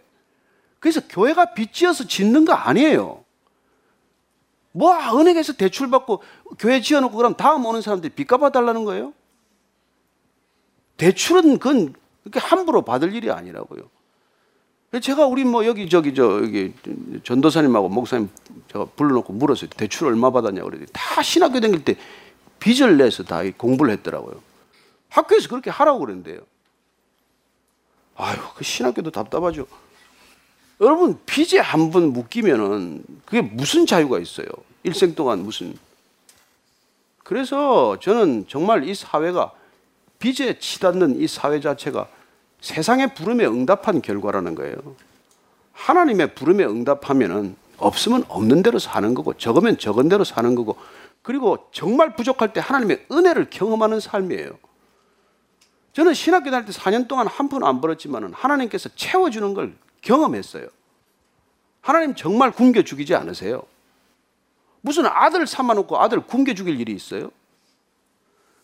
그래서 0.80 1.02
교회가 1.08 1.54
빚지어서 1.54 2.06
짓는 2.08 2.46
거 2.46 2.54
아니에요. 2.54 3.24
뭐 4.72 4.94
은행에서 5.20 5.54
대출 5.54 5.90
받고 5.90 6.22
교회 6.60 6.82
지어놓고 6.82 7.16
그럼 7.16 7.36
다음 7.36 7.66
오는 7.66 7.82
사람들이 7.82 8.14
빚 8.14 8.28
갚아달라는 8.28 8.84
거예요? 8.86 9.14
대출은 10.98 11.60
그건 11.60 11.94
그렇게 12.24 12.40
함부로 12.40 12.84
받을 12.84 13.14
일이 13.14 13.32
아니라고요. 13.32 13.90
제가 15.02 15.26
우리 15.26 15.44
뭐 15.44 15.66
여기 15.66 15.90
저기 15.90 16.14
저 16.14 16.42
여기 16.42 16.74
전도사님하고 17.24 17.90
목사님 17.90 18.30
제가 18.72 18.86
불러놓고 18.96 19.34
물었어요. 19.34 19.70
대출 19.72 20.08
얼마 20.08 20.30
받았냐 20.30 20.64
그랬더니 20.64 20.88
다 20.94 21.22
신학교 21.22 21.60
다닐 21.60 21.84
때 21.84 21.96
빚을 22.60 22.98
내서 22.98 23.24
다 23.24 23.42
공부를 23.58 23.92
했더라고요. 23.94 24.42
학교에서 25.16 25.48
그렇게 25.48 25.70
하라고 25.70 26.00
그랬는데요. 26.00 26.40
아유, 28.18 28.38
그 28.56 28.64
신학교도 28.64 29.12
답답하죠. 29.12 29.66
여러분 30.82 31.18
빚에 31.26 31.60
한 31.60 31.90
번 31.92 32.12
묶이면은 32.12 33.04
그게 33.26 33.42
무슨 33.42 33.86
자유가 33.86 34.20
있어요? 34.20 34.48
일생 34.84 35.16
동안 35.16 35.40
무슨? 35.40 35.78
그래서 37.24 37.98
저는 38.00 38.46
정말 38.50 38.88
이 38.88 38.94
사회가 38.94 39.54
빚에 40.20 40.60
치닫는 40.60 41.20
이 41.22 41.28
사회 41.28 41.60
자체가 41.62 42.08
세상의 42.62 43.16
부름에 43.16 43.46
응답한 43.46 44.02
결과라는 44.02 44.54
거예요. 44.56 44.76
하나님의 45.74 46.36
부름에 46.36 46.66
응답하면은 46.66 47.56
없으면 47.78 48.26
없는 48.28 48.64
대로 48.64 48.80
사는 48.80 49.14
거고 49.14 49.34
적으면 49.34 49.78
적은 49.78 50.10
대로 50.10 50.24
사는 50.24 50.56
거고 50.56 50.78
그리고 51.22 51.68
정말 51.72 52.16
부족할 52.16 52.54
때 52.54 52.60
하나님의 52.60 53.06
은혜를 53.12 53.50
경험하는 53.50 54.00
삶이에요. 54.00 54.52
저는 55.96 56.14
신학교 56.14 56.52
다닐 56.52 56.66
때 56.66 56.74
4년 56.74 57.08
동안 57.08 57.26
한 57.28 57.48
푼 57.48 57.64
안 57.64 57.80
벌었지만 57.80 58.34
하나님께서 58.34 58.90
채워주는 58.96 59.54
걸 59.54 59.76
경험했어요. 60.02 60.68
하나님 61.82 62.16
정말 62.16 62.52
굶겨 62.52 62.82
죽이지 62.82 63.16
않으세요? 63.16 63.64
무슨 64.82 65.06
아들 65.06 65.48
삼아놓고 65.48 65.98
아들 66.00 66.20
굶겨 66.20 66.54
죽일 66.54 66.80
일이 66.80 66.92
있어요? 66.94 67.30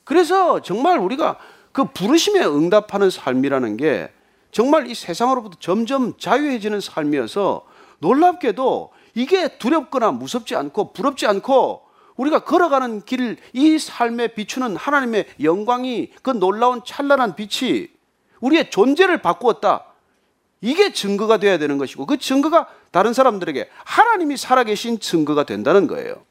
그래서 0.03 0.61
정말 0.61 0.99
우리가 0.99 1.37
그 1.71 1.85
부르심에 1.85 2.43
응답하는 2.43 3.09
삶이라는 3.09 3.77
게 3.77 4.11
정말 4.51 4.87
이 4.87 4.93
세상으로부터 4.95 5.57
점점 5.59 6.17
자유해지는 6.17 6.81
삶이어서 6.81 7.65
놀랍게도 7.99 8.91
이게 9.13 9.57
두렵거나 9.57 10.11
무섭지 10.11 10.55
않고 10.55 10.91
부럽지 10.91 11.27
않고 11.27 11.81
우리가 12.15 12.39
걸어가는 12.39 13.05
길 13.05 13.37
이 13.53 13.79
삶에 13.79 14.29
비추는 14.29 14.75
하나님의 14.75 15.25
영광이 15.41 16.11
그 16.21 16.31
놀라운 16.31 16.81
찬란한 16.85 17.35
빛이 17.35 17.87
우리의 18.39 18.69
존재를 18.69 19.21
바꾸었다. 19.21 19.85
이게 20.61 20.93
증거가 20.93 21.37
되어야 21.37 21.57
되는 21.57 21.77
것이고 21.77 22.05
그 22.05 22.17
증거가 22.17 22.67
다른 22.91 23.13
사람들에게 23.13 23.69
하나님이 23.83 24.37
살아계신 24.37 24.99
증거가 24.99 25.43
된다는 25.43 25.87
거예요. 25.87 26.23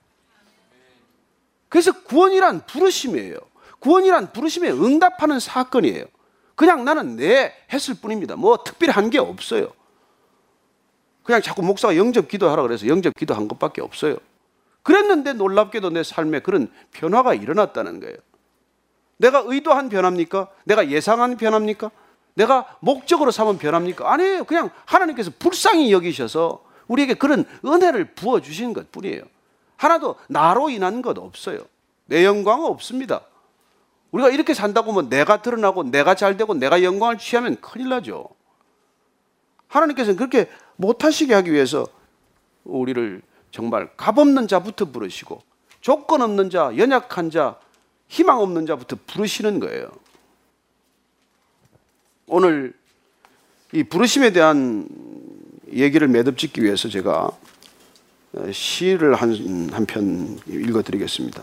그래서 1.69 1.93
구원이란 2.03 2.67
부르심이에요. 2.67 3.39
구원이란 3.81 4.33
부르심에 4.33 4.71
응답하는 4.71 5.41
사건이에요. 5.41 6.05
그냥 6.55 6.85
나는 6.85 7.17
내 7.17 7.55
했을 7.73 7.95
뿐입니다. 7.95 8.37
뭐 8.37 8.63
특별한 8.63 9.11
게 9.11 9.19
없어요. 9.19 9.73
그냥 11.23 11.41
자꾸 11.43 11.63
목사가 11.63 11.97
영접 11.97 12.29
기도하라 12.29 12.63
그래서 12.63 12.87
영접 12.87 13.15
기도한 13.15 13.49
것밖에 13.49 13.81
없어요. 13.81 14.17
그랬는데 14.83 15.35
놀랍게도 15.35 15.91
내 15.91 16.03
삶에 16.03 16.41
그런 16.41 16.69
변화가 16.93 17.35
일어났다는 17.35 18.01
거예요. 18.01 18.17
내가 19.19 19.43
의도한 19.45 19.89
변합니까? 19.89 20.49
내가 20.65 20.89
예상한 20.89 21.37
변합니까? 21.37 21.91
내가 22.35 22.77
목적으로 22.81 23.31
삼은 23.31 23.59
변합니까? 23.59 24.11
아니에요. 24.11 24.45
그냥 24.45 24.71
하나님께서 24.87 25.31
불쌍히 25.39 25.93
여기셔서 25.93 26.65
우리에게 26.89 27.15
그런 27.15 27.45
은혜를 27.65 28.15
부어 28.15 28.41
주신 28.41 28.73
것 28.73 28.91
뿐이에요. 28.91 29.23
하나도 29.77 30.17
나로 30.29 30.71
인한 30.71 31.03
것 31.03 31.19
없어요. 31.19 31.61
내 32.07 32.25
영광은 32.25 32.65
없습니다. 32.67 33.23
우리가 34.11 34.31
이렇게 34.31 34.55
산다고 34.55 34.91
하면 34.93 35.09
내가 35.09 35.43
드러나고 35.43 35.85
내가 35.85 36.15
잘 36.15 36.37
되고 36.37 36.55
내가 36.55 36.83
영광을 36.83 37.19
취하면 37.19 37.61
큰일 37.61 37.91
나죠. 37.91 38.29
하나님께서는 39.69 40.17
그렇게 40.17 40.51
못하시게 40.77 41.33
하기 41.35 41.53
위해서 41.53 41.87
우리를 42.65 43.23
정말 43.51 43.91
값없는 43.97 44.49
자부터 44.49 44.87
부르시고 44.87 45.43
조건 45.81 46.23
없는 46.23 46.51
자, 46.51 46.73
연약한 46.77 47.31
자, 47.31 47.59
희망 48.09 48.41
없는 48.41 48.67
자부터 48.67 48.97
부르시는 49.07 49.61
거예요. 49.61 49.91
오늘 52.27 52.73
이 53.73 53.83
부르심에 53.83 54.33
대한 54.33 54.89
얘기를 55.73 56.07
매듭짓기 56.09 56.63
위해서 56.63 56.89
제가 56.89 57.31
시를 58.53 59.15
한 59.15 59.87
편 59.87 60.39
읽어드리겠습니다. 60.47 61.43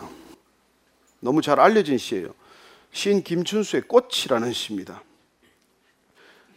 너무 1.20 1.42
잘 1.42 1.60
알려진 1.60 1.98
시예요. 1.98 2.30
시인 2.92 3.24
김춘수의 3.24 3.84
꽃이라는 3.84 4.54
시입니다. 4.54 5.02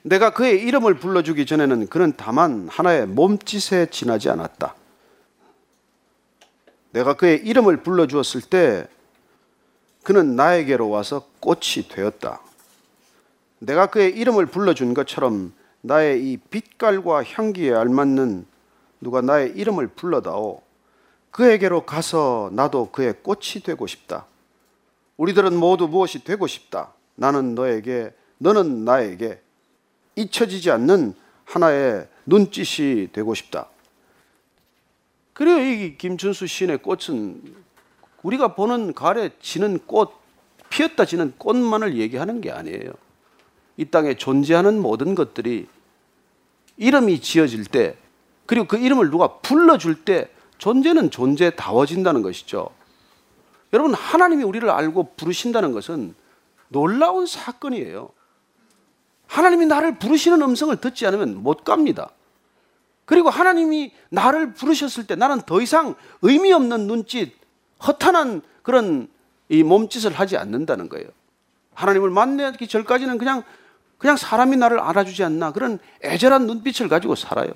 내가 0.03 0.31
그의 0.31 0.63
이름을 0.63 0.95
불러주기 0.95 1.47
전에는 1.47 1.89
그는 1.89 2.15
다만 2.17 2.69
하나의 2.69 3.07
몸짓에 3.07 3.87
지나지 3.91 4.31
않았다. 4.31 4.75
내가 6.93 7.15
그의 7.15 7.39
이름을 7.47 7.79
불러주었을 7.79 8.43
때 8.43 8.89
그는 10.03 10.35
나에게로 10.37 10.89
와서 10.89 11.27
꽃이 11.41 11.89
되었다. 11.89 12.41
내가 13.59 13.87
그의 13.87 14.17
이름을 14.17 14.47
불러준 14.47 14.95
것처럼 14.95 15.53
나의 15.83 16.23
이 16.25 16.37
빛깔과 16.37 17.25
향기에 17.25 17.75
알맞는 17.75 18.47
누가 19.01 19.21
나의 19.21 19.53
이름을 19.53 19.89
불러다오. 19.89 20.63
그에게로 21.31 21.87
가서 21.87 22.51
나도 22.53 22.91
그의 22.91 23.15
꽃이 23.23 23.63
되고 23.65 23.87
싶다. 23.87 24.27
우리들은 25.17 25.55
모두 25.55 25.87
무엇이 25.87 26.25
되고 26.25 26.47
싶다. 26.47 26.93
나는 27.15 27.55
너에게, 27.55 28.13
너는 28.39 28.85
나에게 28.85 29.41
잊혀지지 30.17 30.71
않는 30.71 31.15
하나의 31.45 32.09
눈짓이 32.27 33.09
되고 33.13 33.35
싶다. 33.35 33.69
그래요. 35.33 35.59
이 35.59 35.97
김춘수 35.97 36.47
시인의 36.47 36.79
꽃은 36.79 37.43
우리가 38.23 38.55
보는 38.55 38.93
가을에 38.93 39.31
지는 39.41 39.79
꽃, 39.87 40.13
피었다 40.69 41.05
지는 41.05 41.33
꽃만을 41.39 41.97
얘기하는 41.97 42.41
게 42.41 42.51
아니에요. 42.51 42.93
이 43.77 43.85
땅에 43.87 44.15
존재하는 44.15 44.81
모든 44.81 45.15
것들이 45.15 45.67
이름이 46.77 47.21
지어질 47.21 47.65
때, 47.65 47.97
그리고 48.47 48.67
그 48.67 48.79
이름을 48.79 49.11
누가 49.11 49.39
불러줄 49.39 50.05
때 50.05 50.29
존재는 50.59 51.11
존재다워진다는 51.11 52.23
것이죠. 52.23 52.69
여러분, 53.73 53.95
하나님이 53.95 54.45
우리를 54.45 54.69
알고 54.69 55.15
부르신다는 55.17 55.73
것은 55.73 56.15
놀라운 56.69 57.27
사건이에요. 57.27 58.11
하나님이 59.27 59.67
나를 59.67 59.99
부르시는 59.99 60.43
음성을 60.43 60.77
듣지 60.77 61.07
않으면 61.07 61.43
못 61.43 61.65
갑니다. 61.65 62.11
그리고 63.11 63.29
하나님이 63.29 63.91
나를 64.11 64.55
부르셨을 64.55 65.09
때 65.09 65.17
나는 65.17 65.41
더 65.41 65.61
이상 65.61 65.97
의미 66.23 66.53
없는 66.53 66.87
눈짓, 66.87 67.33
허탄한 67.85 68.41
그런 68.63 69.09
이 69.49 69.65
몸짓을 69.65 70.13
하지 70.13 70.37
않는다는 70.37 70.89
거예요. 70.89 71.09
하나님을 71.75 72.11
만나기 72.11 72.69
전까지는 72.69 73.19
그냥 73.19 73.43
그냥 73.99 74.17
사람이 74.17 74.57
나를 74.59 74.79
알아주지 74.79 75.25
않나 75.25 75.51
그런 75.51 75.81
애절한 76.05 76.47
눈빛을 76.47 76.89
가지고 76.89 77.17
살아요. 77.17 77.51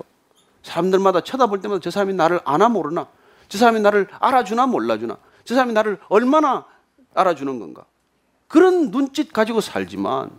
사람들마다 0.61 1.21
쳐다볼 1.21 1.61
때마다 1.61 1.79
저 1.79 1.89
사람이 1.89 2.13
나를 2.15 2.41
아나 2.43 2.67
모르나, 2.67 3.07
저 3.47 3.57
사람이 3.57 3.79
나를 3.79 4.09
알아주나 4.19 4.67
몰라주나, 4.67 5.17
저 5.45 5.55
사람이 5.55 5.71
나를 5.71 5.99
얼마나 6.09 6.65
알아주는 7.13 7.59
건가. 7.61 7.85
그런 8.49 8.91
눈짓 8.91 9.31
가지고 9.31 9.61
살지만, 9.61 10.31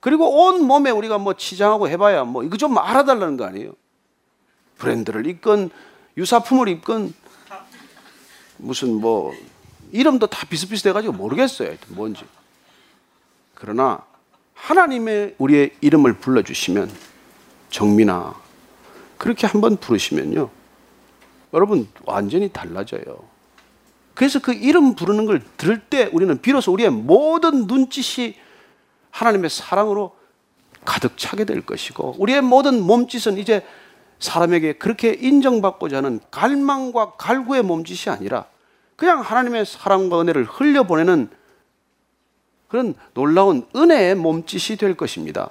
그리고 0.00 0.46
온 0.46 0.64
몸에 0.64 0.90
우리가 0.90 1.18
뭐 1.18 1.34
치장하고 1.34 1.90
해봐야 1.90 2.24
뭐 2.24 2.42
이거 2.42 2.56
좀 2.56 2.78
알아달라는 2.78 3.36
거 3.36 3.44
아니에요. 3.44 3.74
브랜드를 4.80 5.26
입건 5.26 5.70
유사품을 6.16 6.68
입건 6.68 7.14
무슨 8.56 8.94
뭐 9.00 9.32
이름도 9.92 10.26
다 10.26 10.46
비슷비슷해가지고 10.48 11.12
모르겠어요. 11.12 11.76
뭔지. 11.88 12.24
그러나 13.54 14.04
하나님의 14.54 15.36
우리의 15.38 15.76
이름을 15.80 16.14
불러주시면 16.14 16.90
정민아 17.70 18.34
그렇게 19.16 19.46
한번 19.46 19.76
부르시면요 19.76 20.50
여러분 21.54 21.88
완전히 22.04 22.48
달라져요. 22.48 23.28
그래서 24.14 24.38
그 24.38 24.52
이름 24.52 24.94
부르는 24.94 25.24
걸 25.24 25.42
들을 25.56 25.80
때 25.80 26.10
우리는 26.12 26.40
비로소 26.40 26.72
우리의 26.72 26.90
모든 26.90 27.66
눈짓이 27.66 28.34
하나님의 29.10 29.50
사랑으로 29.50 30.16
가득 30.84 31.16
차게 31.16 31.44
될 31.44 31.64
것이고 31.64 32.16
우리의 32.18 32.42
모든 32.42 32.82
몸짓은 32.82 33.38
이제 33.38 33.64
사람에게 34.20 34.74
그렇게 34.74 35.12
인정받고자 35.18 35.98
하는 35.98 36.20
갈망과 36.30 37.14
갈구의 37.16 37.62
몸짓이 37.62 38.10
아니라 38.10 38.44
그냥 38.96 39.20
하나님의 39.20 39.64
사랑과 39.66 40.20
은혜를 40.20 40.44
흘려보내는 40.44 41.30
그런 42.68 42.94
놀라운 43.14 43.66
은혜의 43.74 44.14
몸짓이 44.14 44.76
될 44.76 44.94
것입니다. 44.94 45.50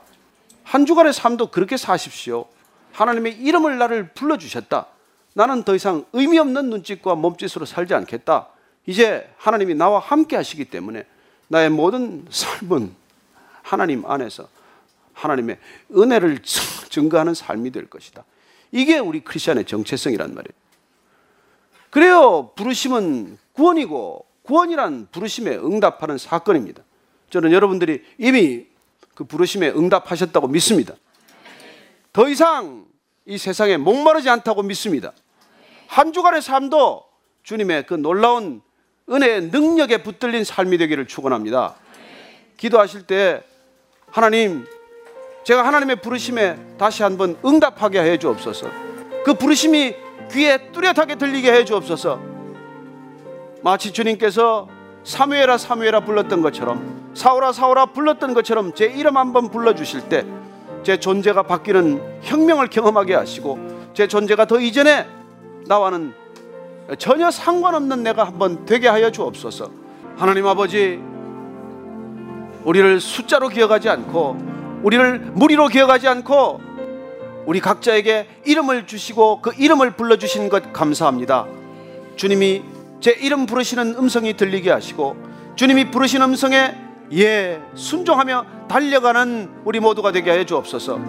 한 0.63 0.85
주간의 0.85 1.13
삶도 1.13 1.47
그렇게 1.47 1.75
사십시오. 1.75 2.45
하나님의 2.93 3.39
이름을 3.39 3.77
나를 3.77 4.09
불러주셨다. 4.13 4.85
나는 5.33 5.63
더 5.63 5.75
이상 5.75 6.05
의미 6.13 6.37
없는 6.37 6.69
눈짓과 6.69 7.15
몸짓으로 7.15 7.65
살지 7.65 7.93
않겠다. 7.93 8.47
이제 8.85 9.29
하나님이 9.37 9.73
나와 9.75 9.99
함께 9.99 10.35
하시기 10.35 10.65
때문에 10.65 11.05
나의 11.47 11.69
모든 11.69 12.25
삶은 12.29 12.93
하나님 13.63 14.05
안에서 14.05 14.47
하나님의 15.13 15.57
은혜를 15.95 16.39
증거하는 16.89 17.33
삶이 17.33 17.71
될 17.71 17.89
것이다. 17.89 18.23
이게 18.71 18.99
우리 18.99 19.21
크리스천의 19.21 19.65
정체성이란 19.65 20.33
말이에요. 20.33 20.59
그래요. 21.89 22.51
부르심은 22.55 23.37
구원이고 23.53 24.25
구원이란 24.43 25.07
부르심에 25.11 25.57
응답하는 25.57 26.17
사건입니다. 26.17 26.83
저는 27.29 27.51
여러분들이 27.51 28.03
이미 28.17 28.67
그 29.15 29.23
부르심에 29.23 29.69
응답하셨다고 29.69 30.47
믿습니다. 30.47 30.95
더 32.13 32.27
이상 32.27 32.85
이 33.25 33.37
세상에 33.37 33.77
목마르지 33.77 34.29
않다고 34.29 34.63
믿습니다. 34.63 35.13
한 35.87 36.13
주간의 36.13 36.41
삶도 36.41 37.03
주님의 37.43 37.85
그 37.85 37.95
놀라운 37.95 38.61
은혜의 39.09 39.47
능력에 39.47 40.03
붙들린 40.03 40.43
삶이 40.43 40.77
되기를 40.77 41.07
축원합니다. 41.07 41.75
기도하실 42.57 43.07
때 43.07 43.43
하나님 44.11 44.65
제가 45.43 45.65
하나님의 45.65 45.97
부르심에 45.97 46.57
다시 46.77 47.03
한번 47.03 47.37
응답하게 47.45 48.01
해 48.01 48.17
주옵소서. 48.17 48.67
그 49.23 49.33
부르심이 49.33 49.95
귀에 50.31 50.71
뚜렷하게 50.71 51.15
들리게 51.15 51.51
해 51.51 51.65
주옵소서. 51.65 52.19
마치 53.61 53.91
주님께서 53.91 54.67
사무엘아 55.03 55.57
사무엘아 55.57 56.01
불렀던 56.01 56.41
것처럼 56.41 57.11
사오라 57.13 57.51
사오라 57.51 57.87
불렀던 57.87 58.33
것처럼 58.33 58.73
제 58.73 58.85
이름 58.85 59.17
한번 59.17 59.49
불러 59.49 59.73
주실 59.73 60.07
때 60.09 60.25
제 60.83 60.97
존재가 60.97 61.43
바뀌는 61.43 62.01
혁명을 62.21 62.67
경험하게 62.67 63.15
하시고 63.15 63.59
제 63.93 64.07
존재가 64.07 64.45
더 64.45 64.59
이전에 64.59 65.07
나와는 65.67 66.13
전혀 66.97 67.29
상관없는 67.29 68.03
내가 68.03 68.23
한번 68.23 68.65
되게 68.65 68.87
하여 68.87 69.11
주옵소서. 69.11 69.69
하나님 70.17 70.47
아버지 70.47 70.99
우리를 72.63 72.99
숫자로 72.99 73.49
기억하지 73.49 73.89
않고 73.89 74.58
우리를 74.83 75.19
무리로 75.33 75.67
기억하지 75.67 76.07
않고 76.07 76.61
우리 77.45 77.59
각자에게 77.59 78.27
이름을 78.45 78.85
주시고 78.85 79.41
그 79.41 79.51
이름을 79.57 79.91
불러 79.91 80.17
주신 80.17 80.49
것 80.49 80.71
감사합니다. 80.71 81.47
주님이 82.15 82.63
제 82.99 83.11
이름 83.11 83.45
부르시는 83.45 83.95
음성이 83.97 84.35
들리게 84.35 84.69
하시고 84.71 85.15
주님이 85.55 85.91
부르신 85.91 86.21
음성에 86.21 86.75
예 87.13 87.59
순종하며 87.75 88.45
달려가는 88.67 89.49
우리 89.65 89.79
모두가 89.79 90.11
되게 90.11 90.29
하여 90.29 90.43
주옵소서. 90.43 90.99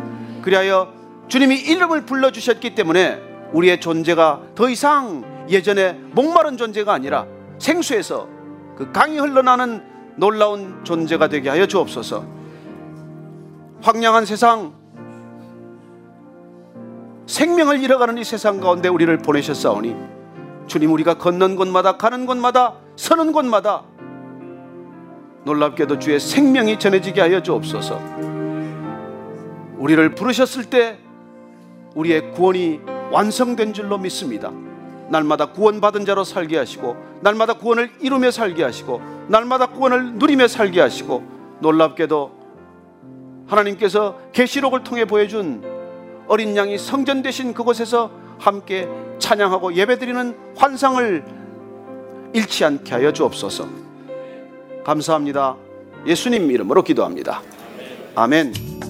그리하여 0.42 0.92
주님이 1.28 1.56
이름을 1.60 2.06
불러 2.06 2.30
주셨기 2.30 2.74
때문에 2.74 3.20
우리의 3.52 3.80
존재가 3.80 4.40
더 4.54 4.68
이상 4.70 5.46
예전에 5.48 5.92
목마른 6.12 6.56
존재가 6.56 6.92
아니라 6.92 7.26
생수에서 7.58 8.28
그 8.76 8.90
강이 8.92 9.18
흘러나는 9.18 9.82
놀라운 10.16 10.84
존재가 10.84 11.28
되게 11.28 11.50
하여 11.50 11.66
주옵소서. 11.66 12.39
황량한 13.82 14.26
세상, 14.26 14.74
생명을 17.26 17.82
잃어가는 17.82 18.18
이 18.18 18.24
세상 18.24 18.60
가운데 18.60 18.88
우리를 18.88 19.16
보내셨사오니 19.18 19.96
주님 20.66 20.92
우리가 20.92 21.14
걷는 21.14 21.56
곳마다 21.56 21.96
가는 21.96 22.26
곳마다 22.26 22.74
서는 22.96 23.32
곳마다 23.32 23.84
놀랍게도 25.44 25.98
주의 25.98 26.20
생명이 26.20 26.78
전해지게 26.78 27.20
하여 27.20 27.42
주옵소서. 27.42 27.98
우리를 29.78 30.14
부르셨을 30.14 30.64
때 30.64 30.98
우리의 31.94 32.32
구원이 32.32 32.80
완성된 33.10 33.72
줄로 33.72 33.96
믿습니다. 33.96 34.52
날마다 35.08 35.46
구원받은 35.46 36.04
자로 36.04 36.22
살게 36.22 36.58
하시고 36.58 36.96
날마다 37.22 37.54
구원을 37.54 37.90
이루며 38.00 38.30
살게 38.30 38.62
하시고 38.62 39.00
날마다 39.28 39.66
구원을 39.68 40.14
누리며 40.14 40.46
살게 40.46 40.80
하시고 40.80 41.24
놀랍게도 41.60 42.39
하나님께서 43.50 44.18
계시록을 44.32 44.84
통해 44.84 45.04
보여준 45.04 45.62
어린 46.28 46.56
양이 46.56 46.78
성전 46.78 47.22
되신 47.22 47.52
그곳에서 47.52 48.10
함께 48.38 48.88
찬양하고 49.18 49.74
예배드리는 49.74 50.36
환상을 50.56 51.24
잃지 52.32 52.64
않게 52.64 52.94
하여 52.94 53.12
주옵소서. 53.12 53.68
감사합니다. 54.84 55.56
예수님 56.06 56.50
이름으로 56.50 56.82
기도합니다. 56.82 57.42
아멘. 58.14 58.89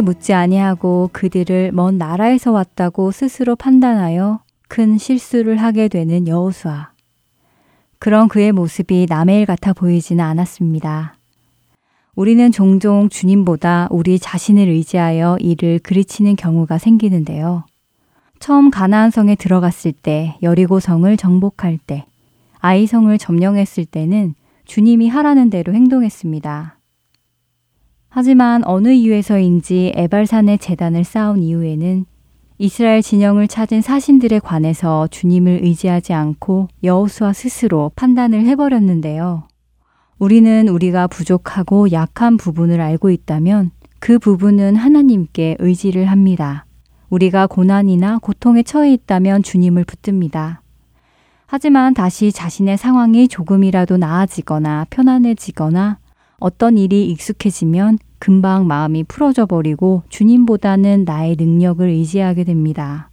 여호와께 0.00 0.02
묻지 0.02 0.32
아니하고 0.32 1.10
그들을 1.12 1.72
먼 1.72 1.98
나라에서 1.98 2.52
왔다고 2.52 3.12
스스로 3.12 3.54
판단하여 3.54 4.40
큰 4.68 4.98
실수를 4.98 5.58
하게 5.58 5.88
되는 5.88 6.26
여호수아. 6.26 6.90
그런 7.98 8.28
그의 8.28 8.52
모습이 8.52 9.06
남의 9.08 9.40
일 9.40 9.46
같아 9.46 9.72
보이지는 9.72 10.24
않았습니다. 10.24 11.14
우리는 12.14 12.50
종종 12.50 13.08
주님보다 13.08 13.88
우리 13.90 14.18
자신을 14.18 14.68
의지하여 14.68 15.36
일을 15.40 15.80
그르치는 15.80 16.36
경우가 16.36 16.78
생기는데요. 16.78 17.64
처음 18.40 18.70
가나안 18.70 19.10
성에 19.10 19.34
들어갔을 19.34 19.92
때, 19.92 20.36
여리고 20.42 20.80
성을 20.80 21.14
정복할 21.16 21.78
때, 21.78 22.06
아이 22.58 22.86
성을 22.86 23.16
점령했을 23.16 23.84
때는 23.84 24.34
주님이 24.64 25.08
하라는 25.08 25.50
대로 25.50 25.74
행동했습니다. 25.74 26.79
하지만 28.10 28.62
어느 28.64 28.88
이유에서인지 28.88 29.92
에발산의 29.94 30.58
재단을 30.58 31.04
쌓은 31.04 31.42
이후에는 31.42 32.04
이스라엘 32.58 33.02
진영을 33.02 33.46
찾은 33.46 33.80
사신들에 33.80 34.40
관해서 34.40 35.06
주님을 35.06 35.60
의지하지 35.62 36.12
않고 36.12 36.68
여호수아 36.82 37.32
스스로 37.32 37.92
판단을 37.94 38.44
해버렸는데요. 38.46 39.44
우리는 40.18 40.68
우리가 40.68 41.06
부족하고 41.06 41.92
약한 41.92 42.36
부분을 42.36 42.80
알고 42.80 43.10
있다면 43.10 43.70
그 44.00 44.18
부분은 44.18 44.74
하나님께 44.74 45.56
의지를 45.60 46.06
합니다. 46.06 46.66
우리가 47.10 47.46
고난이나 47.46 48.18
고통에 48.18 48.62
처해 48.64 48.92
있다면 48.92 49.42
주님을 49.42 49.84
붙듭니다. 49.84 50.62
하지만 51.46 51.94
다시 51.94 52.32
자신의 52.32 52.76
상황이 52.76 53.28
조금이라도 53.28 53.96
나아지거나 53.96 54.86
편안해지거나 54.90 55.98
어떤 56.40 56.78
일이 56.78 57.08
익숙해지면 57.10 57.98
금방 58.18 58.66
마음이 58.66 59.04
풀어져 59.04 59.46
버리고 59.46 60.02
주님보다는 60.08 61.04
나의 61.04 61.36
능력을 61.38 61.86
의지하게 61.86 62.44
됩니다. 62.44 63.10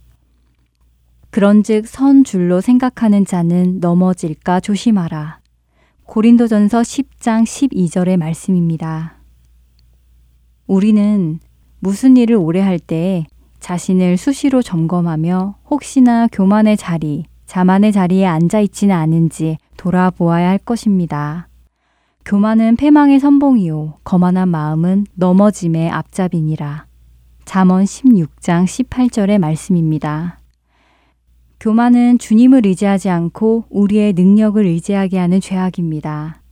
그런즉 1.30 1.86
선 1.86 2.24
줄로 2.24 2.60
생각하는 2.60 3.24
자는 3.24 3.80
넘어질까 3.80 4.60
조심하라. 4.60 5.40
고린도전서 6.04 6.80
10장 6.80 7.44
12절의 7.44 8.16
말씀입니다. 8.16 9.18
우리는 10.66 11.38
무슨 11.80 12.16
일을 12.16 12.36
오래 12.36 12.60
할 12.60 12.78
때 12.78 13.26
자신을 13.60 14.16
수시로 14.16 14.62
점검하며 14.62 15.56
혹시나 15.68 16.26
교만의 16.30 16.76
자리, 16.76 17.24
자만의 17.46 17.92
자리에 17.92 18.24
앉아 18.24 18.60
있지는 18.60 18.94
않은지 18.94 19.58
돌아보아야 19.76 20.48
할 20.48 20.58
것입니다. 20.58 21.47
교만은 22.28 22.76
패망의 22.76 23.20
선봉이요 23.20 24.00
거만한 24.04 24.50
마음은 24.50 25.06
넘어짐의 25.14 25.88
앞잡이니라. 25.88 26.84
잠언 27.46 27.84
16장 27.84 28.66
18절의 28.66 29.38
말씀입니다. 29.38 30.38
교만은 31.58 32.18
주님을 32.18 32.66
의지하지 32.66 33.08
않고 33.08 33.64
우리의 33.70 34.12
능력을 34.12 34.62
의지하게 34.62 35.16
하는 35.16 35.40
죄악입니다. 35.40 36.42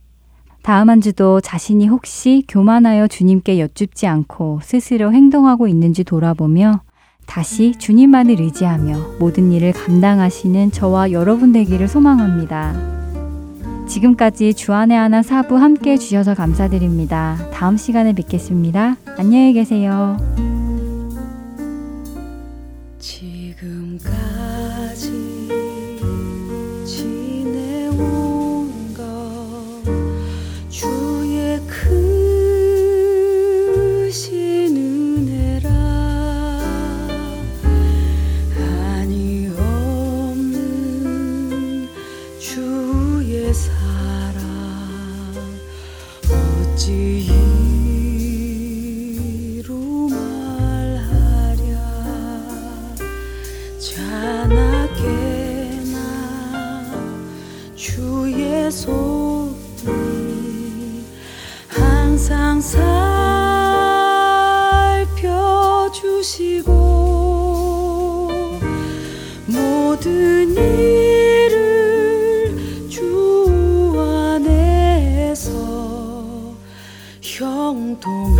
다음 0.63 0.89
한 0.89 0.99
주도 0.99 1.41
자신이 1.41 1.87
혹시 1.87 2.43
교만하여 2.47 3.07
주님께 3.07 3.59
여쭙지 3.59 4.07
않고 4.07 4.61
스스로 4.63 5.13
행동하고 5.13 5.67
있는지 5.67 6.03
돌아보며 6.03 6.81
다시 7.27 7.73
주님만을 7.77 8.41
의지하며 8.41 9.17
모든 9.19 9.51
일을 9.51 9.73
감당하시는 9.73 10.71
저와 10.71 11.11
여러분 11.11 11.51
되기를 11.51 11.87
소망합니다. 11.87 13.06
지금까지 13.87 14.53
주안의 14.53 14.97
하나 14.97 15.21
사부 15.23 15.55
함께 15.57 15.91
해주셔서 15.91 16.35
감사드립니다. 16.35 17.37
다음 17.51 17.77
시간에 17.77 18.13
뵙겠습니다. 18.13 18.97
안녕히 19.17 19.53
계세요. 19.53 20.17
형통 77.87 78.35